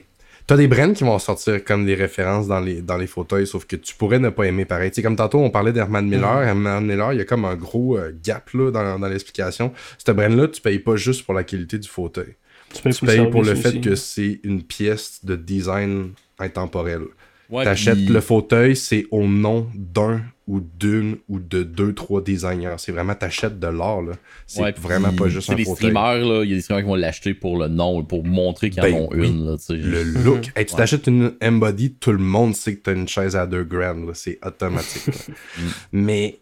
[0.49, 3.65] t'as des brands qui vont sortir comme des références dans les, dans les fauteuils, sauf
[3.65, 4.89] que tu pourrais ne pas aimer pareil.
[4.89, 6.41] Tu sais, comme tantôt, on parlait d'Herman Miller.
[6.41, 9.71] Herman Miller, il y a comme un gros euh, gap là, dans, dans l'explication.
[10.03, 12.35] Ce brand-là, tu payes pas juste pour la qualité du fauteuil.
[12.73, 13.81] Tu payes tu payes pour le fait aussi.
[13.81, 17.01] que c'est une pièce de design intemporel.
[17.49, 22.21] Ouais, T'achètes puis- le fauteuil, c'est au nom d'un ou d'une ou de deux, trois
[22.21, 22.75] designers.
[22.77, 24.13] C'est vraiment, t'achètes de l'art, là.
[24.47, 25.89] C'est Ouais, vraiment puis, pas juste un les fauteuil.
[25.91, 28.69] streamers, là, il y a des streamers qui vont l'acheter pour le nom, pour montrer
[28.69, 29.29] qu'ils Ben en ont oui.
[29.29, 29.45] une.
[29.45, 29.57] Là.
[29.69, 30.51] Le look.
[30.55, 33.63] Hey, tu t'achètes une Embody, tout le monde sait que t'as une chaise à deux
[34.07, 34.13] là.
[34.13, 35.07] C'est automatique.
[35.07, 35.13] là.
[35.91, 36.39] Mais,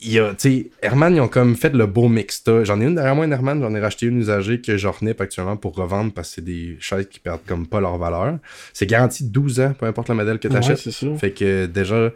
[0.00, 2.64] il y a, tu sais, Herman, ils ont comme fait le beau mixta.
[2.64, 5.14] J'en ai une derrière moi, une Herman, j'en ai racheté une usagée que je renais
[5.20, 8.38] actuellement pour revendre parce que c'est des chaises qui perdent comme pas leur valeur.
[8.74, 10.78] C'est garanti 12 ans, peu importe le modèle que Ouais, t'achètes.
[10.78, 11.06] c'est ça.
[11.16, 12.10] Fait que déjà,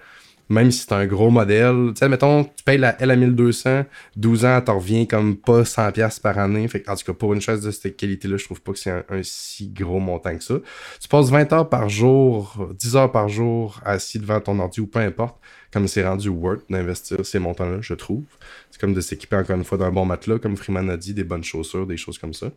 [0.50, 3.84] même si c'est un gros modèle, tu sais, mettons, tu payes la L à 1200,
[4.16, 6.66] 12 ans, t'en reviens comme pas 100$ piastres par année.
[6.68, 8.78] Fait que, en tout cas, pour une chaise de cette qualité-là, je trouve pas que
[8.78, 10.54] c'est un, un si gros montant que ça.
[11.00, 14.86] Tu passes 20 heures par jour, 10 heures par jour assis devant ton ordi ou
[14.86, 15.36] peu importe,
[15.72, 18.24] comme c'est rendu worth d'investir ces montants-là, je trouve.
[18.70, 21.24] C'est comme de s'équiper encore une fois d'un bon matelas, comme Freeman a dit, des
[21.24, 22.50] bonnes chaussures, des choses comme ça.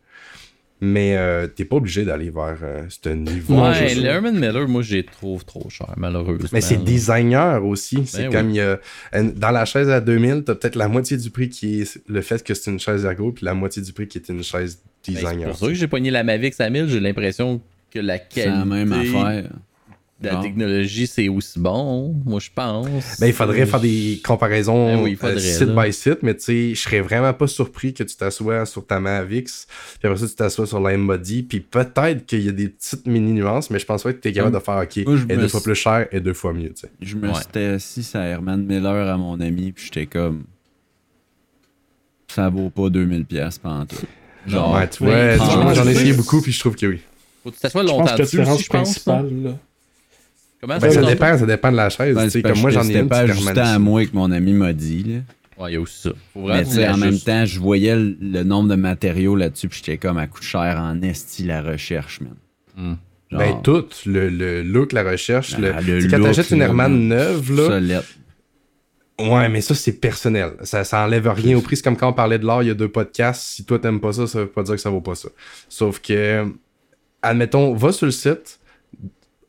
[0.82, 3.62] Mais euh, t'es pas obligé d'aller vers euh, ce niveau.
[3.62, 6.50] Ouais, je- le Herman Miller, moi, je les trouve trop cher, malheureusement.
[6.52, 8.00] Mais c'est designer aussi.
[8.06, 8.80] C'est Ben comme il y a.
[9.14, 12.44] Dans la chaise à 2000, t'as peut-être la moitié du prix qui est le fait
[12.44, 14.90] que c'est une chaise ergo, puis la moitié du prix qui est une chaise Ben,
[15.04, 15.50] C'est designer.
[15.52, 17.62] pour ça que j'ai pogné la Mavic à 1000, j'ai l'impression
[17.92, 19.50] que la C'est qualité la même affaire.
[20.30, 23.20] La technologie, c'est aussi bon, moi, je pense.
[23.20, 25.86] Ben, il faudrait faire des comparaisons Ben oui, euh, faudrait, site là.
[25.86, 29.00] by site, mais tu sais, je serais vraiment pas surpris que tu t'assoies sur ta
[29.00, 29.68] Mavix,
[30.00, 33.06] puis après ça, tu t'assoies sur la Embody, puis peut-être qu'il y a des petites
[33.08, 35.48] mini-nuances, mais je pense pas que tu es capable de faire, OK, Moi, est deux
[35.48, 36.92] fois plus cher et deux fois mieux, tu sais.
[37.02, 37.34] Je me Ouais.
[37.54, 40.44] suis assis à Herman Miller à mon ami, puis j'étais comme.
[42.28, 43.98] Ça vaut pas 2000$ pièces pendant tout.
[44.48, 45.38] Genre, ouais, tu vois,
[45.74, 47.00] j'en ai essayé beaucoup, puis je trouve que oui.
[47.44, 48.82] Faut que tu t'assoies Je longtemps pense que la dessus différence aussi, je pense.
[49.00, 49.58] principale, là.
[50.64, 53.10] Comment Ben, ça dépend, ça dépend de la chaise, ben, comme moi, j'en ai une
[53.10, 53.58] pas permanente.
[53.58, 55.04] à moi que mon ami m'a dit.
[55.04, 55.20] Là.
[55.62, 56.12] Ouais, il y a aussi ça.
[56.34, 59.68] Faut Mais tu sais, en même temps, je voyais le, le nombre de matériaux là-dessus,
[59.68, 62.36] puis j'étais comme à coup de cher en esti la recherche, man.
[62.78, 62.94] Hmm.
[63.30, 65.74] Genre, Ben, tout, le, le look, la recherche, le...
[65.76, 67.08] Ah, le quand t'achètes une Herman man.
[67.10, 68.02] neuve, là, solide.
[69.20, 70.54] ouais, mais ça, c'est personnel.
[70.64, 71.76] Ça, ça enlève rien au prix.
[71.76, 73.42] C'est comme quand on parlait de l'art il y a deux podcasts.
[73.42, 75.28] Si toi, t'aimes pas ça, ça veut pas dire que ça vaut pas ça.
[75.68, 76.46] Sauf que,
[77.22, 78.60] admettons, va sur le site,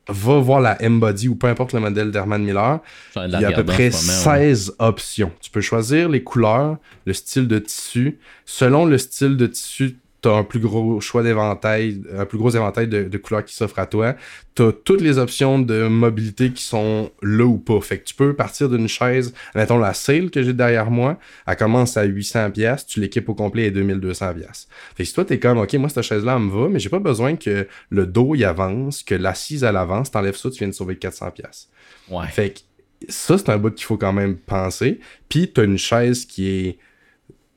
[0.09, 2.81] va voir la M-Body ou peu importe le modèle d'Herman Miller.
[3.17, 4.55] Il y a à peu près ce moment, ouais.
[4.55, 5.33] 16 options.
[5.41, 6.77] Tu peux choisir les couleurs,
[7.07, 8.19] le style de tissu.
[8.45, 12.49] Selon le style de tissu, tu as un plus gros choix d'éventail, un plus gros
[12.49, 14.17] éventail de, de couleurs qui s'offrent à toi.
[14.55, 17.79] Tu as toutes les options de mobilité qui sont là ou pas.
[17.83, 21.57] Fait que tu peux partir d'une chaise, mettons la Sail que j'ai derrière moi, elle
[21.57, 24.67] commence à 800 pièces, tu l'équipes au complet à 2200 pièces.
[24.97, 26.79] Fait que si toi t'es comme OK, moi cette chaise là elle me va, mais
[26.79, 30.59] j'ai pas besoin que le dos il avance, que l'assise elle avance, t'enlèves ça, tu
[30.59, 31.69] viens de sauver 400 pièces.
[32.09, 32.29] Ouais.
[32.29, 32.61] Fait que
[33.09, 35.01] ça, c'est un bout qu'il faut quand même penser.
[35.29, 36.79] Puis, t'as une chaise qui est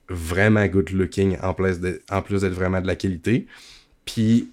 [0.10, 3.48] vraiment good looking en plus de- en plus d'être vraiment de la qualité.
[4.06, 4.50] Puis,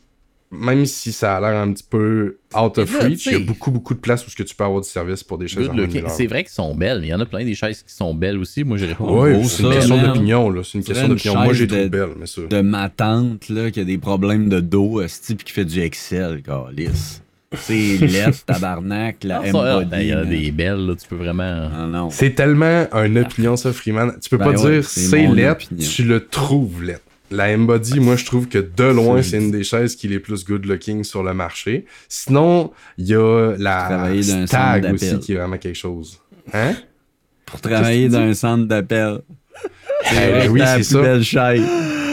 [0.50, 3.38] même si ça a l'air un petit peu out of là, reach, il y a
[3.40, 5.66] beaucoup, beaucoup de place où ce que tu peux avoir du service pour des chaises
[5.66, 5.94] Good en looking.
[6.02, 6.10] Miller.
[6.10, 7.00] C'est vrai qu'ils sont belles.
[7.02, 8.62] Il y en a plein des chaises qui sont belles aussi.
[8.62, 9.04] Moi, j'irais pas.
[9.04, 10.62] Ouais, c'est une ça, question d'opinion, là.
[10.62, 11.34] C'est une question d'opinion.
[11.42, 12.42] Moi, j'ai trouvé de- belle, mais ça.
[12.42, 15.80] De ma tante, là, qui a des problèmes de dos, esti, puis qui fait du
[15.80, 17.20] Excel, calice.
[17.56, 19.90] C'est lettre, tabarnak, la Ah, ça, M-Body.
[19.90, 21.70] ben, Il y a des belles, là, tu peux vraiment.
[21.74, 22.10] Ah non.
[22.10, 24.12] C'est tellement une opinion, ça, Freeman.
[24.20, 27.00] Tu peux Ben pas ouais, dire c'est c'est tu le trouves lettre.
[27.30, 30.20] La M-Body, moi, je trouve que de loin, c'est une des chaises qui est les
[30.20, 31.86] plus good looking sur le marché.
[32.08, 34.10] Sinon, il y a la
[34.46, 36.20] Stag aussi qui est vraiment quelque chose.
[36.52, 36.74] Hein?
[37.46, 39.20] Pour travailler dans un centre d'appel.
[40.12, 41.00] Eh oui, c'est ça.
[41.02, 41.62] belle chaise.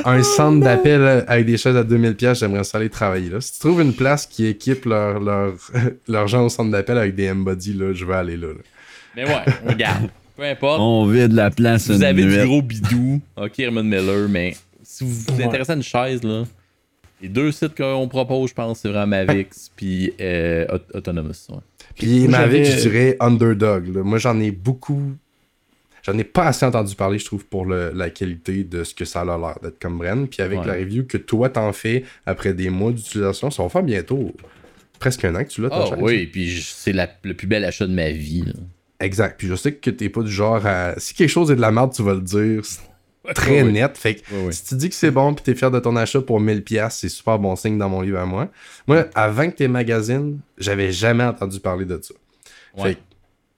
[0.04, 3.40] Un centre d'appel avec des chaises à 2000 pièces, j'aimerais ça aller travailler là.
[3.42, 5.54] Si tu trouves une place qui équipe leur, leur,
[6.08, 8.48] leur gens au centre d'appel avec des M-Body, là, je vais aller là.
[8.48, 8.54] là.
[9.16, 10.10] Mais ouais, regarde.
[10.38, 10.80] Peu importe.
[10.82, 12.38] On vide la place Si vous avez nuit.
[12.38, 16.44] du gros bidou, ok, Herman Miller, mais si vous vous intéressez à une chaise, là,
[17.22, 21.34] les deux sites qu'on propose, je pense, c'est vraiment Mavix puis euh, Aut- Autonomous.
[21.50, 21.58] ouais.
[21.96, 23.94] Puis Mavic, je dirais underdog.
[23.96, 24.02] là.
[24.04, 25.12] Moi, j'en ai beaucoup.
[26.04, 29.06] J'en ai pas assez entendu parler, je trouve, pour le- la qualité de ce que
[29.06, 30.28] ça a l'air d'être comme brand.
[30.30, 30.66] Puis avec Ouais.
[30.68, 34.34] la review que toi t'en fais après des mois d'utilisation, ça va faire bientôt
[35.00, 35.98] presque un an que tu l'as, Ah chaise.
[36.02, 38.44] oui, puis c'est le plus bel achat de ma vie.
[38.46, 38.54] là.
[39.00, 39.36] Exact.
[39.40, 40.94] Puis je sais que t'es pas du genre à.
[40.98, 42.62] Si quelque chose est de la merde, tu vas le dire.
[42.64, 43.98] C'est très net.
[43.98, 46.40] Fait que si tu dis que c'est bon puis t'es fier de ton achat pour
[46.40, 48.50] 1000$, piastres, c'est super bon signe dans mon livre à moi.
[48.88, 52.14] Moi, avant que tes magazines, j'avais jamais entendu parler de ça.
[52.78, 52.84] Ouais.
[52.90, 53.00] Fait que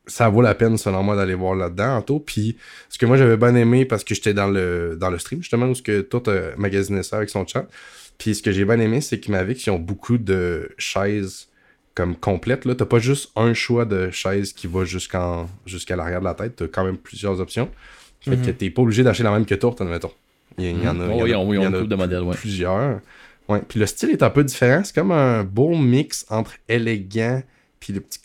[0.06, 2.20] ça vaut la peine, selon moi, d'aller voir là-dedans, Anto.
[2.20, 2.58] Puis,
[2.90, 5.68] ce que moi, j'avais bien aimé, parce que j'étais dans le, dans le stream, justement,
[5.68, 7.66] où ce que toi, t'as magasiné ça avec son chat.
[8.18, 11.48] Puis, ce que j'ai bien aimé, c'est qu'ils m'avaient qu'ils ont beaucoup de chaises
[11.96, 12.66] comme complètes.
[12.66, 16.34] Là, t'as pas juste un choix de chaise qui va jusqu'en, jusqu'à l'arrière de la
[16.34, 16.56] tête.
[16.56, 17.70] T'as quand même plusieurs options.
[18.22, 20.12] Fait que t'es pas obligé d'acheter la même que toi, admettons.
[20.58, 21.08] Il y, il y en a,
[22.36, 23.00] plusieurs.
[23.50, 24.82] Ouais, puis le style est un peu différent.
[24.84, 27.42] C'est comme un beau mix entre élégant
[27.84, 28.20] puis le petit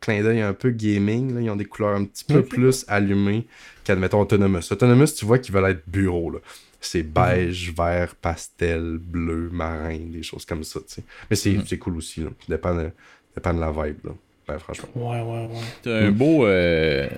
[0.00, 1.34] clin d'œil un peu gaming.
[1.34, 1.40] Là.
[1.40, 3.44] Ils ont des couleurs un petit peu plus allumées
[3.82, 4.60] qu'admettons Autonomous.
[4.70, 6.30] Autonomous, tu vois qu'ils veulent être bureau.
[6.30, 6.38] Là.
[6.80, 10.78] C'est beige, vert, pastel, bleu, marin, des choses comme ça.
[10.86, 11.02] tu sais.
[11.28, 11.64] Mais c'est Mhm.
[11.66, 12.20] c'est cool aussi.
[12.20, 12.28] Là.
[12.38, 12.90] Ça dépend de,
[13.34, 13.98] dépend de la vibe.
[14.04, 14.12] Là.
[14.46, 14.88] Ben, franchement.
[14.94, 15.60] Ouais, ouais, ouais.
[15.82, 16.46] C'est un beau.
[16.46, 17.08] euh,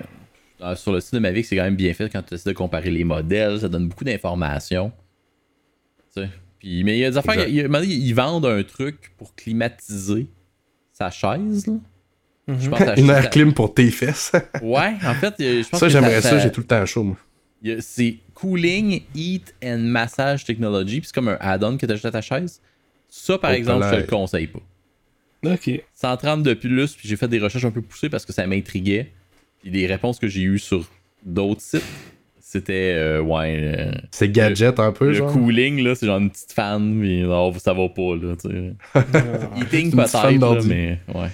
[0.75, 2.89] sur le site de Mavic, c'est quand même bien fait quand tu essaies de comparer
[2.89, 3.59] les modèles.
[3.59, 4.91] Ça donne beaucoup d'informations.
[6.15, 6.29] Tu sais.
[6.57, 7.47] Puis, mais il y a des affaires.
[7.47, 10.25] Ils vendent un truc pour climatiser
[10.93, 11.67] sa chaise.
[11.67, 11.73] Là.
[12.47, 12.59] Mhm.
[12.61, 14.31] Je pense à- Une air clim pour tes fesses.
[14.61, 16.39] Ouais, en fait, euh, je pense ça, que j'aimerais ça.
[16.39, 17.17] J'ai tout le temps chaud, moi.
[17.79, 20.99] C'est Cooling, Heat and Massage Technology.
[20.99, 22.61] Puis c'est comme un add-on que tu ajoutes à ta chaise.
[23.09, 24.59] Ça, par Oh, exemple, je te le conseille pas.
[25.45, 25.69] Ok.
[25.93, 29.11] 130 de plus, puis j'ai fait des recherches un peu poussées parce que ça m'intriguait.
[29.61, 30.85] Puis les réponses que j'ai eues sur
[31.25, 31.83] d'autres sites,
[32.53, 33.59] c'était euh, ouais.
[33.77, 35.31] euh, C'est gadget un peu, le genre?
[35.31, 38.73] cooling, là, c'est genre une petite fan, mais non, ça va pas, là, tu sais.
[39.61, 41.27] Eating peut-être, mais ouais.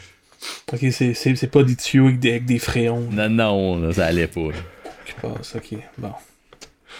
[0.73, 3.93] ok, c'est- c'est c'est pas des tuyaux avec des, avec des frayons Non, non, là,
[3.93, 4.47] ça allait pas.
[4.47, 4.57] là.
[5.05, 5.55] qui passent.
[5.55, 6.11] Ok, bon.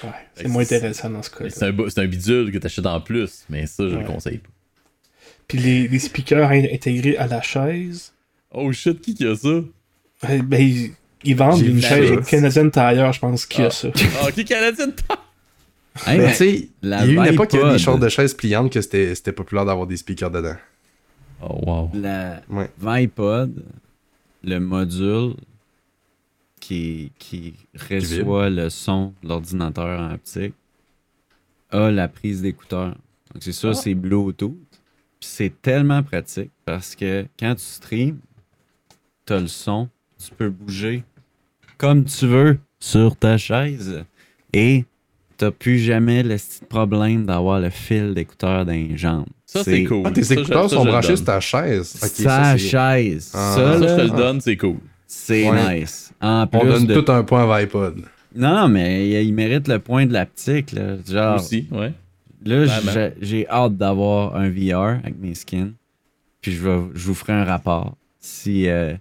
[0.04, 1.50] Ouais, c'est moins intéressant dans ce cas-là.
[1.50, 4.50] C'est un, un bidule que t'achètes en plus, mais ça, je le conseille pas.
[5.48, 8.14] Puis les, les speakers in- intégrés à la chaise,
[8.52, 9.50] Oh shit, qui qui a ça?
[10.30, 10.92] eh ben,
[11.24, 12.30] ils, vendent une chaise ça.
[12.30, 13.66] Canadian Tire, je pense, qui Ah.
[13.68, 13.88] a ça.
[14.24, 14.94] Ah, qui canadienne?
[16.06, 17.74] Hey, Mais mais tu sais, il y la a eu une époque, il y avait
[17.74, 20.56] des shorts de chaises pliantes que c'était c'était populaire d'avoir des speakers dedans.
[21.42, 21.92] Oh wow.
[21.94, 22.70] la Ouais.
[22.80, 23.64] Vipod,
[24.44, 25.34] le module
[26.60, 27.54] qui, qui
[27.90, 30.54] reçoit le son de l'ordinateur en optique,
[31.72, 32.90] a la prise d'écouteur.
[33.34, 33.74] Donc c'est sûr, Ah.
[33.74, 34.56] c'est Bluetooth.
[35.20, 38.20] Puis c'est tellement pratique parce que quand tu streams,
[39.26, 39.90] tu as le son,
[40.24, 41.04] tu peux bouger
[41.78, 44.04] comme tu veux sur ta chaise
[44.54, 44.86] et
[45.38, 49.26] t'as plus jamais le petit problème d'avoir le fil d'écouteur dans les jambes.
[49.46, 50.04] Ça, c'est cool.
[50.06, 51.96] Ah, tes Ça, écouteurs ça, sont branchés sur ta chaise.
[52.04, 53.32] Ok, Sa ça, c'est- chaise.
[53.34, 53.54] Ah.
[53.56, 54.78] ça, Ça, là, je te le donne, c'est cool.
[55.08, 55.80] c'est Ouais.
[55.82, 56.14] nice.
[56.22, 57.00] En plus On donne de...
[57.00, 58.02] tout un point à Vipod.
[58.36, 60.72] Non, non, mais il, mérite le point de l'aptique.
[60.74, 60.98] Là.
[61.10, 61.94] Genre, Aussi, ouais.
[62.46, 65.74] là, j'ai hâte d'avoir un VR avec mes skins.
[66.42, 68.94] Puis je, vais, je vous ferai un rapport si euh,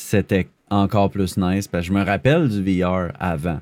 [0.00, 1.68] c'était encore plus nice.
[1.68, 3.60] Parce que je me rappelle du VR avant.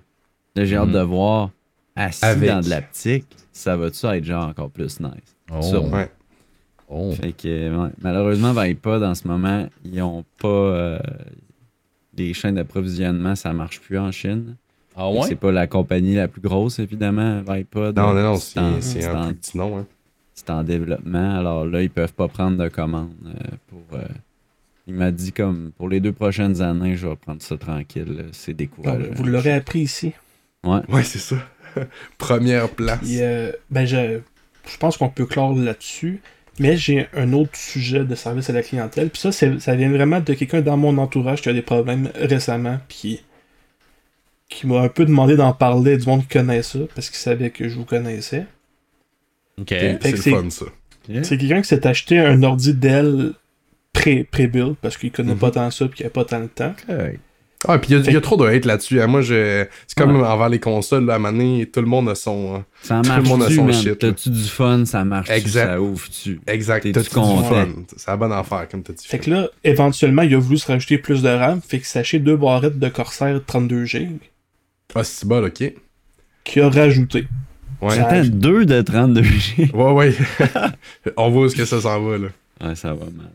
[0.56, 0.94] Là, j'ai hâte Mhm.
[0.94, 1.50] de voir
[1.96, 2.48] assis Avec.
[2.48, 3.26] dans de l'aptique.
[3.52, 5.36] Ça va-tu être genre encore plus nice?
[5.52, 5.62] Oh.
[5.62, 5.96] Sûrement.
[5.96, 6.10] Ouais.
[6.88, 7.12] Oh.
[7.12, 10.48] Fait que, ouais, malheureusement, Vipod, en ce moment, ils ont pas.
[10.48, 10.98] euh,
[12.16, 14.56] les chaînes d'approvisionnement, ça marche plus en Chine.
[14.96, 15.34] Ah C'est ouais?
[15.36, 17.96] pas la compagnie la plus grosse, évidemment, Vipod.
[17.96, 19.78] Non, non, non, c'est en- c'est c'est un petit nom.
[19.78, 19.86] Hein.
[20.34, 21.36] c'est en développement.
[21.38, 23.82] Alors là, ils peuvent pas prendre de commandes euh, pour.
[23.98, 24.04] euh,
[24.88, 28.24] il m'a dit comme pour les deux prochaines années, je vais prendre ça tranquille.
[28.32, 29.04] C'est Ouais, décourageant.
[29.14, 30.12] vous l'aurez appris ici.
[30.64, 30.80] Ouais.
[30.88, 31.36] Ouais, c'est ça.
[32.18, 32.98] Première place.
[33.00, 34.18] Puis, euh, ben, je,
[34.66, 36.20] je pense qu'on peut clore là-dessus.
[36.60, 39.10] Mais j'ai un autre sujet de service à la clientèle.
[39.10, 42.80] Puis ça, ça vient vraiment de quelqu'un dans mon entourage qui a des problèmes récemment.
[42.88, 43.22] Puis
[44.48, 46.80] qui m'a un peu demandé d'en parler du monde qui connaît ça.
[46.96, 48.46] Parce qu'il savait que je vous connaissais.
[49.60, 49.68] Ok.
[50.00, 50.64] C'est fun, ça.
[51.22, 53.34] C'est quelqu'un qui s'est acheté un ordi Dell
[54.30, 55.38] pré-build parce qu'il connaît Mhm.
[55.38, 56.74] pas tant ça puis qu'il a pas tant le temps.
[57.66, 59.00] Ah, puis il y, a- Fait il y a que- trop de hate là-dessus.
[59.02, 59.08] hein.
[59.08, 59.66] Moi, je...
[59.88, 60.24] c'est comme Ouais.
[60.24, 61.04] envers les consoles.
[61.06, 62.54] Là, à un moment donné, tout le monde a son.
[62.54, 63.74] euh, Ça Tout le monde a son man?
[63.74, 63.94] shit, là.
[63.96, 64.84] T'as-tu du fun?
[64.84, 65.32] Ça marche-tu?
[65.34, 65.66] Exact.
[65.66, 66.40] Ça ouvre-tu?
[66.46, 66.82] Exact.
[66.84, 67.66] T'es-tu T'as-tu du fun?
[67.96, 69.04] C'est la bonne affaire, comme t'as dit.
[69.04, 71.60] Fait que là, éventuellement, il a voulu se rajouter plus de RAM.
[71.60, 74.08] Fait qu'il s'est acheté deux barrettes de Corsair 32G
[74.94, 75.72] Ah, c'est bon, ok.
[76.44, 77.26] qu'il a rajouté.
[77.82, 78.28] Ouais.
[78.28, 79.72] Deux de 32G.
[79.74, 80.14] Ouais, ouais.
[81.16, 82.28] On voit où est-ce que ça s'en va, là.
[82.64, 83.30] Ouais, ça va mal.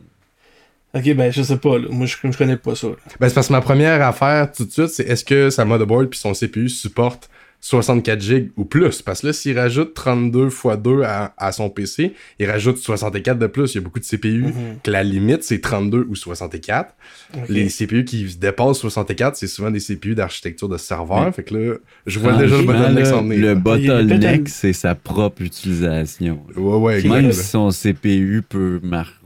[0.95, 1.87] Ok, ben je sais pas, là.
[1.89, 2.87] moi je, je connais pas ça.
[2.87, 2.93] là.
[3.19, 6.07] Ben, c'est parce que ma première affaire tout de suite, c'est est-ce que sa motherboard
[6.09, 7.29] puis son CPU supporte
[7.65, 9.01] 64 GB ou plus?
[9.01, 13.39] Parce que là, s'il rajoute 32 x 2 à, à son PC, il rajoute 64
[13.39, 13.71] de plus.
[13.73, 14.51] Il y a beaucoup de CPU Mhm.
[14.83, 16.93] que la limite, c'est 32 ou 64.
[17.35, 17.43] Ok.
[17.47, 21.33] Les CPU qui dépassent 64, c'est souvent des CPU d'architecture de serveur.
[21.33, 23.39] Fait que là, je vois déjà le bottleneck s'en venir.
[23.39, 26.39] Le bottleneck, c'est sa propre utilisation.
[26.57, 28.81] Ouais, ouais, Même si son CPU peut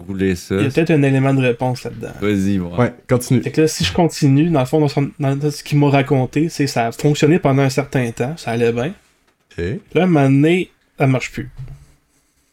[0.08, 0.56] rouler ça.
[0.58, 2.12] Il y a peut-être un élément de réponse là-dedans.
[2.22, 2.78] Vas-y, ouais.
[2.78, 3.42] Ouais, continue.
[3.42, 5.90] Fait que là, si je continue, dans le fond, dans, son- dans ce qu'il m'a
[5.90, 8.94] raconté, c'est que ça a fonctionné pendant un certain temps, ça allait bien.
[9.58, 9.64] Ok.
[9.94, 11.50] Là, à un moment donné, ça marche plus.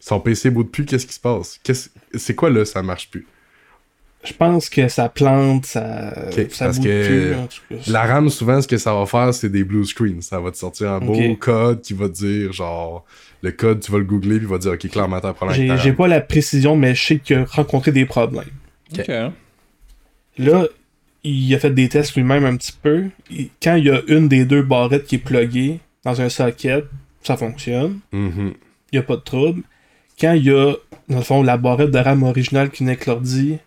[0.00, 1.58] Son PC bout de plus, qu'est-ce qui se passe?
[1.62, 3.26] Qu'est-ce- C'est quoi là, ça marche plus?
[4.22, 6.14] Je pense que ça plante, ça,
[6.58, 7.34] parce bouge que plus.
[7.34, 7.90] En tout cas.
[7.92, 10.22] La RAM, souvent, ce que ça va faire, c'est des blue screens.
[10.22, 13.04] Ça va te sortir un beau code qui va te dire, genre,
[13.42, 15.32] le code, tu vas le googler, puis il va te dire, OK, clairement, t'as un
[15.34, 18.44] problème J'ai pas la précision, mais je sais qu'il a rencontré des problèmes.
[18.98, 19.08] Ok.
[20.38, 20.66] Là,
[21.24, 23.06] il a fait des tests lui-même un petit peu.
[23.30, 26.84] Il- quand il y a une des deux barrettes qui est pluguée dans un socket,
[27.22, 28.00] ça fonctionne.
[28.12, 28.54] Mhm.
[28.92, 29.62] Il n'y a pas de trouble.
[30.20, 30.74] quand il y a,
[31.08, 33.58] dans le fond, la barrette de RAM originale qui n'est avec l'ordi,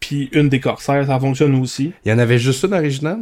[0.00, 1.92] puis une des Corsair, ça fonctionne aussi.
[2.04, 3.20] Il y en avait juste une originale?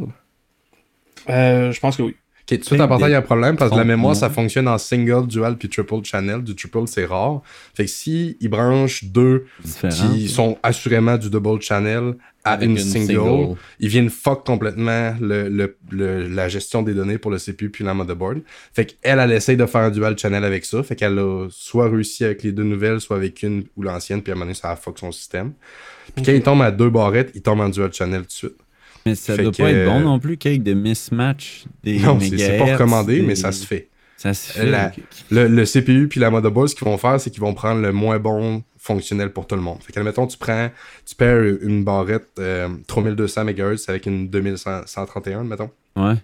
[1.28, 2.15] Euh, je pense que oui.
[2.43, 4.16] Ok, tout de suite en partant, il y a un problème parce que la mémoire,
[4.16, 6.43] ça fonctionne en single, dual puis triple channel.
[6.43, 7.40] Du triple, c'est rare.
[7.74, 9.47] Fait que si ils branchent deux
[9.90, 12.14] qui sont assurément du double channel
[12.44, 13.56] à une, une single, single.
[13.78, 17.85] ils viennent fuck complètement le, le- le- la gestion des données pour le CPU puis
[17.85, 18.40] la motherboard.
[18.74, 20.82] Fait qu'elle, elle essaye de faire un dual channel avec ça.
[20.82, 24.32] Fait qu'elle a soit réussi avec les deux nouvelles, soit avec une ou l'ancienne, puis
[24.32, 25.52] à un moment donné, ça a fuck son système.
[26.16, 28.56] Puis quand il tombe à deux barrettes, il tombe en dual channel tout de suite.
[29.07, 31.99] Mais ça Fait doit que, pas être bon euh, non plus, cake de mismatch des
[31.99, 33.89] non, c'est c'est pas recommandé, des- mais ça se fait.
[34.16, 34.66] Ça se fait.
[34.70, 34.93] La-
[35.31, 37.93] Le, le CPU puis la motherboard, ce qu'ils vont faire, c'est qu'ils vont prendre le
[37.93, 39.79] moins bon fonctionnel pour tout le monde.
[39.83, 40.70] Fait qu'admettons, tu prends,
[41.05, 45.70] tu perds une barrette euh, 3200 MHz avec une 2131, mettons.
[45.97, 46.15] Ouais.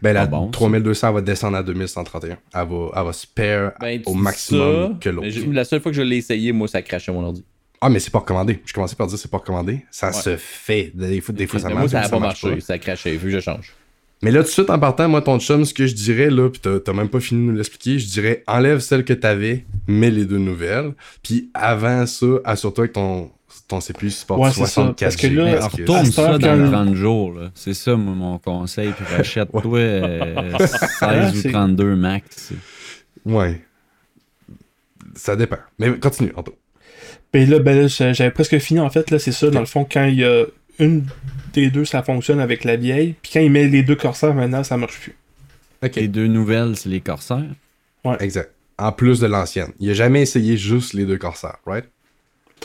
[0.00, 0.52] Ben la Ah bon, ça.
[0.52, 2.30] 3200 elle va descendre à 2131.
[2.54, 5.28] Elle va, elle va se perdre Ben, au maximum ça, que l'autre.
[5.52, 7.44] La seule fois que je l'ai essayé, moi, ça crachait mon ordi.
[7.80, 8.60] Ah, mais c'est pas recommandé.
[8.66, 9.84] Je commençais par dire c'est pas recommandé.
[9.90, 10.12] Ça Ouais.
[10.12, 10.90] se fait.
[10.94, 11.78] Des fois, des fois ça marche.
[11.80, 12.60] moi, ça n'a pas marché.
[12.60, 13.16] Ça a craché.
[13.16, 13.72] Vu que je change.
[14.22, 16.50] Mais là, tout de suite, en partant, moi, ton chum, ce que je dirais, là,
[16.50, 20.10] pis t'as même pas fini de nous l'expliquer, je dirais, enlève celle que t'avais, mets
[20.10, 20.92] les deux nouvelles,
[21.22, 23.30] puis avant ça, assure-toi que ton,
[23.66, 26.70] ton CPU supporte Ouais, c'est ça, 64 parce que là, que- retourne ça dans quand-
[26.70, 27.34] 30 jours.
[27.54, 28.90] C'est ça, moi, mon conseil.
[28.92, 30.58] Puis rachète-toi euh,
[30.98, 32.52] 16 ou c'est- 32 max.
[33.24, 33.62] Ouais.
[35.14, 35.56] Ça dépend.
[35.78, 36.54] Mais continue, Anto.
[37.32, 39.86] Puis là, ben là, j'avais presque fini en fait, là, c'est ça, dans le fond,
[39.90, 40.46] quand il y a
[40.78, 41.04] une
[41.52, 44.64] des deux, ça fonctionne avec la vieille, puis quand il met les deux Corsair maintenant,
[44.64, 45.16] ça marche plus.
[45.82, 45.96] Ok.
[45.96, 47.50] Les deux nouvelles, c'est les corsaires?
[48.18, 48.50] Exact.
[48.78, 49.72] En plus de l'ancienne.
[49.78, 51.84] Il a jamais essayé juste les deux Corsair, right?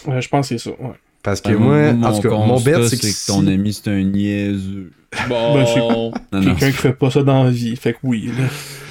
[0.06, 0.96] Ouais, je pense que c'est ça, ouais.
[1.26, 3.74] Parce que Ben, moi, mon en tout cas, mon bet, c'est que, que ton ami,
[3.74, 4.92] c'est un niaiseux.
[5.30, 6.12] Ben, c'est- Bon.
[6.32, 8.44] Non, non, Quelqu'un qui fait pas ça dans la vie, fait que oui, là.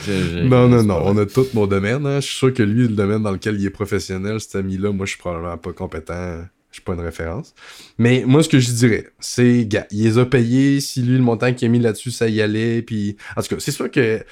[0.06, 2.04] je- je- Non, non, non, on a tout nos domaines.
[2.06, 2.16] hein.
[2.20, 5.06] Je suis sûr que lui, le domaine dans lequel il est professionnel, cet ami-là, moi,
[5.06, 6.38] je suis probablement pas compétent.
[6.74, 7.54] Je suis pas une référence.
[7.98, 10.80] Mais moi, ce que je dirais, c'est, gars, il les a payés.
[10.80, 12.82] Si lui, le montant qu'il a mis là-dessus, ça y allait.
[12.82, 14.24] Puis, en tout cas, c'est sûr que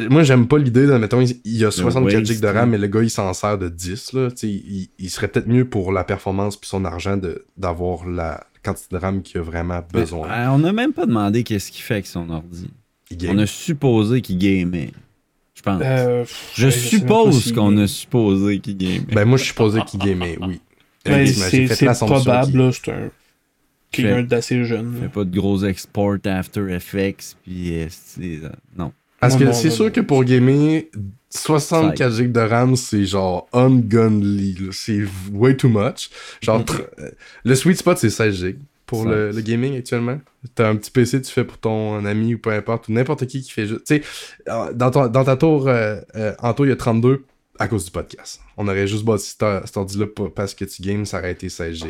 [0.00, 2.78] moi, j'aime pas l'idée de, mettons, il y a 64 waste, GB de RAM, mais
[2.78, 4.14] le gars, il s'en sert de 10.
[4.14, 4.30] Là.
[4.32, 8.04] Tu sais, Il, il serait peut-être mieux pour la performance puis son argent de- d'avoir
[8.04, 10.28] la quantité de RAM qu'il a vraiment Mais, besoin.
[10.28, 12.68] euh, on n'a même pas demandé qu'est-ce qu'il fait avec son ordi.
[13.28, 14.90] On a supposé qu'il gamait.
[15.54, 15.80] Je pense.
[15.84, 19.14] Euh, je pas suppose qu'on a supposé qu'il gamait.
[19.14, 20.60] Ben, moi, je supposais qu'il gamait, oui.
[21.08, 23.10] Ben, c'est fait probable, c'est un.
[23.92, 24.94] Quelqu'un Fait- d'assez jeune.
[24.96, 25.08] Fais là.
[25.08, 28.92] pas de gros export After Effects, puis euh, c'est- euh, non.
[29.20, 30.82] Parce que c'est sûr que pour gamer,
[31.30, 34.56] 64 GB de RAM, c'est genre ungunly.
[34.72, 35.00] C'est
[35.32, 36.10] way too much.
[36.42, 36.62] Genre,
[36.98, 37.10] euh,
[37.44, 40.20] le sweet spot, c'est 16 GB pour le, le gaming actuellement.
[40.54, 43.40] T'as un petit PC, tu fais pour ton ami ou peu importe, ou n'importe qui
[43.42, 43.84] qui fait juste.
[43.86, 44.02] Tu sais,
[44.48, 47.24] euh, dans, ton- dans ta tour, euh, euh, en tour, il y a 32
[47.58, 48.40] à cause du podcast.
[48.56, 51.86] On aurait juste bâti cet, ordi-là parce que tu games, ça aurait été 16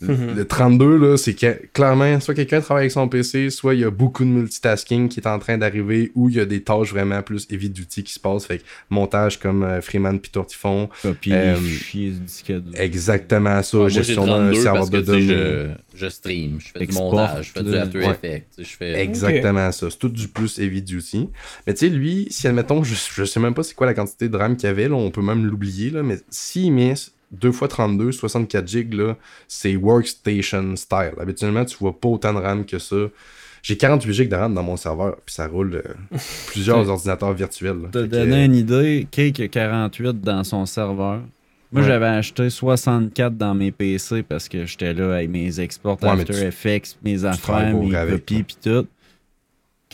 [0.00, 3.84] Le 32, là, c'est que clairement, soit quelqu'un travaille avec son PC, soit il y
[3.84, 6.90] a beaucoup de multitasking qui est en train d'arriver, ou il y a des tâches
[6.90, 8.46] vraiment plus heavy duty qui se passent.
[8.46, 10.88] Fait que montage comme euh, Freeman puis Tortifon.
[11.04, 11.56] Euh,
[11.92, 12.62] du disque dur.
[12.74, 13.78] Exactement ça.
[13.78, 15.26] Ouais, gestion d'un 32 serveur de données.
[15.26, 17.74] je, je stream, je fais du montage, je fais du.
[17.74, 18.10] After Ouais.
[18.10, 19.00] Effects, je fais...
[19.00, 19.88] Exactement ça.
[19.90, 21.28] C'est tout du plus heavy duty.
[21.66, 24.28] Mais tu sais, lui, si admettons, je, je sais même pas c'est quoi la quantité
[24.28, 26.94] de RAM qu'il y avait, là, on peut même l'oublier, là, mais s'il met
[27.40, 29.16] 2 x 32, 64 GB, là,
[29.48, 31.12] c'est workstation style.
[31.20, 32.96] Habituellement, tu vois pas autant de RAM que ça.
[33.62, 37.80] J'ai 48 GB de RAM dans mon serveur, puis ça roule euh, plusieurs ordinateurs virtuels.
[37.82, 37.88] là.
[37.90, 41.20] Te Fait que, donner une idée, Cake a 48 dans son serveur?
[41.72, 41.88] Moi, Ouais.
[41.88, 46.32] j'avais acheté 64 dans mes PC parce que j'étais là avec mes exports Ouais, After
[46.34, 48.86] tu- Effects, mes affaires, mes copies, puis tout.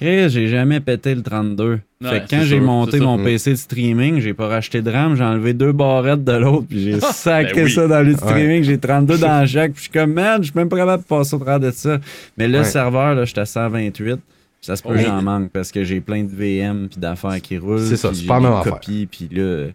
[0.01, 1.81] Chris, j'ai jamais pété le 32.
[2.03, 3.05] fait que quand j'ai sûr, monté ça.
[3.05, 3.25] mon Mm.
[3.25, 6.83] PC de streaming, j'ai pas racheté de RAM, j'ai enlevé deux barrettes de l'autre, puis
[6.83, 7.71] j'ai sacré Ben oui.
[7.71, 8.63] ça dans le streaming.
[8.63, 11.07] J'ai 32 dans chaque, puis je suis comme, man, je suis même pas capable de
[11.09, 11.99] passer au travers de ça.
[12.39, 12.65] Mais le Ouais.
[12.65, 14.15] serveur, là, j'étais à 128.
[14.17, 14.23] puis
[14.63, 17.59] Ça se peut que j'en manque parce que j'ai plein de VM puis d'affaires qui
[17.59, 17.81] roulent.
[17.87, 18.73] C'est ça, c'est pas affaire.
[18.73, 19.67] copies, puis là...
[19.67, 19.73] tu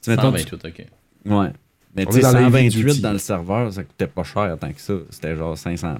[0.00, 0.86] sais, mettons, tu- 128, ok.
[1.32, 1.48] Ouais.
[1.96, 3.00] Mais tu sais, est dans les 128 duty.
[3.00, 4.94] dans le serveur, ça coûtait pas cher tant que ça.
[5.10, 5.94] C'était genre 500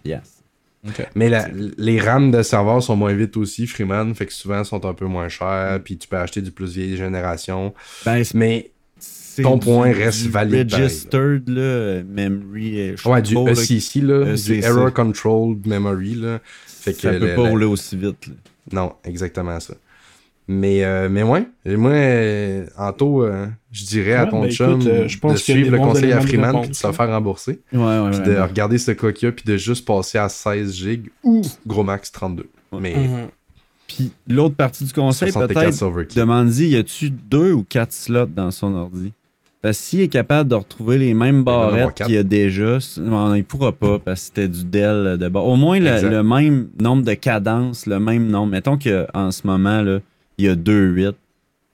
[1.15, 4.85] Mais la- les RAM de serveur sont moins vite aussi, Freeman, fait que souvent sont
[4.87, 7.75] un peu moins chers, puis tu peux acheter du plus vieille génération.
[8.07, 12.81] Ben, c'est- Mais c'est ton du- point reste du valide pareil, Registered, là, memory.
[12.81, 14.55] euh, ouais, pas du trop, là, ECC, là, du.
[14.65, 16.41] Error Controlled Memory, là.
[16.67, 18.27] Fait que ça peut le- pas le- rouler aussi vite.
[18.29, 18.35] là.
[18.73, 19.75] Non, exactement ça.
[20.51, 24.81] Mais, euh, mais ouais, et moi, euh, Anto, euh, je dirais à ton ben chum
[24.81, 26.93] écoute, euh, je pense de suivre le conseil à Freeman puis de se là.
[26.93, 27.61] faire rembourser.
[27.73, 30.75] Ouais, ouais, Puis de regarder ce qu'il y a puis de juste passer à 16
[30.75, 32.49] gigs ou gros max 32.
[32.81, 33.29] Mais Mhm.
[33.87, 38.51] Puis l'autre partie du conseil, 64 peut-être, demande-y, y a-tu deux ou quatre slots dans
[38.51, 39.13] son ordi?
[39.63, 42.79] Parce que s'il est capable de retrouver les mêmes avoir barrettes qu'il y a déjà,
[43.35, 45.41] il pourra pas parce que c'était du Dell de bas.
[45.41, 48.53] Au moins le, même nombre de cadences, le même nombre.
[48.53, 49.99] Mettons qu'en ce moment, là,
[50.37, 51.17] il y a deux 8.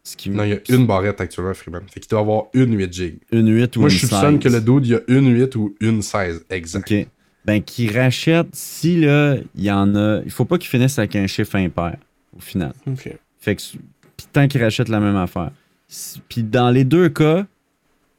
[0.06, 1.82] Ce qui Non, il y a une barrette actuellement, Freeman.
[1.90, 3.18] Fait qu'il doit avoir une 8 GB.
[3.32, 4.42] une 8 ou Moi, une je soupçonne 16.
[4.42, 6.44] que le dude, il y a une 8 ou une 16.
[6.50, 6.92] Exact.
[6.92, 7.06] OK.
[7.46, 10.20] Ben, qu'il rachète, si là, il y en a.
[10.24, 11.96] Il faut pas qu'il finisse avec un chiffre impair,
[12.36, 12.72] au final.
[12.86, 13.10] Ok.
[13.40, 13.62] Fait que,
[14.16, 15.50] puis tant qu'il rachète la même affaire.
[16.28, 17.46] Puis dans les deux cas,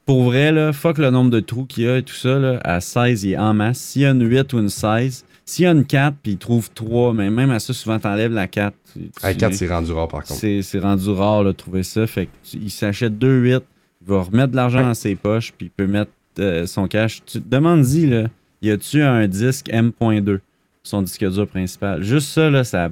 [0.05, 2.59] pour vrai, là, fuck le nombre de trous qu'il y a et tout ça, là,
[2.63, 3.79] à 16, il est en masse.
[3.79, 6.37] S'il y a une 8 ou une 16, s'il y a une 4 puis il
[6.37, 8.75] trouve 3, mais même à ça, souvent, t'enlèves la 4.
[8.93, 10.39] Tu- À tu- 4, c'est rendu rare par contre.
[10.39, 12.07] c'est rendu rare de trouver ça.
[12.07, 13.63] Fait que tu- il s'achète deux 8,
[14.01, 14.83] il va remettre de l'argent Ouais.
[14.85, 17.21] dans ses poches, puis il peut mettre euh, son cash.
[17.25, 18.27] Tu te demandes-y, là,
[18.61, 20.39] y a-tu un disque M.2,
[20.83, 22.03] son disque dur principal?
[22.03, 22.89] Juste ça, là, ça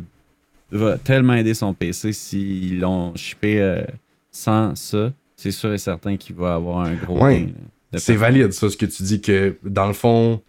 [0.71, 3.81] va tellement aider son PC s'ils l'ont shippé euh,
[4.31, 5.11] sans ça.
[5.35, 7.49] C'est sûr et certain qu'il va avoir un gros Ouais.
[7.95, 10.41] C'est valide, ça, ce que tu dis, que dans le fond,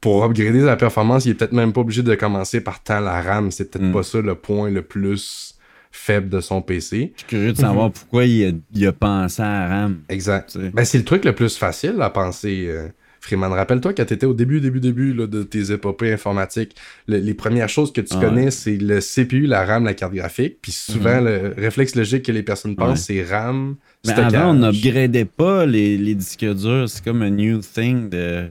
[0.00, 3.20] pour upgrader la performance, il est peut-être même pas obligé de commencer par tant la
[3.20, 3.50] RAM.
[3.50, 3.92] C'est peut-être Mm.
[3.92, 5.56] pas ça le point le plus
[5.92, 7.12] faible de son PC.
[7.16, 9.98] Je suis curieux de savoir pourquoi il a, il a pensé à RAM.
[10.08, 10.56] Exact.
[10.72, 12.66] Ben, c'est le truc le plus facile à penser.
[12.68, 12.88] euh,
[13.22, 16.74] Freeman, rappelle-toi quand tu étais au début, début, début là, de tes épopées informatiques,
[17.06, 20.14] le- les premières choses que tu Ah connais, c'est le CPU, la RAM, la carte
[20.14, 20.56] graphique.
[20.62, 21.24] Puis souvent, Mhm.
[21.26, 24.34] le réflexe logique que les personnes pensent, c'est RAM, Mais stockage.
[24.34, 26.88] avant, on n'upgradait pas les, les disques durs.
[26.88, 28.46] C'est comme un new thing de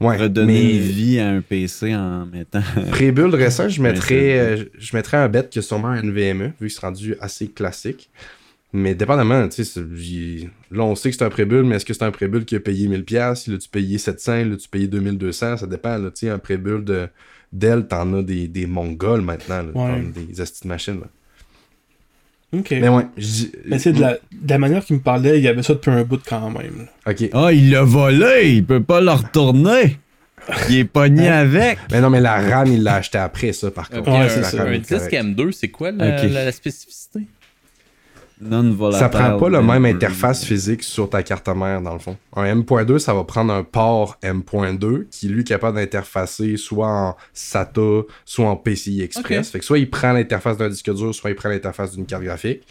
[0.00, 2.62] Ouais, redonner mais une vie à un PC en mettant.
[2.90, 6.68] pré-build récent, je mettrais, euh, je mettrais un bet que sûrement un NVMe, vu que
[6.68, 8.10] c'est rendu assez classique.
[8.72, 9.80] Mais dépendamment, tu sais,
[10.72, 12.60] là on sait que c'est un pré-build, mais est-ce que c'est un pré-build qui a
[12.60, 16.28] payé 1000$, là tu payé 700, là tu payé 2200, ça dépend, là, tu sais,
[16.30, 17.08] un pré-build de
[17.52, 20.02] Dell, t'en as des, des mongols maintenant, là, Ouais.
[20.26, 21.06] des astuces de machines, là.
[22.58, 22.68] Ok.
[22.72, 23.04] Mais ouais,
[23.66, 25.90] Mais c'est de la, de la manière qu'il me parlait, il y avait ça depuis
[25.90, 26.86] un bout quand même.
[27.06, 27.12] là.
[27.12, 27.28] Ok.
[27.32, 28.52] Ah, il l'a volé!
[28.54, 29.98] Il peut pas le retourner!
[30.68, 31.78] Il est pogné avec!
[31.90, 34.10] Mais non, mais la RAM, il l'a acheté après ça, par contre.
[34.10, 34.62] Ouais, c'est ça.
[34.62, 35.14] Un est disque correcte.
[35.14, 37.20] M2, c'est quoi la- la spécificité?
[38.40, 39.00] Non volatile.
[39.00, 42.16] Ça prend pas la même euh, interface physique sur ta carte mère, dans le fond.
[42.34, 47.16] Un M.2, ça va prendre un port M.2 qui, lui, est capable d'interfacer soit en
[47.32, 49.50] SATA, soit en PCI Express.
[49.50, 52.24] Fait que soit il prend l'interface d'un disque dur, soit il prend l'interface d'une carte
[52.24, 52.62] graphique.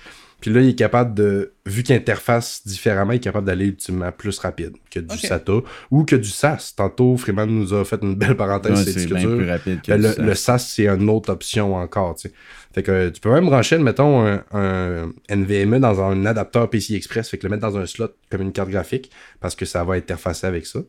[0.42, 4.12] Puis là, il est capable de, vu qu'il interface différemment, il est capable d'aller ultimement
[4.12, 5.18] plus rapide que du.
[5.18, 5.54] SATA
[5.90, 6.76] ou que du SAS.
[6.76, 9.38] Tantôt, Freeman nous a fait une belle parenthèse Ouais, sur les c'est disques bien durs.
[9.38, 10.18] plus rapide que Ben, du le, SAS.
[10.26, 12.34] le SAS, c'est une autre option encore, tu sais.
[12.74, 16.96] Fait que euh, tu peux même brancher, mettons, un, un NVMe dans un adapteur PCI
[16.96, 19.84] Express, fait que le mettre dans un slot comme une carte graphique, parce que ça
[19.84, 20.80] va interfacer avec ça.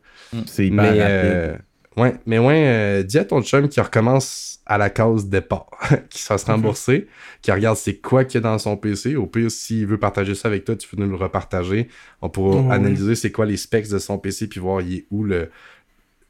[0.47, 1.03] C'est hyper Mais, rapide.
[1.03, 1.57] euh,
[1.99, 5.69] ouais, mais ouais, euh, dis à ton chum qui recommence à la case départ,
[6.09, 7.07] qui se fasse rembourser,
[7.43, 9.15] qui regarde c'est quoi qu'il y a dans son PC.
[9.17, 11.89] Au pire, s'il veut partager ça avec toi, tu peux nous le repartager.
[12.23, 15.23] On pourra analyser c'est quoi les specs de son PC, puis voir il est où
[15.23, 15.51] le,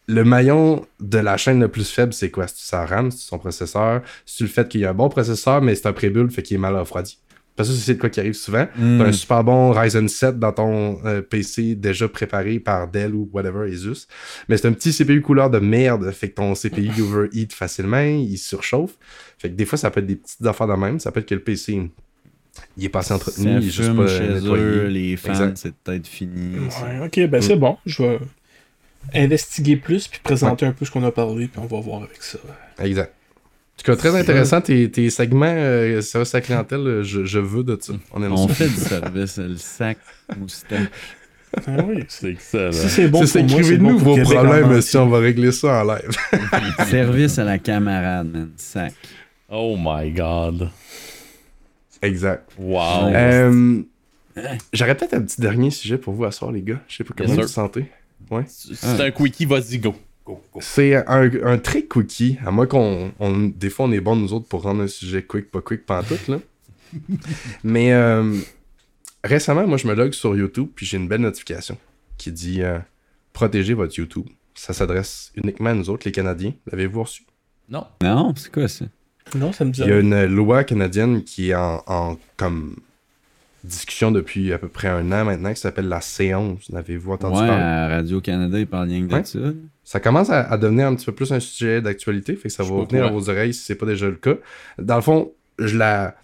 [0.06, 2.46] le maillon de la chaîne le plus faible, c'est quoi?
[2.46, 5.62] C'est sa RAM, c'est son processeur, c'est le fait qu'il y a un bon processeur,
[5.62, 7.18] mais c'est un pré-build, fait qu'il est mal refroidi.
[7.56, 8.66] Parce que c'est de quoi qui arrive souvent.
[8.76, 8.98] Hmm.
[8.98, 13.30] T'as un super bon Ryzen 7 dans ton euh, PC déjà préparé par Dell ou
[13.32, 14.08] whatever, Asus.
[14.48, 16.10] Mais c'est un petit CPU couleur de merde.
[16.10, 18.96] Fait que ton CPU overheat facilement, il surchauffe.
[19.38, 20.98] Fait que des fois, ça peut être des petites affaires de même.
[20.98, 21.90] Ça peut être que le PC,
[22.76, 24.64] il est passé entretenu, il est juste pas chez nettoyé.
[24.64, 26.58] eux, les fans, c'est peut-être fini.
[26.58, 27.76] Ouais, ok, ben c'est bon.
[27.86, 28.18] Je vais
[29.14, 32.22] investiguer plus puis présenter un peu ce qu'on a parlé, puis on va voir avec
[32.22, 32.38] ça.
[32.80, 33.12] Exact.
[33.12, 37.40] En tout cas, très intéressant, tes, tes segments euh, service à clientèle, euh, je, je
[37.40, 37.92] veux de ça.
[38.12, 39.98] On aime On fait du service, le sac
[40.38, 40.86] moustache.
[41.66, 42.72] Ah oui, C'est excellent.
[42.72, 44.80] si c'est bon C'est pour ça, moi, c'est écrivez-nous bon pour vos problèmes entier.
[44.82, 46.10] si on va régler ça en live.
[46.90, 48.50] service à la camarade, man.
[48.56, 48.92] Sac.
[49.48, 50.70] Oh my god.
[52.02, 52.50] exact.
[52.58, 53.08] Wow.
[53.12, 53.82] Euh,
[54.72, 56.80] J'aurais peut-être un petit dernier sujet pour vous à soir, les gars.
[56.88, 57.86] Je sais pas comment Yes, vous vous sentez.
[58.48, 59.94] C'est un quickie, vas-y, go.
[60.26, 60.60] Go, go.
[60.62, 63.12] C'est un, un trick quickie, à moins qu'on.
[63.20, 65.84] on- des fois, on est bon, nous autres, pour rendre un sujet quick, pas quick,
[65.86, 66.38] pantoute, là.
[67.64, 68.38] Mais euh,
[69.22, 71.76] récemment, moi, je me log sur YouTube, puis j'ai une belle notification
[72.16, 72.78] qui dit euh,
[73.32, 74.26] Protégez votre YouTube.
[74.54, 76.52] Ça s'adresse uniquement à nous autres, les Canadiens.
[76.70, 77.22] L'avez-vous reçu
[77.68, 77.84] Non.
[78.02, 78.84] Non, c'est quoi ça?
[79.34, 82.76] Non, ça me dit Il y a une loi canadienne qui est en, en comme
[83.64, 86.56] discussion depuis à peu près un an maintenant, qui s'appelle la C11.
[86.70, 87.62] L'avez-vous entendu Ouais, parler?
[87.62, 89.38] à Radio-Canada, ils parlent rien que de ça.
[89.84, 92.62] Ça commence à, à devenir un petit peu plus un sujet d'actualité, fait que ça
[92.62, 94.34] Je va sais pas venir à vos oreilles si c'est pas déjà le cas.
[94.78, 96.14] Dans le fond, je la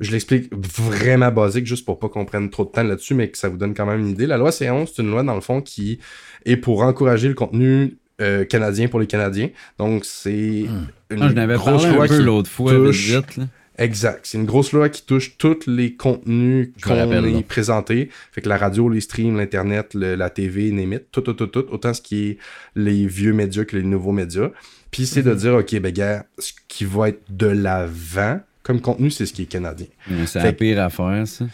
[0.00, 3.36] je l'explique vraiment basique juste pour pas qu'on prenne trop de temps là-dessus, mais que
[3.38, 4.26] ça vous donne quand même une idée.
[4.26, 5.98] La loi C11, c'est une loi dans le fond qui
[6.44, 9.48] est pour encourager le contenu euh, canadien pour les Canadiens.
[9.76, 10.66] Donc c'est
[11.10, 13.44] une Ah, je n'avais grosse parlé loi un peu qui l'autre fois, touche- vite, là.
[13.78, 14.20] Exact.
[14.24, 16.94] C'est une grosse loi qui touche tous les contenus qu'on
[17.38, 18.10] est présentés.
[18.32, 21.64] Fait que la radio, les streams, l'Internet, le- la TV, Némit, tout, tout, tout, tout.
[21.70, 22.38] Autant ce qui est
[22.74, 24.50] les vieux médias que les nouveaux médias.
[24.90, 25.28] Puis c'est Mhm.
[25.30, 29.32] de dire, OK, ben, gars, ce qui va être de l'avant comme contenu, c'est ce
[29.32, 29.86] qui est canadien.
[30.10, 31.44] Mais C'est la pire affaire, ça.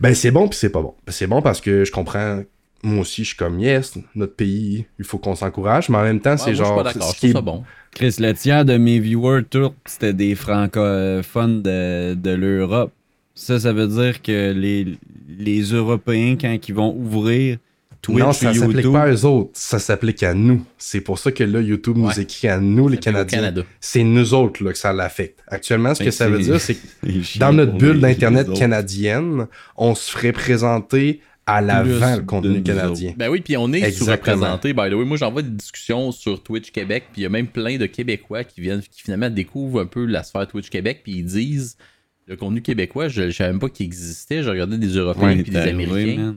[0.00, 0.94] Ben, c'est bon, puis c'est pas bon.
[1.06, 2.42] Ben, C'est bon parce que je comprends.
[2.82, 6.20] Moi aussi, je suis comme, yes, notre pays, il faut qu'on s'encourage, mais en même
[6.20, 6.66] temps, Ouais, c'est genre.
[6.66, 7.64] Je suis pas d'accord, ce qui est bon.
[7.94, 12.92] Chris, le tiers de mes viewers turcs, c'était des francophones de, de l'Europe.
[13.36, 14.98] Ça, ça veut dire que les,
[15.38, 17.58] les Européens, quand ils vont ouvrir
[18.02, 20.62] Twitch non, ça s'applique YouTube, pas à eux autres, ça s'applique à nous.
[20.76, 23.38] C'est pour ça que là, YouTube nous écrit à nous, les Canadiens.
[23.38, 23.62] Canada.
[23.80, 25.38] C'est nous autres là, que ça l'affecte.
[25.46, 29.46] Actuellement, ce que que ça veut dire, c'est que dans notre bulle d'Internet canadienne,
[29.76, 33.12] on se ferait présenter à l'avant le contenu canadien.
[33.16, 34.72] Ben oui, puis on est sous-représenté.
[34.72, 37.46] By the way, moi j'envoie des discussions sur Twitch Québec, puis il y a même
[37.48, 41.12] plein de Québécois qui viennent, qui finalement découvrent un peu la sphère Twitch Québec, puis
[41.12, 41.76] ils disent
[42.26, 44.42] le contenu québécois, je, je savais même pas qu'il existait.
[44.42, 46.36] Je regardais des Européens Ouais, puis des Américains.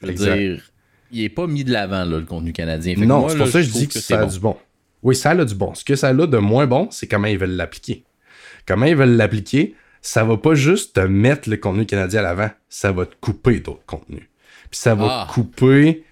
[0.00, 0.36] Je veux Exact.
[0.36, 0.62] dire,
[1.10, 2.94] il est pas mis de l'avant là, le contenu canadien.
[2.94, 4.30] Fait Non, c'est pour là, ça que je dis que, c'est ça a bon.
[4.32, 4.56] du bon.
[5.02, 5.74] Oui, ça a du bon.
[5.74, 8.04] Ce que ça a de moins bon, c'est comment ils veulent l'appliquer.
[8.66, 12.50] Comment ils veulent l'appliquer, ça va pas juste te mettre le contenu canadien à l'avant,
[12.68, 14.28] ça va te couper d'autres contenus.
[14.70, 15.28] Puis ça va Ah.
[15.32, 16.04] couper,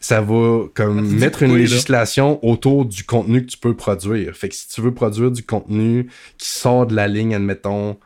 [0.00, 1.58] ça va comme mettre une là.
[1.58, 4.36] législation autour du contenu que tu peux produire.
[4.36, 6.08] Fait que si tu veux produire du contenu
[6.38, 7.96] qui sort de la ligne, admettons,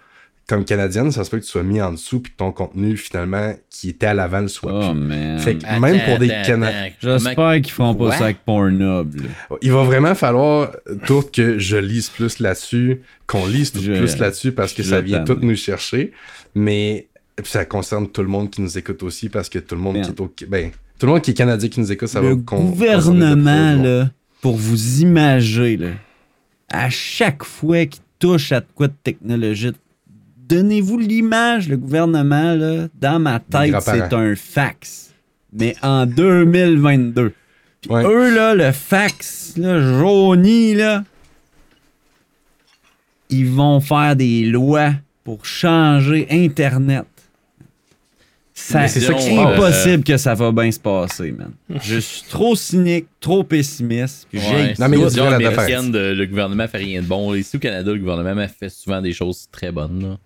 [0.47, 2.97] comme canadienne, ça se peut que tu sois mis en dessous puis que ton contenu,
[2.97, 5.01] finalement, qui était à l'avant, le soit Oh, plus.
[5.01, 5.39] man.
[5.41, 6.91] Fait que Attends, même pour des Canadiens.
[7.01, 9.17] J'espère qu'ils feront pas ça avec Pornhub.
[9.17, 9.57] là.
[9.63, 10.71] Il va vraiment falloir
[11.05, 14.91] tout que je lise plus là-dessus, qu'on lise tout Je- plus là-dessus parce que je
[14.91, 16.13] ça vient tout nous chercher.
[16.55, 17.09] Mais
[17.43, 20.07] ça concerne tout le monde qui nous écoute aussi parce que tout le monde Merde.
[20.07, 22.29] qui est au ben, tout le monde qui est canadien qui nous écoute, ça le
[22.31, 24.11] va con- gouvernement, là,
[24.41, 25.89] pour vous imager, là,
[26.71, 29.73] à chaque fois qu'il touche à de quoi de technologie,
[30.49, 35.13] donnez-vous l'image, le gouvernement, là, dans ma tête, c'est un fax.
[35.53, 37.33] Mais en 2022.
[37.81, 38.05] Puis Ouais.
[38.05, 41.05] eux, là, le fax, là, jauni, là,
[43.31, 44.93] ils vont faire des lois
[45.25, 47.05] pour changer Internet.
[48.55, 49.07] Ça, c'est
[49.39, 51.53] impossible que ça va bien se passer, man.
[51.83, 54.27] Je suis trop cynique, trop pessimiste.
[54.31, 55.09] Puis Ouais, j'ai Non, mais il y a
[56.15, 57.35] le gouvernement fait rien de bon.
[57.35, 60.03] Ici au Canada, le gouvernement fait souvent des choses très bonnes.
[60.03, 60.19] là.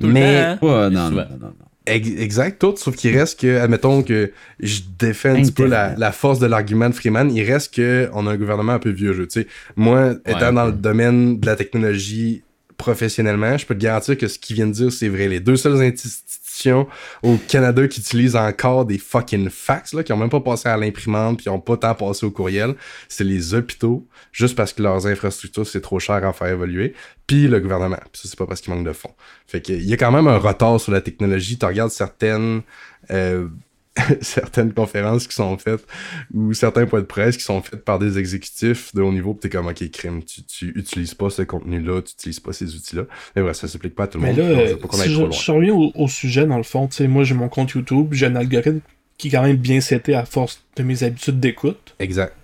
[0.00, 1.22] Mais- hein, non, souvent.
[1.22, 1.52] non, non, non.
[1.86, 6.12] Ex- Exact, tout, sauf qu'il reste que, admettons que je défends un petit peu la,
[6.12, 9.12] force de l'argument de Freeman, il reste que on a un gouvernement un peu vieux
[9.12, 9.26] jeu.
[9.28, 12.42] Tu sais, moi, étant dans le domaine de la technologie
[12.76, 15.28] professionnellement, je peux te garantir que ce qu'il vient de dire, c'est vrai.
[15.28, 16.86] Les deux seules institutions
[17.22, 20.76] au Canada qui utilisent encore des fucking fax, là, qui ont même pas passé à
[20.76, 22.74] l'imprimante, puis qui ont pas tant passé au courriel,
[23.08, 26.94] c'est les hôpitaux, juste parce que leurs infrastructures, c'est trop cher à faire évoluer,
[27.26, 28.00] puis le gouvernement.
[28.12, 29.14] Puis ça, c'est pas parce qu'il manque de fonds.
[29.46, 31.58] Fait qu'il y a quand même un retard sur la technologie.
[31.58, 32.62] Tu regardes certaines,
[33.10, 33.48] euh,
[34.20, 35.86] certaines conférences qui sont faites
[36.32, 39.48] ou certains points de presse qui sont faits par des exécutifs de haut niveau, puis
[39.48, 43.02] t'es comme, OK, crime, tu, tu utilises pas ce contenu-là, tu utilises pas ces outils-là.
[43.34, 44.50] Mais voilà, ça s'applique pas à tout le Mais monde.
[44.50, 47.34] là, pas si je, reviens au, au sujet, dans le fond, tu sais, moi j'ai
[47.34, 48.80] mon compte YouTube, j'ai un algorithme
[49.18, 51.94] qui est quand même bien seté à force de mes habitudes d'écoute.
[51.98, 52.34] Exact.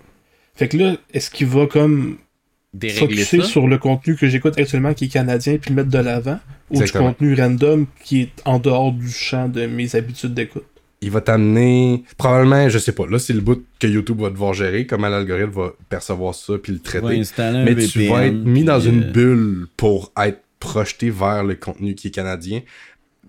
[0.55, 2.17] Fait que là, est-ce qu'il va comme
[2.95, 6.39] focuser sur le contenu que j'écoute actuellement qui est canadien puis le mettre de l'avant?
[6.71, 10.65] Ou du contenu random qui est en dehors du champ de mes habitudes d'écoute?
[11.03, 13.05] Il va t'amener probablement je sais pas.
[13.07, 16.71] Là c'est le bout que YouTube va devoir gérer comment l'algorithme va percevoir ça puis
[16.73, 17.21] le traiter.
[17.37, 21.55] mais VPN, tu vas être mis dans une euh, bulle pour être projeté vers le
[21.55, 22.61] contenu qui est canadien.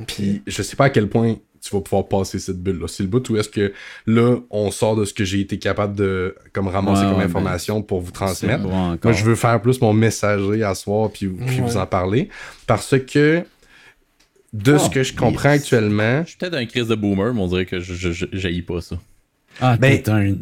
[0.06, 3.02] Puis je sais pas à quel point tu vas pouvoir passer cette bulle là c'est
[3.02, 3.72] le bout où est-ce que
[4.06, 7.24] là on sort de ce que j'ai été capable de comme ramasser Ouais, comme ouais,
[7.24, 8.64] information pour vous transmettre.
[8.68, 11.62] moi, je veux faire plus mon messager à soir puis, puis Ouais.
[11.62, 12.28] vous en parler.
[12.66, 13.44] Parce que
[14.54, 15.60] de ce Oh, que je comprends yes.
[15.62, 18.26] actuellement, Je suis peut-être un crise de boomer, mais on dirait que je, je, je-
[18.32, 18.96] j'haïs pas ça.
[19.60, 20.34] Ah, Ben, t'es un...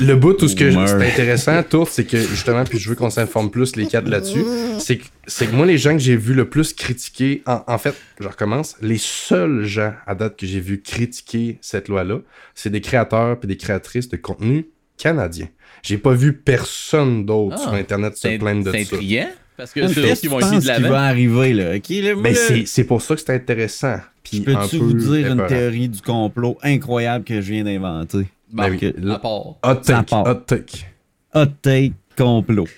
[0.00, 3.10] le bout tout ce que c'est intéressant, tout, c'est que justement, puis je veux qu'on
[3.10, 4.44] s'informe plus les quatre là-dessus,
[4.78, 7.78] c'est que, c'est que moi, les gens que j'ai vu le plus critiquer, en, en
[7.78, 12.18] fait, je recommence, les seuls gens à date que j'ai vu critiquer cette loi-là,
[12.54, 14.66] c'est des créateurs puis des créatrices de contenu
[14.98, 15.48] canadiens.
[15.82, 18.96] J'ai pas vu personne d'autre Ah, sur Internet se plaindre de c'est ça.
[19.58, 20.90] Parce que c'est eux qui vont essayer de l'avant.
[20.90, 21.74] va arriver, là?
[21.74, 23.96] OK, là, Ben, là, c'est c'est pour ça que c'est intéressant.
[24.22, 28.28] Puis Peux-tu peu vous dire une théorie du complot incroyable que je viens d'inventer?
[28.52, 28.94] Ben, oui.
[29.10, 29.56] à part.
[29.64, 30.26] Hot take, part.
[30.28, 30.86] hot take.
[31.34, 32.68] Hot take complot.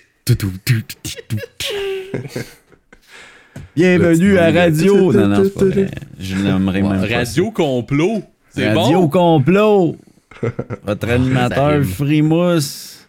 [3.75, 5.13] Bienvenue à Radio.
[5.13, 5.91] Non, non, c'est pas vrai.
[6.19, 7.15] Je l'aimerais même pas.
[7.15, 8.23] Radio complot.
[8.49, 9.09] C'est Radio bon?
[9.09, 9.97] complot.
[10.83, 11.85] Votre animateur.
[11.85, 13.07] Frimousse.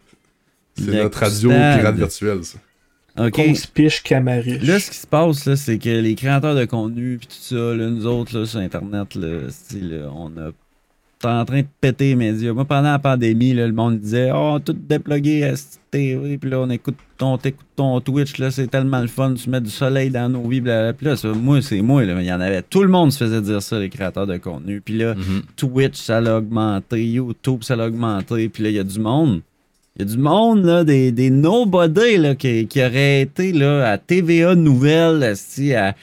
[0.77, 2.59] C'est notre radio pirate virtuelle, ça.
[3.19, 3.33] OK.
[3.33, 4.63] Conspiche Camariche.
[4.63, 7.75] Là, ce qui se passe, là, c'est que les créateurs de contenu puis tout ça,
[7.75, 9.29] là, nous autres, là, sur Internet, là,
[10.15, 10.51] on a
[11.25, 12.53] en train de péter les médias.
[12.53, 15.55] Moi, pendant la pandémie, là, le monde disait Oh, tout déplugué à
[15.91, 19.49] TV, puis là, on écoute ton, t'écoutes ton Twitch, là, c'est tellement le fun, tu
[19.49, 20.93] mets du soleil dans nos vies, blablabla.
[20.95, 22.63] Puis là, ça, moi, c'est moi, là, mais il y en avait.
[22.63, 24.81] Tout le monde se faisait dire ça, les créateurs de contenu.
[24.81, 25.43] Puis là, Mhm.
[25.55, 29.43] Twitch, ça l'a augmenté, YouTube, ça l'a augmenté, puis là, il y a du monde.
[29.97, 33.91] Il y a du monde, là, des, des nobody, là, qui, qui auraient été, là,
[33.91, 35.95] à TVA Nouvelles, esti, à,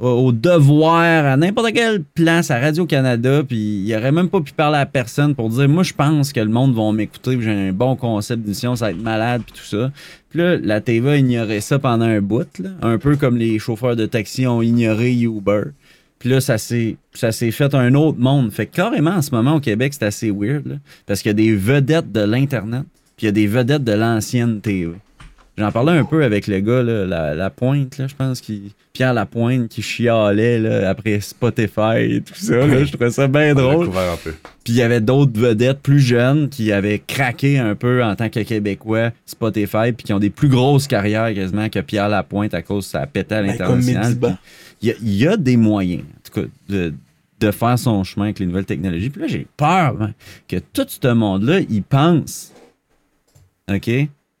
[0.00, 4.78] au, Devoir, à n'importe quelle place, à Radio-Canada, puis il aurait même pas pu parler
[4.78, 7.94] à personne pour dire, moi, je pense que le monde va m'écouter, j'ai un bon
[7.94, 9.92] concept d'émission, ça va être malade, puis tout ça.
[10.28, 13.58] Puis là, la TV a ignoré ça pendant un bout, là, un peu comme les
[13.60, 15.62] chauffeurs de taxi ont ignoré Uber.
[16.18, 18.50] Puis là, ça s'est, ça s'est fait un autre monde.
[18.50, 20.66] Fait que carrément, en ce moment, au Québec, c'est assez weird.
[20.66, 20.74] là,
[21.06, 22.84] parce qu'il y a des vedettes de l'Internet,
[23.16, 24.92] puis il y a des vedettes de l'ancienne TV.
[25.58, 28.74] J'en parlais un peu avec le gars, là, la, la Pointe, là, je pense, qui,
[28.92, 32.66] Pierre Lapointe, qui chialait là, après Spotify et tout ça.
[32.66, 32.84] là.
[32.84, 33.86] je trouvais ça bien drôle.
[33.86, 34.32] couvert un peu.
[34.64, 38.28] Puis il y avait d'autres vedettes plus jeunes qui avaient craqué un peu en tant
[38.28, 42.60] que Québécois Spotify, puis qui ont des plus grosses carrières quasiment que Pierre Lapointe à
[42.60, 43.52] cause que ça a pété à Ben.
[43.78, 44.36] Puis
[44.82, 46.92] Il y, a- il y a des moyens, en tout cas, de,
[47.40, 49.08] de faire son chemin avec les nouvelles technologies.
[49.08, 50.10] Puis là, j'ai peur hein,
[50.48, 52.52] que tout ce monde-là, ils pensent,
[53.70, 53.90] OK?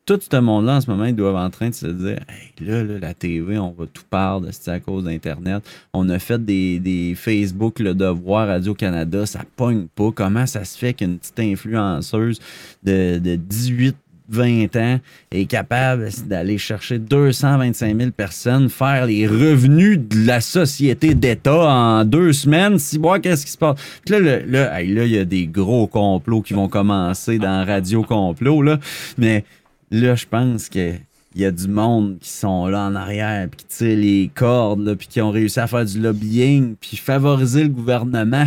[0.06, 2.84] Tout ce monde-là, en ce moment, ils doivent en train de se dire Hey, là,
[2.84, 5.68] là, la TV, on va tout perdre, c'est à cause d'Internet?
[5.92, 10.12] On a fait des, Facebook, Le Devoir, Radio-Canada, ça pogne pas.
[10.14, 12.38] Comment ça se fait qu'une petite influenceuse
[12.84, 13.96] de, de 18
[14.28, 15.00] 20 ans
[15.30, 22.04] est capable d'aller chercher 225 000 personnes, faire les revenus de la société d'État en
[22.04, 22.78] deux semaines.
[22.78, 23.76] Si bon, qu'est-ce qui se passe?
[24.04, 28.62] Puis là, là, il y a des gros complots qui vont commencer dans Radio Complot,
[28.62, 28.78] là.
[29.18, 29.44] Mais
[29.90, 30.92] là, je pense que.
[31.34, 34.80] Il y a du monde qui sont là en arrière, puis qui tirent les cordes,
[34.80, 38.46] là, puis qui ont réussi à faire du lobbying, puis favoriser le gouvernement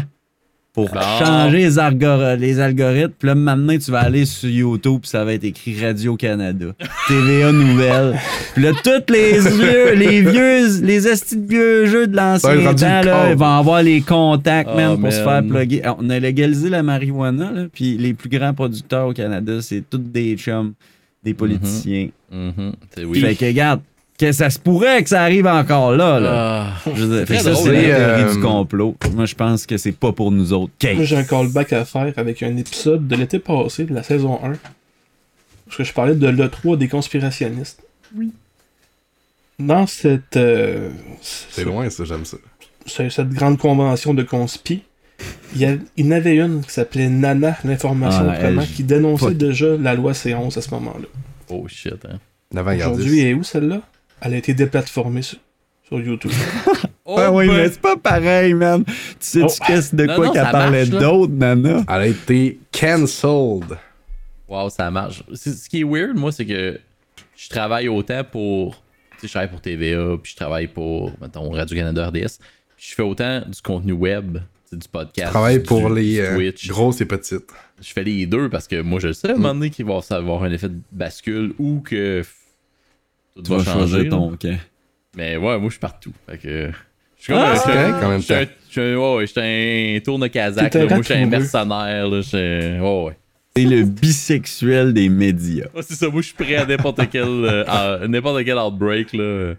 [0.73, 0.99] pour Bon.
[1.19, 3.13] changer les, algor- les algorithmes.
[3.17, 6.67] Puis là, maintenant, tu vas aller sur YouTube, puis ça va être écrit Radio-Canada,
[7.07, 8.17] TVA Nouvelles.
[8.53, 13.01] Puis là, tous les vieux, les vieux, les estis de vieux jeux de l'ancien temps,
[13.01, 15.81] là, ils vont avoir les contacts, Oh, man, pour se faire plugger.
[15.83, 19.83] Ah, On a légalisé la marijuana, là, puis les plus grands producteurs au Canada, c'est
[19.89, 20.73] tous des chums,
[21.23, 22.09] des politiciens.
[22.31, 22.73] Mhm.
[22.95, 23.19] C'est- Oui.
[23.21, 23.81] Fait que, regarde,
[24.19, 26.67] que ça se pourrait que ça arrive encore là, là.
[26.85, 26.91] Ah.
[26.93, 27.83] Je veux dire, ça, drôle, c'est la hein.
[27.83, 28.95] théorie Euh, du complot.
[29.15, 30.73] Moi, je pense que c'est pas pour nous autres.
[30.83, 31.03] Moi, Kate.
[31.03, 34.53] j'ai un callback à faire avec un épisode de l'été passé, de la saison 1.
[35.65, 37.81] Parce que je parlais de l'E3 des conspirationnistes.
[38.15, 38.31] Oui.
[39.59, 40.89] Dans cette, euh,
[41.21, 42.37] C'est loin, ça, j'aime ça.
[42.85, 44.83] ce- cette grande convention de conspi,
[45.53, 48.67] il y, a- il y en avait une qui s'appelait Nana, l'information Ah, autrement, elle,
[48.67, 51.07] qui dénonçait pas- déjà la loi C11 à ce moment-là.
[51.49, 52.19] Oh shit, hein.
[52.55, 53.81] Aujourd'hui, elle est où celle-là?
[54.21, 55.37] Elle a été déplatformée sur,
[55.87, 56.31] sur YouTube.
[57.11, 57.55] Oh, Ah oui, ben.
[57.57, 58.83] mais c'est pas pareil, man.
[58.85, 59.63] Tu sais-tu Oh.
[59.65, 61.83] qu'est-ce de Non, quoi qu'elle parlait d'autre, Nana?
[61.87, 63.77] Elle a été cancelled.
[64.47, 65.23] Wow, ça marche.
[65.33, 66.79] Ce qui est weird, moi, c'est que
[67.35, 68.75] je travaille autant pour.
[69.13, 72.37] Tu sais, je travaille pour TVA, puis je travaille pour, mettons, Radio-Canada RDS.
[72.77, 75.27] Puis je fais autant du contenu web, tu sais, du podcast.
[75.29, 76.67] Je travaille pour du les euh, Twitch.
[76.67, 77.49] grosses et petites.
[77.81, 79.99] Je fais les deux parce que moi, je sais à un moment donné qu'il va
[80.11, 82.23] avoir un effet de bascule ou que
[83.43, 83.93] tout Tu va vas changer.
[83.97, 84.57] changer ton camp.
[85.15, 86.13] Mais ouais, moi, je suis partout.
[86.29, 86.71] Fait que.
[87.17, 88.33] Je suis comme Ah, un- en même je suis
[88.81, 89.41] un- ouais, ouais, je suis
[89.97, 90.71] un tourne Kazakh.
[90.71, 90.89] T'es un là.
[90.89, 92.07] Moi, je suis un mercenaire.
[92.07, 92.21] Là.
[92.21, 92.37] Je suis-
[92.79, 93.17] ouais, ouais.
[93.57, 95.65] C'est le bisexuel des médias.
[95.75, 99.11] Ouais, c'est ça, moi je suis prêt à n'importe quel, euh, à n'importe quel outbreak
[99.13, 99.53] là.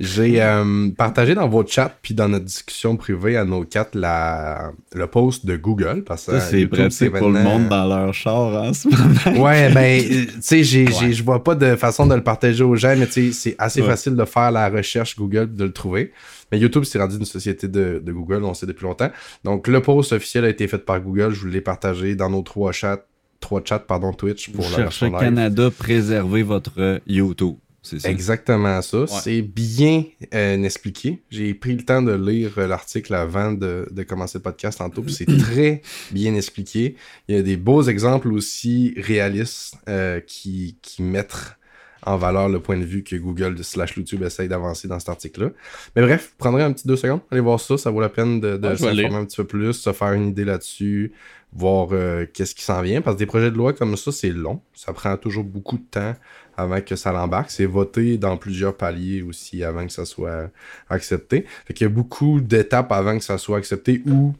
[0.00, 4.72] J'ai euh, partagé dans vos chats puis dans notre discussion privée à nos quatre la,
[4.94, 6.02] le post de Google.
[6.04, 9.44] Parce que c'est pratique pour le monde dans leur char en ce moment.
[9.44, 12.74] Ouais, ben, tu sais, j'ai- j'ai- je vois pas de façon de le partager aux
[12.74, 13.86] gens, mais tu sais, c'est assez Ouais.
[13.86, 16.10] facile de faire la recherche Google de le trouver.
[16.50, 19.10] Mais YouTube, c'est rendu une société de, de Google, on le sait depuis longtemps.
[19.44, 21.30] Donc, le post officiel a été fait par Google.
[21.32, 23.04] Je vous l'ai partagé dans nos trois chats,
[23.40, 25.20] trois chats, pardon, Twitch pour Vous la cherchez version live.
[25.20, 27.54] Canada, préservez votre YouTube.
[27.82, 28.10] C'est ça.
[28.10, 29.06] Exactement ça.
[29.06, 30.04] C'est bien
[30.34, 31.22] euh, expliqué.
[31.30, 35.02] J'ai pris le temps de lire euh, l'article avant de, de commencer le podcast tantôt.
[35.02, 35.82] puis C'est très
[36.12, 36.96] bien expliqué.
[37.26, 41.56] Il y a des beaux exemples aussi réalistes euh, qui, qui mettent
[42.04, 45.50] en valeur le point de vue que Google slash YouTube essaye d'avancer dans cet article-là.
[45.94, 47.20] Mais bref, vous prendrez un petit deux secondes.
[47.30, 47.76] Allez voir ça.
[47.78, 50.44] Ça vaut la peine de, de s'informer un petit peu plus, se faire une idée
[50.44, 51.12] là-dessus,
[51.52, 53.02] voir euh, qu'est-ce qui s'en vient.
[53.02, 54.60] Parce que des projets de loi comme ça, c'est long.
[54.74, 56.14] Ça prend toujours beaucoup de temps
[56.62, 57.50] avant que ça l'embarque.
[57.50, 60.50] C'est voté dans plusieurs paliers aussi avant que ça soit
[60.88, 61.46] accepté.
[61.66, 64.34] Fait qu'il y a beaucoup d'étapes avant que ça soit accepté ou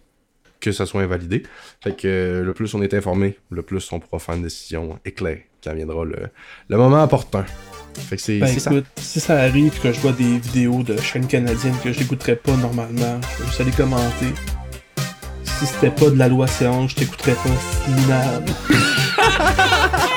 [0.61, 1.43] que ça soit invalidé.
[1.82, 4.99] Fait que euh, le plus on est informé, le plus on pourra faire une décision
[5.05, 5.47] éclairée.
[5.62, 6.28] quand viendra le,
[6.69, 7.44] le moment opportun.
[7.94, 8.70] Fait que c'est Ben ça.
[8.97, 12.57] si ça arrive que je vois des vidéos de chaînes canadiennes que je n'écouterais pas
[12.57, 14.32] normalement, je vais juste aller commenter.
[15.44, 17.51] Si c'était pas de la loi C11, je t'écouterais pas,
[17.85, 18.53] c'est minable.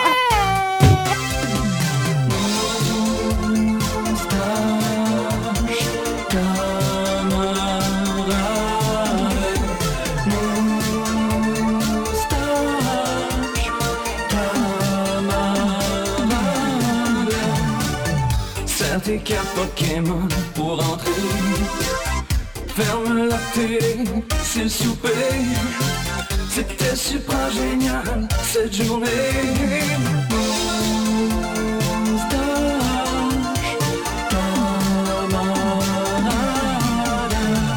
[19.25, 21.11] Cartes Pokémon pour entrer.
[22.67, 24.05] Ferme la télé,
[24.43, 25.09] c'est le souper.
[26.47, 29.07] C'était super génial cette journée.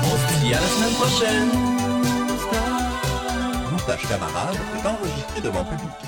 [0.04, 1.48] On se dit à la semaine prochaine.
[3.72, 6.07] Moustache camarade est enregistré devant public.